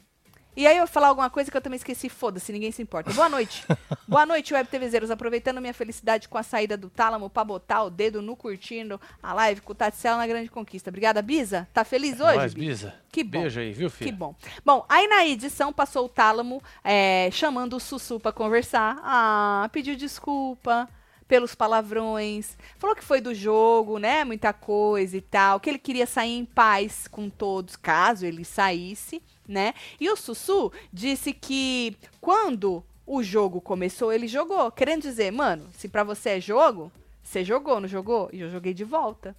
E 0.59 0.67
aí 0.67 0.77
eu 0.77 0.87
vou 0.87 0.93
falar 0.93 1.07
alguma 1.07 1.31
coisa 1.31 1.49
que 1.49 1.57
eu 1.57 1.61
também 1.61 1.77
esqueci, 1.77 2.09
foda-se, 2.09 2.51
ninguém 2.51 2.73
se 2.73 2.83
importa. 2.83 3.13
Boa 3.13 3.29
noite. 3.29 3.65
Boa 4.09 4.27
noite, 4.27 4.53
Web 4.53 4.69
TVzeiros. 4.69 5.09
Aproveitando 5.09 5.61
minha 5.61 5.73
felicidade 5.73 6.29
com 6.29 6.37
a 6.37 6.43
saída 6.43 6.77
do 6.77 6.91
Tálamo 6.91 7.31
pra 7.31 7.45
botar 7.45 7.85
o 7.85 7.91
dedo 7.91 8.21
no 8.21 8.35
curtindo 8.35 9.01
a 9.23 9.33
live 9.33 9.61
com 9.61 9.71
o 9.71 9.75
Tatsela 9.77 10.17
na 10.17 10.27
grande 10.27 10.51
conquista. 10.51 10.91
Obrigada, 10.91 11.23
Bisa. 11.23 11.69
Tá 11.73 11.85
feliz 11.85 12.19
hoje? 12.19 12.39
Nós, 12.39 12.55
Bisa? 12.55 12.93
Que 13.13 13.23
bom. 13.23 13.43
Beijo 13.43 13.61
aí, 13.61 13.73
viu, 13.73 13.89
Que 13.89 13.97
filho? 13.99 14.17
bom. 14.17 14.35
Bom, 14.65 14.85
aí 14.89 15.07
na 15.07 15.25
edição 15.25 15.73
passou 15.73 16.07
o 16.07 16.09
Tálamo 16.09 16.61
é, 16.83 17.29
chamando 17.31 17.77
o 17.77 17.81
Sussu 17.81 18.19
pra 18.19 18.33
conversar. 18.33 18.99
Ah, 19.05 19.69
pediu 19.71 19.95
desculpa 19.95 20.89
pelos 21.29 21.55
palavrões. 21.55 22.57
Falou 22.79 22.97
que 22.97 23.05
foi 23.05 23.21
do 23.21 23.33
jogo, 23.33 23.99
né? 23.99 24.25
Muita 24.25 24.53
coisa 24.53 25.17
e 25.17 25.21
tal. 25.21 25.61
Que 25.61 25.71
ele 25.71 25.79
queria 25.79 26.05
sair 26.05 26.37
em 26.37 26.45
paz 26.45 27.07
com 27.07 27.31
todos, 27.31 27.77
caso 27.77 28.27
ele 28.27 28.45
saísse, 28.45 29.23
né? 29.49 29.73
E 29.99 30.09
o 30.11 30.17
Sussu 30.17 30.71
disse 30.93 31.33
que 31.33 31.97
quando 32.21 32.85
o 33.07 33.23
jogo 33.23 33.61
começou, 33.61 34.13
ele 34.13 34.29
jogou. 34.29 34.71
Querendo 34.71 35.03
dizer, 35.03 35.33
mano, 35.33 35.67
se 35.73 35.89
pra 35.89 36.05
você 36.05 36.31
é 36.31 36.41
jogo, 36.41 36.93
você 37.23 37.43
jogou, 37.43 37.81
não 37.81 37.89
jogou? 37.89 38.29
E 38.33 38.41
eu 38.41 38.51
joguei 38.51 38.75
de 38.75 38.85
volta. 38.85 39.35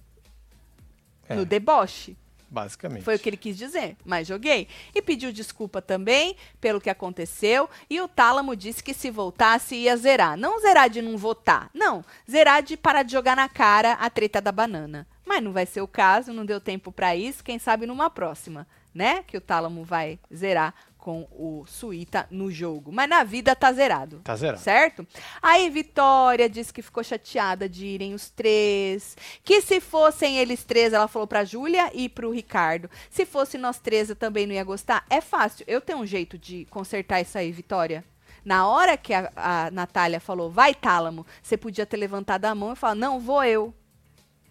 É, 1.28 1.36
No 1.36 1.44
deboche. 1.44 2.16
basicamente. 2.48 3.04
Foi 3.04 3.14
o 3.14 3.18
que 3.20 3.28
ele 3.28 3.36
quis 3.36 3.56
dizer, 3.56 3.96
mas 4.04 4.26
joguei. 4.26 4.66
E 4.92 5.00
pediu 5.00 5.30
desculpa 5.32 5.80
também 5.80 6.34
pelo 6.60 6.80
que 6.80 6.90
aconteceu. 6.90 7.70
E 7.88 8.00
o 8.00 8.08
Tálamo 8.08 8.56
disse 8.56 8.82
que 8.82 8.92
se 8.92 9.08
voltasse 9.08 9.76
ia 9.76 9.96
zerar. 9.96 10.36
Não 10.36 10.58
zerar 10.60 10.90
de 10.90 11.00
não 11.00 11.16
votar, 11.16 11.70
não. 11.72 12.04
Zerar 12.28 12.64
de 12.64 12.76
parar 12.76 13.04
de 13.04 13.12
jogar 13.12 13.36
na 13.36 13.48
cara 13.48 13.92
a 13.92 14.10
treta 14.10 14.40
da 14.40 14.50
banana. 14.50 15.06
Mas 15.24 15.40
não 15.44 15.52
vai 15.52 15.64
ser 15.64 15.80
o 15.80 15.86
caso, 15.86 16.32
não 16.32 16.44
deu 16.44 16.60
tempo 16.60 16.90
pra 16.90 17.14
isso. 17.14 17.44
Quem 17.44 17.56
sabe 17.60 17.86
numa 17.86 18.10
próxima, 18.10 18.66
né? 18.94 19.22
Que 19.26 19.36
o 19.36 19.40
Tálamo 19.40 19.84
vai 19.84 20.18
zerar 20.34 20.74
com 21.00 21.26
o 21.32 21.64
Suíta 21.66 22.26
no 22.30 22.50
jogo. 22.50 22.92
Mas 22.92 23.08
na 23.08 23.24
vida 23.24 23.56
tá 23.56 23.72
zerado. 23.72 24.20
Tá 24.22 24.36
zerado. 24.36 24.60
Certo? 24.60 25.06
Aí 25.40 25.68
Vitória 25.70 26.48
disse 26.48 26.72
que 26.72 26.82
ficou 26.82 27.02
chateada 27.02 27.68
de 27.68 27.86
irem 27.86 28.14
os 28.14 28.28
três. 28.28 29.16
Que 29.42 29.60
se 29.62 29.80
fossem 29.80 30.38
eles 30.38 30.62
três, 30.62 30.92
ela 30.92 31.08
falou 31.08 31.26
pra 31.26 31.44
Júlia 31.44 31.90
e 31.94 32.08
pro 32.08 32.30
Ricardo. 32.30 32.90
Se 33.08 33.24
fosse 33.24 33.56
nós 33.56 33.78
três, 33.78 34.10
eu 34.10 34.16
também 34.16 34.46
não 34.46 34.54
ia 34.54 34.64
gostar. 34.64 35.04
É 35.08 35.20
fácil. 35.20 35.64
Eu 35.66 35.80
tenho 35.80 35.98
um 35.98 36.06
jeito 36.06 36.36
de 36.36 36.66
consertar 36.66 37.20
isso 37.20 37.38
aí, 37.38 37.50
Vitória. 37.50 38.04
Na 38.44 38.66
hora 38.66 38.96
que 38.96 39.12
a, 39.12 39.30
a 39.36 39.70
Natália 39.70 40.20
falou, 40.20 40.50
vai, 40.50 40.74
Tálamo, 40.74 41.26
você 41.42 41.56
podia 41.56 41.84
ter 41.84 41.96
levantado 41.96 42.46
a 42.46 42.54
mão 42.54 42.72
e 42.72 42.76
falar, 42.76 42.94
não, 42.94 43.20
vou 43.20 43.44
eu. 43.44 43.74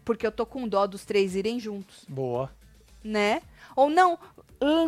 Porque 0.05 0.25
eu 0.25 0.31
tô 0.31 0.45
com 0.45 0.67
dó 0.67 0.87
dos 0.87 1.05
três 1.05 1.35
irem 1.35 1.59
juntos 1.59 2.05
Boa. 2.07 2.51
né? 3.03 3.41
Ou 3.79 3.89
não, 3.89 4.19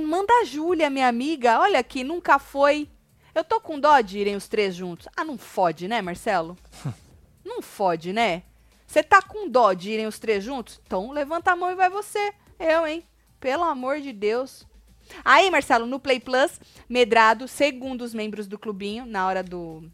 manda 0.05 0.33
a 0.41 0.43
Júlia, 0.43 0.89
minha 0.89 1.07
amiga, 1.07 1.61
olha 1.61 1.79
aqui, 1.79 2.03
nunca 2.03 2.37
foi. 2.37 2.89
Eu 3.33 3.41
tô 3.41 3.61
com 3.61 3.79
dó 3.79 4.01
de 4.01 4.19
irem 4.19 4.35
os 4.35 4.49
três 4.49 4.75
juntos. 4.75 5.07
Ah, 5.15 5.23
não 5.23 5.37
fode, 5.37 5.87
né, 5.87 6.01
Marcelo? 6.01 6.57
não 7.45 7.61
fode, 7.61 8.11
né? 8.11 8.43
Você 8.85 9.01
tá 9.01 9.21
com 9.21 9.47
dó 9.47 9.71
de 9.71 9.91
irem 9.91 10.07
os 10.07 10.19
três 10.19 10.43
juntos? 10.43 10.81
Então 10.85 11.09
levanta 11.11 11.53
a 11.53 11.55
mão 11.55 11.71
e 11.71 11.75
vai 11.75 11.89
você. 11.89 12.33
Eu, 12.59 12.85
hein? 12.85 13.07
Pelo 13.39 13.63
amor 13.63 14.01
de 14.01 14.11
Deus. 14.11 14.67
Aí, 15.23 15.49
Marcelo, 15.49 15.85
no 15.85 15.97
Play 15.97 16.19
Plus, 16.19 16.59
Medrado, 16.89 17.47
segundo 17.47 18.01
os 18.01 18.13
membros 18.13 18.45
do 18.45 18.59
clubinho, 18.59 19.05
na 19.05 19.25
hora 19.25 19.41
do. 19.41 19.89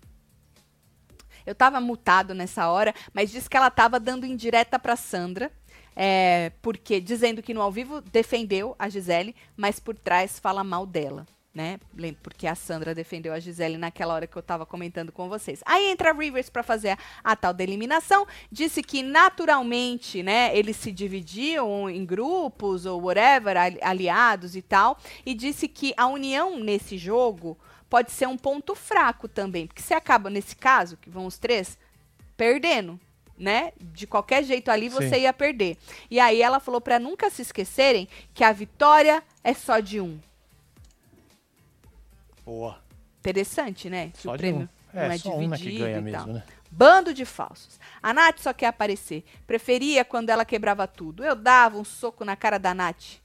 Eu 1.45 1.53
tava 1.53 1.79
mutado 1.79 2.33
nessa 2.33 2.67
hora, 2.67 2.95
mas 3.13 3.29
disse 3.29 3.47
que 3.47 3.55
ela 3.55 3.69
tava 3.69 3.99
dando 3.99 4.25
indireta 4.25 4.79
pra 4.79 4.95
Sandra. 4.95 5.51
É, 5.99 6.51
porque 6.61 7.01
dizendo 7.01 7.41
que 7.41 7.55
no 7.55 7.61
ao 7.61 7.71
vivo 7.71 8.01
defendeu 8.01 8.75
a 8.77 8.87
Gisele, 8.87 9.35
mas 9.55 9.79
por 9.79 9.97
trás 9.97 10.37
fala 10.37 10.63
mal 10.63 10.85
dela, 10.85 11.25
né? 11.51 11.79
Porque 12.21 12.45
a 12.45 12.53
Sandra 12.53 12.93
defendeu 12.93 13.33
a 13.33 13.39
Gisele 13.39 13.79
naquela 13.79 14.13
hora 14.13 14.27
que 14.27 14.37
eu 14.37 14.43
tava 14.43 14.63
comentando 14.63 15.11
com 15.11 15.27
vocês. 15.27 15.63
Aí 15.65 15.89
entra 15.89 16.11
a 16.11 16.13
Rivers 16.13 16.51
pra 16.51 16.61
fazer 16.61 16.89
a, 16.89 16.97
a 17.23 17.35
tal 17.35 17.51
da 17.51 17.63
eliminação, 17.63 18.27
disse 18.51 18.83
que 18.83 19.01
naturalmente, 19.01 20.21
né, 20.21 20.55
eles 20.55 20.77
se 20.77 20.91
dividiam 20.91 21.89
em 21.89 22.05
grupos 22.05 22.85
ou 22.85 23.01
whatever, 23.01 23.57
ali- 23.57 23.79
aliados 23.81 24.55
e 24.55 24.61
tal, 24.61 24.99
e 25.25 25.33
disse 25.33 25.67
que 25.67 25.95
a 25.97 26.05
união 26.05 26.59
nesse 26.59 26.95
jogo 26.95 27.57
pode 27.89 28.11
ser 28.11 28.27
um 28.27 28.37
ponto 28.37 28.75
fraco 28.75 29.27
também, 29.27 29.65
porque 29.65 29.81
você 29.81 29.95
acaba 29.95 30.29
nesse 30.29 30.55
caso, 30.55 30.95
que 30.95 31.09
vão 31.09 31.25
os 31.25 31.39
três, 31.39 31.75
perdendo, 32.35 32.99
né? 33.37 33.71
De 33.79 34.07
qualquer 34.07 34.43
jeito 34.43 34.69
ali 34.69 34.89
você 34.89 35.15
Sim. 35.15 35.21
ia 35.21 35.33
perder. 35.33 35.77
E 36.09 36.19
aí 36.19 36.41
ela 36.41 36.59
falou 36.59 36.81
pra 36.81 36.97
nunca 36.99 37.29
se 37.29 37.41
esquecerem 37.41 38.07
que 38.33 38.43
a 38.43 38.51
vitória 38.51 39.23
é 39.43 39.53
só 39.53 39.79
de 39.79 40.01
um. 40.01 40.19
Boa. 42.45 42.79
Interessante, 43.19 43.89
né? 43.89 44.09
Que 44.13 44.21
Só 44.21 44.31
o 44.31 44.33
de 44.33 44.37
prêmio 44.39 44.61
um. 44.61 44.69
não 44.93 45.01
É, 45.01 45.15
é 45.15 45.17
só 45.17 45.35
um 45.35 45.47
né, 45.47 45.57
que 45.57 45.63
dividido 45.63 45.85
ganha 45.85 45.97
e 45.97 46.01
mesmo, 46.01 46.17
tal. 46.25 46.33
né? 46.33 46.43
Bando 46.71 47.13
de 47.13 47.25
falsos. 47.25 47.79
A 48.01 48.13
Nath 48.13 48.39
só 48.39 48.53
quer 48.53 48.67
aparecer. 48.67 49.23
Preferia 49.45 50.03
quando 50.05 50.29
ela 50.29 50.45
quebrava 50.45 50.87
tudo. 50.87 51.23
Eu 51.23 51.35
dava 51.35 51.77
um 51.77 51.83
soco 51.83 52.23
na 52.25 52.35
cara 52.35 52.57
da 52.57 52.73
Nath. 52.73 53.19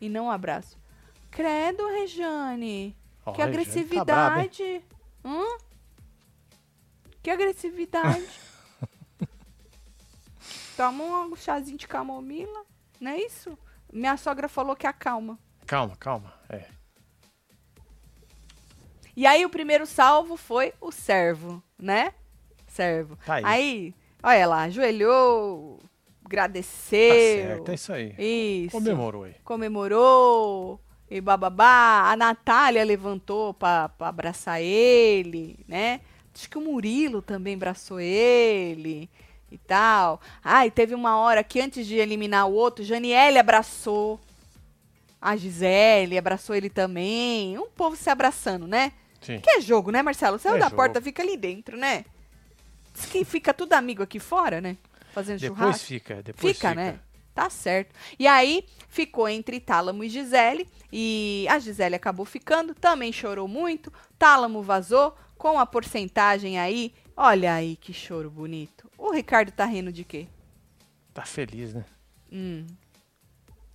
E 0.00 0.08
não 0.08 0.26
um 0.26 0.30
abraço. 0.30 0.78
Credo, 1.30 1.86
Rejane. 1.86 2.96
Ó, 3.24 3.32
que 3.32 3.42
Rejane 3.42 3.84
tá 3.88 4.04
braba, 4.04 4.40
hein? 4.40 4.50
agressividade. 4.50 4.84
Hum? 5.24 5.58
Que 7.22 7.30
agressividade. 7.30 8.24
Toma 10.80 11.04
um 11.26 11.36
chazinho 11.36 11.76
de 11.76 11.86
camomila. 11.86 12.64
Não 12.98 13.10
é 13.10 13.20
isso? 13.20 13.58
Minha 13.92 14.16
sogra 14.16 14.48
falou 14.48 14.74
que 14.74 14.86
acalma. 14.86 15.38
Calma, 15.66 15.94
calma. 15.94 16.32
É. 16.48 16.64
E 19.14 19.26
aí 19.26 19.44
o 19.44 19.50
primeiro 19.50 19.84
salvo 19.84 20.38
foi 20.38 20.72
o 20.80 20.90
servo, 20.90 21.62
né? 21.78 22.14
Servo. 22.66 23.18
Tá 23.26 23.34
aí. 23.34 23.44
Aí, 23.44 23.94
olha 24.22 24.46
lá, 24.46 24.62
ajoelhou, 24.62 25.80
Tá 25.82 25.88
agradeceu. 26.24 27.12
certo, 27.12 27.70
é 27.70 27.74
isso 27.74 27.92
aí. 27.92 28.14
Isso. 28.64 28.70
Comemorou 28.72 29.24
aí. 29.24 29.34
Comemorou. 29.44 30.80
E 31.10 31.20
bababá. 31.20 32.10
A 32.10 32.16
Natália 32.16 32.82
levantou 32.84 33.52
pra 33.52 33.90
abraçar 33.98 34.62
ele, 34.62 35.62
né? 35.68 36.00
Acho 36.34 36.48
que 36.48 36.56
o 36.56 36.62
Murilo 36.62 37.20
também 37.20 37.54
abraçou 37.54 38.00
ele 38.00 39.10
e 39.50 39.58
tal. 39.58 40.20
Ai, 40.42 40.70
teve 40.70 40.94
uma 40.94 41.16
hora 41.18 41.42
que 41.44 41.60
antes 41.60 41.86
de 41.86 41.96
eliminar 41.96 42.48
o 42.48 42.52
outro, 42.52 42.84
Janiele 42.84 43.38
abraçou 43.38 44.20
a 45.20 45.36
Gisele, 45.36 46.16
abraçou 46.18 46.54
ele 46.54 46.70
também. 46.70 47.58
Um 47.58 47.68
povo 47.70 47.96
se 47.96 48.08
abraçando, 48.08 48.66
né? 48.66 48.92
Sim. 49.20 49.38
Que 49.40 49.50
é 49.50 49.60
jogo, 49.60 49.90
né, 49.90 50.02
Marcelo? 50.02 50.38
Saiu 50.38 50.56
É 50.56 50.58
da 50.58 50.64
jogo. 50.66 50.76
porta, 50.76 51.00
fica 51.00 51.22
ali 51.22 51.36
dentro, 51.36 51.76
né? 51.76 52.04
Diz 52.94 53.06
que 53.06 53.24
fica 53.24 53.52
tudo 53.52 53.74
amigo 53.74 54.02
aqui 54.02 54.18
fora, 54.18 54.60
né? 54.60 54.76
Fazendo 55.12 55.40
Depois 55.40 55.58
churrasco. 55.58 55.86
fica, 55.86 56.22
depois 56.22 56.56
Fica, 56.56 56.68
fica. 56.70 56.80
né? 56.80 56.98
Tá 57.34 57.48
certo. 57.50 57.94
E 58.18 58.26
aí 58.26 58.64
ficou 58.88 59.28
entre 59.28 59.60
Tálamo 59.60 60.02
e 60.04 60.08
Gisele. 60.08 60.66
E 60.92 61.46
a 61.48 61.58
Gisele 61.58 61.94
acabou 61.94 62.24
ficando, 62.26 62.74
também 62.74 63.12
chorou 63.12 63.46
muito. 63.46 63.92
Tálamo 64.18 64.62
vazou 64.62 65.14
com 65.38 65.58
a 65.58 65.66
porcentagem 65.66 66.58
aí. 66.58 66.92
Olha 67.16 67.54
aí 67.54 67.76
que 67.76 67.92
choro 67.92 68.30
bonito. 68.30 68.90
O 68.96 69.10
Ricardo 69.12 69.52
tá 69.52 69.64
rindo 69.64 69.92
de 69.92 70.04
quê? 70.04 70.26
Tá 71.12 71.24
feliz, 71.24 71.74
né? 71.74 71.84
Hum. 72.32 72.66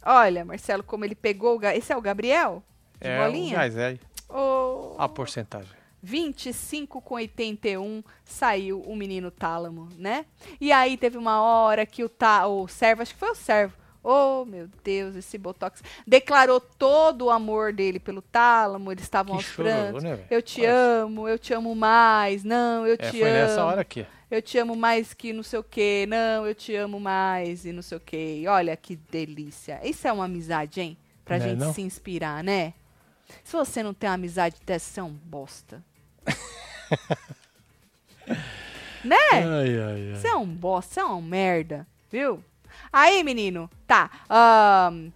Olha, 0.03 0.45
Marcelo, 0.45 0.83
como 0.83 1.03
ele 1.05 1.15
pegou 1.15 1.55
o. 1.55 1.59
Ga- 1.59 1.75
Esse 1.75 1.91
é 1.91 1.97
o 1.97 2.01
Gabriel? 2.01 2.63
De 3.01 3.07
é, 3.07 3.23
bolinha? 3.25 3.53
o 3.53 3.55
gás 3.55 3.75
é 3.77 3.99
Ô, 4.29 4.95
a 4.97 5.07
porcentagem. 5.09 5.73
25 6.01 7.01
com 7.01 7.15
81 7.15 8.03
saiu 8.23 8.79
o 8.81 8.95
menino 8.95 9.31
Tálamo, 9.31 9.89
né? 9.97 10.25
E 10.61 10.71
aí 10.71 10.97
teve 10.97 11.17
uma 11.17 11.41
hora 11.41 11.85
que 11.85 12.03
o, 12.03 12.09
tá, 12.09 12.45
o 12.47 12.67
servo, 12.67 13.01
acho 13.01 13.13
que 13.13 13.19
foi 13.19 13.31
o 13.31 13.35
servo, 13.35 13.75
oh 14.07 14.45
meu 14.45 14.67
Deus, 14.83 15.15
esse 15.15 15.37
Botox, 15.37 15.81
declarou 16.05 16.59
todo 16.61 17.25
o 17.25 17.31
amor 17.31 17.73
dele 17.73 17.99
pelo 17.99 18.21
Tálamo, 18.21 18.91
eles 18.91 19.03
estavam 19.03 19.35
aos 19.35 19.45
chororô, 19.45 19.75
prantos. 19.75 20.03
né? 20.03 20.19
Eu 20.29 20.41
te 20.41 20.63
amo, 20.65 21.27
eu 21.27 21.39
te 21.39 21.53
amo 21.53 21.75
mais, 21.75 22.43
não, 22.43 22.85
eu 22.85 22.93
É, 22.93 22.97
te 22.97 23.19
foi 23.19 23.29
amo. 23.29 23.33
nessa 23.33 23.65
hora 23.65 23.81
aqui. 23.81 24.05
Eu 24.29 24.41
te 24.41 24.57
amo 24.57 24.75
mais 24.75 25.13
que 25.13 25.31
não 25.33 25.43
sei 25.43 25.59
o 25.59 25.63
que, 25.63 26.05
não, 26.07 26.45
eu 26.47 26.55
te 26.55 26.75
amo 26.75 26.99
mais 26.99 27.65
e 27.65 27.71
não 27.71 27.81
sei 27.81 27.97
o 27.97 28.01
que. 28.01 28.43
Olha 28.47 28.75
que 28.75 28.95
delícia. 28.95 29.79
Isso 29.83 30.07
é 30.07 30.11
uma 30.11 30.25
amizade, 30.25 30.81
hein? 30.81 30.97
Pra 31.23 31.37
Não 31.37 31.45
é 31.45 31.49
gente 31.49 31.59
não? 31.59 31.73
se 31.73 31.81
inspirar, 31.81 32.43
né? 32.43 32.73
Se 33.43 33.55
você 33.55 33.81
não 33.83 33.93
tem 33.93 34.09
uma 34.09 34.15
amizade 34.15 34.57
dessa, 34.65 34.91
você 34.91 34.99
é 34.99 35.03
um 35.03 35.13
bosta. 35.13 35.83
né? 39.03 39.15
Ai, 39.31 39.79
ai, 39.79 40.11
ai. 40.11 40.15
Você 40.15 40.27
é 40.27 40.35
um 40.35 40.45
bosta, 40.47 40.93
você 40.95 40.99
é 40.99 41.03
uma 41.03 41.21
merda, 41.21 41.87
viu? 42.11 42.43
Aí, 42.91 43.23
menino, 43.23 43.69
tá. 43.87 44.09
ahn, 44.29 45.11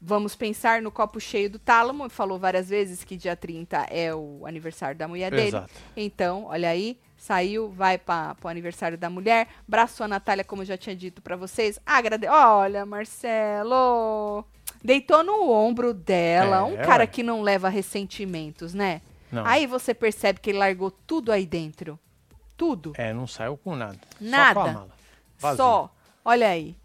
vamos 0.00 0.34
pensar 0.34 0.80
no 0.80 0.90
copo 0.90 1.20
cheio 1.20 1.50
do 1.50 1.58
tálamo. 1.58 2.08
Falou 2.08 2.38
várias 2.38 2.68
vezes 2.68 3.04
que 3.04 3.16
dia 3.16 3.36
30 3.36 3.86
é 3.90 4.14
o 4.14 4.46
aniversário 4.46 4.96
da 4.96 5.06
mulher 5.06 5.30
dele. 5.30 5.48
Exato. 5.48 5.72
Então, 5.96 6.46
olha 6.46 6.70
aí, 6.70 6.98
saiu, 7.16 7.70
vai 7.70 7.98
para 7.98 8.36
o 8.42 8.48
aniversário 8.48 8.96
da 8.96 9.10
mulher. 9.10 9.48
Braçou 9.68 10.04
a 10.04 10.08
Natália, 10.08 10.44
como 10.44 10.62
eu 10.62 10.66
já 10.66 10.76
tinha 10.76 10.96
dito 10.96 11.20
para 11.20 11.36
vocês. 11.36 11.78
Agrade... 11.84 12.26
Olha, 12.26 12.86
Marcelo. 12.86 14.44
Deitou 14.82 15.22
no 15.22 15.50
ombro 15.50 15.92
dela. 15.92 16.56
É, 16.56 16.62
um 16.62 16.76
cara 16.78 17.02
ué. 17.02 17.06
que 17.06 17.22
não 17.22 17.42
leva 17.42 17.68
ressentimentos, 17.68 18.72
né? 18.72 19.02
Não. 19.30 19.46
Aí 19.46 19.66
você 19.66 19.94
percebe 19.94 20.40
que 20.40 20.50
ele 20.50 20.58
largou 20.58 20.90
tudo 20.90 21.30
aí 21.30 21.44
dentro. 21.44 21.98
Tudo. 22.56 22.92
É, 22.96 23.12
não 23.12 23.26
saiu 23.26 23.56
com 23.56 23.76
nada. 23.76 23.98
Nada. 24.20 24.54
com 24.54 24.60
a 24.60 24.72
mala. 24.72 24.90
Vazio. 25.38 25.56
Só. 25.56 25.90
Olha 26.30 26.48
aí. 26.48 26.76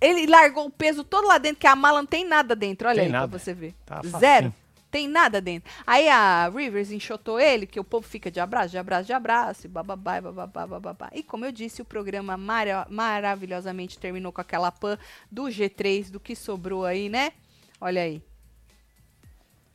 Ele 0.00 0.26
largou 0.26 0.66
o 0.66 0.70
peso 0.70 1.02
todo 1.04 1.26
lá 1.26 1.38
dentro, 1.38 1.58
que 1.60 1.66
a 1.66 1.74
mala 1.76 1.98
não 1.98 2.06
tem 2.06 2.24
nada 2.24 2.54
dentro. 2.56 2.88
Olha 2.88 2.96
Tem 2.96 3.06
aí 3.06 3.12
nada. 3.12 3.28
pra 3.28 3.38
você 3.38 3.52
ver. 3.54 3.74
Tá. 3.86 4.00
Zero. 4.18 4.54
Tem 4.90 5.06
nada 5.06 5.40
dentro. 5.40 5.70
Aí 5.86 6.08
a 6.08 6.48
Rivers 6.48 6.90
enxotou 6.90 7.38
ele, 7.38 7.66
que 7.66 7.78
o 7.78 7.84
povo 7.84 8.06
fica 8.06 8.30
de 8.30 8.40
abraço, 8.40 8.70
de 8.70 8.78
abraço, 8.78 9.06
de 9.06 9.12
abraço, 9.12 9.66
e 9.66 9.68
bababá, 9.68 10.16
e 10.18 10.20
bababá, 10.22 10.66
bababá. 10.66 11.10
E 11.12 11.22
como 11.22 11.44
eu 11.44 11.52
disse, 11.52 11.82
o 11.82 11.84
programa 11.84 12.36
mara- 12.38 12.86
maravilhosamente 12.88 13.98
terminou 13.98 14.32
com 14.32 14.40
aquela 14.40 14.72
pan 14.72 14.96
do 15.30 15.42
G3, 15.44 16.10
do 16.10 16.18
que 16.18 16.34
sobrou 16.34 16.84
aí, 16.86 17.08
né? 17.08 17.32
Olha 17.80 18.02
aí. 18.02 18.22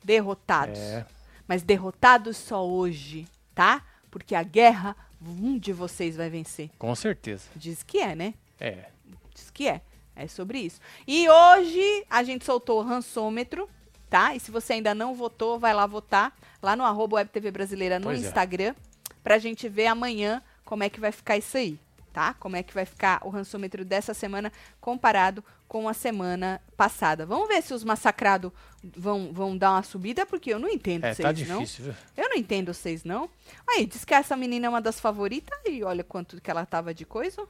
Derrotados. 0.03 0.79
É. 0.79 1.05
Mas 1.47 1.61
derrotados 1.63 2.37
só 2.37 2.65
hoje, 2.67 3.25
tá? 3.53 3.83
Porque 4.09 4.33
a 4.35 4.43
guerra, 4.43 4.95
um 5.21 5.57
de 5.57 5.71
vocês 5.73 6.15
vai 6.15 6.29
vencer. 6.29 6.69
Com 6.79 6.93
certeza. 6.95 7.43
Diz 7.55 7.83
que 7.83 7.99
é, 7.99 8.15
né? 8.15 8.33
É. 8.59 8.85
Diz 9.33 9.49
que 9.49 9.67
é. 9.67 9.81
É 10.15 10.27
sobre 10.27 10.59
isso. 10.59 10.79
E 11.07 11.27
hoje 11.27 12.05
a 12.09 12.21
gente 12.23 12.45
soltou 12.45 12.79
o 12.79 12.83
rançômetro, 12.83 13.67
tá? 14.09 14.35
E 14.35 14.39
se 14.39 14.51
você 14.51 14.73
ainda 14.73 14.93
não 14.93 15.15
votou, 15.15 15.57
vai 15.57 15.73
lá 15.73 15.87
votar. 15.87 16.37
Lá 16.61 16.75
no 16.75 16.83
arroba 16.83 17.15
Web 17.15 17.31
TV 17.31 17.49
Brasileira 17.49 17.97
no 17.99 18.05
Pois 18.05 18.23
é. 18.23 18.27
Instagram. 18.27 18.75
Pra 19.23 19.39
gente 19.39 19.67
ver 19.67 19.87
amanhã 19.87 20.41
como 20.63 20.83
é 20.83 20.89
que 20.89 20.99
vai 20.99 21.11
ficar 21.11 21.35
isso 21.37 21.57
aí, 21.57 21.79
tá? 22.13 22.35
Como 22.35 22.55
é 22.55 22.61
que 22.61 22.73
vai 22.73 22.85
ficar 22.85 23.21
o 23.25 23.29
rançômetro 23.29 23.83
dessa 23.83 24.13
semana 24.13 24.51
comparado 24.79 25.43
com 25.67 25.89
a 25.89 25.93
semana 25.95 26.61
passada. 26.77 27.25
Vamos 27.25 27.47
ver 27.47 27.63
se 27.63 27.73
os 27.73 27.83
massacrados 27.83 28.51
vão, 28.83 29.31
vão 29.33 29.57
dar 29.57 29.71
uma 29.71 29.81
subida, 29.83 30.23
porque 30.27 30.53
eu 30.53 30.59
não 30.59 30.69
entendo 30.69 31.05
É, 31.05 31.13
vocês, 31.15 31.25
tá 31.25 31.45
não. 31.51 31.61
difícil, 31.61 31.85
viu? 31.85 31.93
Eu 32.15 32.29
não 32.29 32.35
entendo 32.35 32.71
vocês, 32.71 33.03
não. 33.03 33.27
Aí, 33.67 33.87
diz 33.87 34.05
que 34.05 34.13
essa 34.13 34.37
menina 34.37 34.67
é 34.67 34.69
uma 34.69 34.81
das 34.81 34.99
favoritas 34.99 35.57
e 35.65 35.83
olha 35.83 36.03
quanto 36.03 36.39
que 36.39 36.51
ela 36.51 36.63
tava 36.67 36.93
de 36.93 37.03
coisa. 37.03 37.47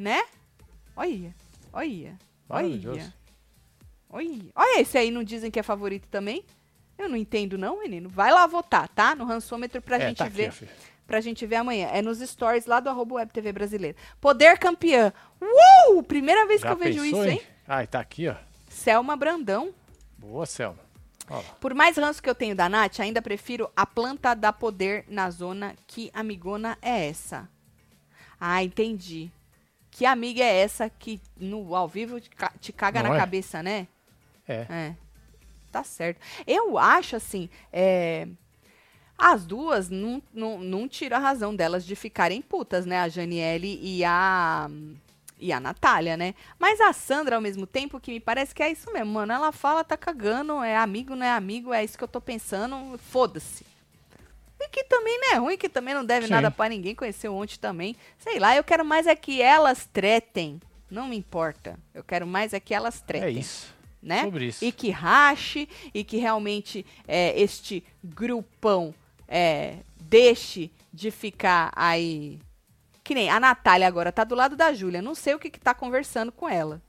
Né? 0.00 0.24
Olha, 0.96 1.34
olha, 1.74 2.18
olha. 2.48 3.14
Olha, 4.08 4.52
olha 4.56 4.80
esse 4.80 4.96
aí, 4.96 5.10
não 5.10 5.22
dizem 5.22 5.50
que 5.50 5.60
é 5.60 5.62
favorito 5.62 6.08
também? 6.08 6.42
Eu 6.96 7.06
não 7.06 7.16
entendo 7.16 7.58
não, 7.58 7.80
menino. 7.80 8.08
Vai 8.08 8.32
lá 8.32 8.46
votar, 8.46 8.88
tá? 8.88 9.14
No 9.14 9.26
rançômetro 9.26 9.82
pra 9.82 9.98
é, 9.98 10.08
gente 10.08 10.16
tá 10.16 10.24
aqui, 10.24 10.34
ver. 10.34 10.52
filho. 10.52 10.70
pra 11.06 11.20
gente 11.20 11.44
ver 11.44 11.56
amanhã. 11.56 11.88
É 11.92 12.00
nos 12.00 12.18
stories 12.18 12.64
lá 12.64 12.80
do 12.80 12.88
arroba 12.88 13.16
Web 13.16 13.30
TV 13.30 13.52
Brasileira. 13.52 13.94
Poder 14.18 14.58
campeã. 14.58 15.12
Uh! 15.38 16.02
Primeira 16.02 16.46
vez 16.46 16.62
que 16.62 16.68
Já 16.68 16.72
eu 16.72 16.78
vejo 16.78 17.02
pensou, 17.02 17.22
isso, 17.22 17.30
hein? 17.30 17.42
Ai, 17.68 17.86
tá 17.86 18.00
aqui, 18.00 18.26
ó. 18.26 18.36
Selma 18.70 19.14
Brandão. 19.16 19.74
Boa, 20.16 20.46
Selma. 20.46 20.80
Por 21.60 21.74
mais 21.74 21.98
ranço 21.98 22.22
que 22.22 22.28
eu 22.28 22.34
tenho 22.34 22.56
da 22.56 22.70
Nath, 22.70 23.00
ainda 23.00 23.20
prefiro 23.20 23.70
a 23.76 23.84
planta 23.84 24.34
da 24.34 24.50
poder 24.50 25.04
na 25.08 25.30
zona. 25.30 25.74
Que 25.86 26.10
amigona 26.14 26.78
é 26.80 27.08
essa? 27.08 27.46
Ah, 28.40 28.64
entendi. 28.64 29.30
Que 29.90 30.06
amiga 30.06 30.42
é 30.42 30.60
essa 30.60 30.88
que 30.88 31.20
no 31.36 31.74
ao 31.74 31.88
vivo 31.88 32.20
te 32.20 32.30
ca- 32.30 32.52
te 32.60 32.72
caga 32.72 33.02
Não 33.02 33.10
na 33.10 33.16
é? 33.16 33.18
cabeça, 33.18 33.62
né? 33.62 33.86
É. 34.48 34.66
É. 34.68 34.94
Tá 35.70 35.84
certo. 35.84 36.20
Eu 36.46 36.78
acho 36.78 37.14
assim, 37.16 37.48
é, 37.72 38.26
as 39.18 39.44
duas 39.46 39.88
não, 39.90 40.22
não, 40.32 40.58
não 40.58 40.88
tira 40.88 41.16
a 41.16 41.20
razão 41.20 41.54
delas 41.54 41.84
de 41.84 41.94
ficarem 41.94 42.40
putas, 42.42 42.86
né? 42.86 42.98
A 43.00 43.08
Janiele 43.08 43.78
e 43.82 44.04
a. 44.04 44.68
E 45.42 45.52
a 45.54 45.58
Natália, 45.58 46.18
né? 46.18 46.34
Mas 46.58 46.82
a 46.82 46.92
Sandra, 46.92 47.36
ao 47.36 47.40
mesmo 47.40 47.66
tempo, 47.66 47.98
que 47.98 48.10
me 48.12 48.20
parece 48.20 48.54
que 48.54 48.62
é 48.62 48.70
isso 48.70 48.92
mesmo, 48.92 49.10
mano. 49.12 49.32
Ela 49.32 49.50
fala, 49.52 49.82
tá 49.82 49.96
cagando, 49.96 50.62
é 50.62 50.76
amigo, 50.76 51.16
não 51.16 51.24
é 51.24 51.30
amigo, 51.30 51.72
é 51.72 51.82
isso 51.82 51.96
que 51.96 52.04
eu 52.04 52.08
tô 52.08 52.20
pensando, 52.20 52.98
foda-se. 52.98 53.64
E 54.60 54.68
que 54.68 54.84
também 54.84 55.18
não 55.18 55.32
é 55.32 55.36
ruim, 55.36 55.56
que 55.56 55.68
também 55.70 55.94
não 55.94 56.04
deve 56.04 56.26
Sim. 56.26 56.32
nada 56.32 56.50
pra 56.50 56.68
ninguém 56.68 56.94
conhecer 56.94 57.28
ontem 57.28 57.56
também. 57.58 57.96
Sei 58.18 58.38
lá, 58.38 58.54
eu 58.54 58.62
quero 58.62 58.84
mais 58.84 59.06
é 59.06 59.16
que 59.16 59.40
elas 59.40 59.88
tretem. 59.90 60.60
Não 60.90 61.08
me 61.08 61.16
importa. 61.16 61.78
Eu 61.94 62.04
quero 62.04 62.26
mais 62.26 62.52
é 62.52 62.60
que 62.60 62.74
elas 62.74 63.00
tretem 63.00 63.28
É 63.28 63.30
isso. 63.30 63.74
né? 64.02 64.22
Sobre 64.24 64.46
isso. 64.46 64.62
E 64.64 64.70
que 64.70 64.90
rache 64.90 65.68
e 65.94 66.04
que 66.04 66.18
realmente 66.18 66.84
é, 67.08 67.40
este 67.40 67.82
grupão 68.04 68.94
é, 69.26 69.76
deixe 70.00 70.70
de 70.92 71.10
ficar 71.10 71.72
aí. 71.74 72.38
Que 73.02 73.14
nem 73.14 73.30
a 73.30 73.40
Natália 73.40 73.88
agora 73.88 74.12
tá 74.12 74.24
do 74.24 74.34
lado 74.34 74.56
da 74.56 74.74
Júlia. 74.74 75.00
Não 75.00 75.14
sei 75.14 75.34
o 75.34 75.38
que, 75.38 75.48
que 75.48 75.58
tá 75.60 75.72
conversando 75.72 76.30
com 76.30 76.48
ela. 76.48 76.82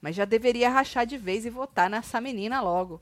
Mas 0.00 0.16
já 0.16 0.24
deveria 0.24 0.70
rachar 0.70 1.04
de 1.04 1.18
vez 1.18 1.44
e 1.44 1.50
votar 1.50 1.90
nessa 1.90 2.18
menina 2.20 2.62
logo. 2.62 3.00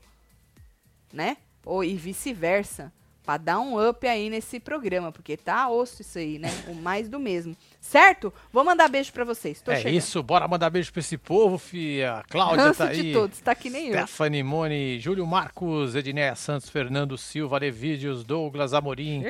Né? 1.13 1.37
Ou 1.63 1.83
e 1.83 1.95
vice-versa. 1.95 2.91
Pra 3.25 3.37
dar 3.37 3.59
um 3.59 3.89
up 3.89 4.07
aí 4.07 4.29
nesse 4.29 4.59
programa. 4.59 5.11
Porque 5.11 5.37
tá 5.37 5.69
osso 5.69 6.01
isso 6.01 6.17
aí, 6.17 6.39
né? 6.39 6.49
O 6.67 6.73
mais 6.73 7.07
do 7.07 7.19
mesmo. 7.19 7.55
Certo? 7.79 8.33
Vou 8.51 8.63
mandar 8.63 8.89
beijo 8.89 9.11
pra 9.13 9.23
vocês. 9.23 9.61
Tô 9.61 9.71
é 9.71 9.77
chegando. 9.77 9.93
isso, 9.95 10.21
bora 10.23 10.47
mandar 10.47 10.69
beijo 10.69 10.91
pra 10.91 10.99
esse 10.99 11.17
povo, 11.17 11.57
fia. 11.57 12.23
Cláudia 12.29 12.65
Ranço 12.65 12.77
tá 12.79 12.91
de 12.91 13.01
aí. 13.01 13.13
todos, 13.13 13.39
tá 13.39 13.55
que 13.55 13.69
nem 13.69 13.87
eu. 13.87 14.07
Stephanie 14.07 14.43
Mone, 14.43 14.99
Júlio 14.99 15.25
Marcos, 15.25 15.95
Edneia 15.95 16.35
Santos, 16.35 16.69
Fernando 16.69 17.17
Silva, 17.17 17.57
Levídeos, 17.57 18.23
Douglas 18.23 18.73
Amorim. 18.73 19.23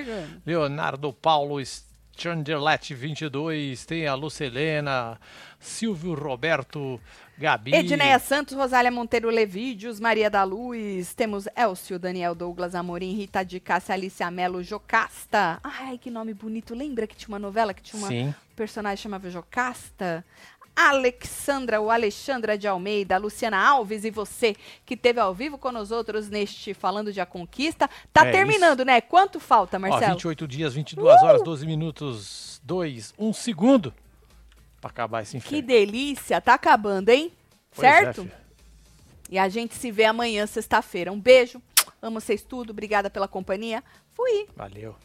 Leonardo 0.46 1.12
Paulo, 1.14 1.60
Strangerlet 2.20 2.94
22, 2.94 3.86
tem 3.86 4.06
a 4.06 4.14
Lucelena, 4.14 5.18
Silvio 5.58 6.14
Roberto, 6.14 7.00
Gabi. 7.38 7.74
Edneia 7.74 8.20
Santos, 8.20 8.58
Rosália 8.58 8.92
Monteiro 8.92 9.30
Levídeos, 9.30 10.02
Maria 10.02 10.30
da 10.30 10.44
Luz, 10.44 11.14
temos 11.14 11.48
Elcio, 11.56 11.98
Daniel 11.98 12.36
Douglas 12.36 12.76
Amorim, 12.76 13.16
Rita 13.16 13.42
de 13.46 13.62
Cássia, 13.62 13.96
Alicia 13.96 14.30
Melo, 14.30 14.62
Jocasta. 14.62 15.62
Ai, 15.64 15.98
que 15.98 16.12
nome 16.12 16.34
bonito. 16.34 16.76
Lembra 16.76 17.08
que 17.08 17.16
tinha 17.16 17.30
uma 17.30 17.40
novela 17.40 17.74
que 17.74 17.82
tinha 17.82 17.98
uma 17.98 18.10
Sim, 18.10 18.36
personagem 18.54 18.98
chamava 18.98 19.30
Jocasta? 19.30 20.26
Alexandra, 20.76 21.82
o 21.82 21.90
Alexandra 21.90 22.58
de 22.58 22.68
Almeida, 22.68 23.18
Luciana 23.18 23.58
Alves 23.58 24.06
e 24.06 24.12
você 24.12 24.56
que 24.86 24.94
esteve 24.94 25.20
ao 25.20 25.34
vivo 25.34 25.58
conosco 25.58 25.96
outros 25.96 26.30
neste 26.30 26.74
Falando 26.74 27.12
de 27.12 27.20
A 27.20 27.26
Conquista. 27.26 27.90
Tá 28.14 28.26
é, 28.26 28.32
terminando, 28.32 28.80
isso. 28.80 28.86
né? 28.86 29.02
Quanto 29.02 29.40
falta, 29.40 29.78
Marcelo? 29.78 30.12
Ó, 30.12 30.16
28 30.16 30.48
dias, 30.48 30.74
22 30.74 31.22
uh! 31.22 31.26
horas, 31.26 31.44
12 31.44 31.66
minutos, 31.66 32.62
2, 32.64 33.14
1 33.18 33.34
segundo 33.34 33.94
para 34.80 34.90
acabar 34.90 35.22
esse 35.22 35.38
inferno. 35.38 35.58
Que 35.58 35.62
delícia, 35.62 36.40
tá 36.40 36.54
acabando, 36.54 37.10
hein? 37.10 37.32
Pois 37.72 37.88
é, 37.88 38.04
certo? 38.04 38.22
É, 38.22 38.40
e 39.30 39.38
a 39.38 39.48
gente 39.50 39.76
se 39.76 39.92
vê 39.92 40.06
amanhã, 40.06 40.48
sexta-feira. 40.48 41.12
Um 41.12 41.20
beijo, 41.20 41.62
amo 42.02 42.20
vocês 42.20 42.42
tudo, 42.42 42.72
obrigada 42.72 43.10
pela 43.10 43.28
companhia. 43.28 43.84
Fui. 44.12 44.48
Valeu. 44.56 44.96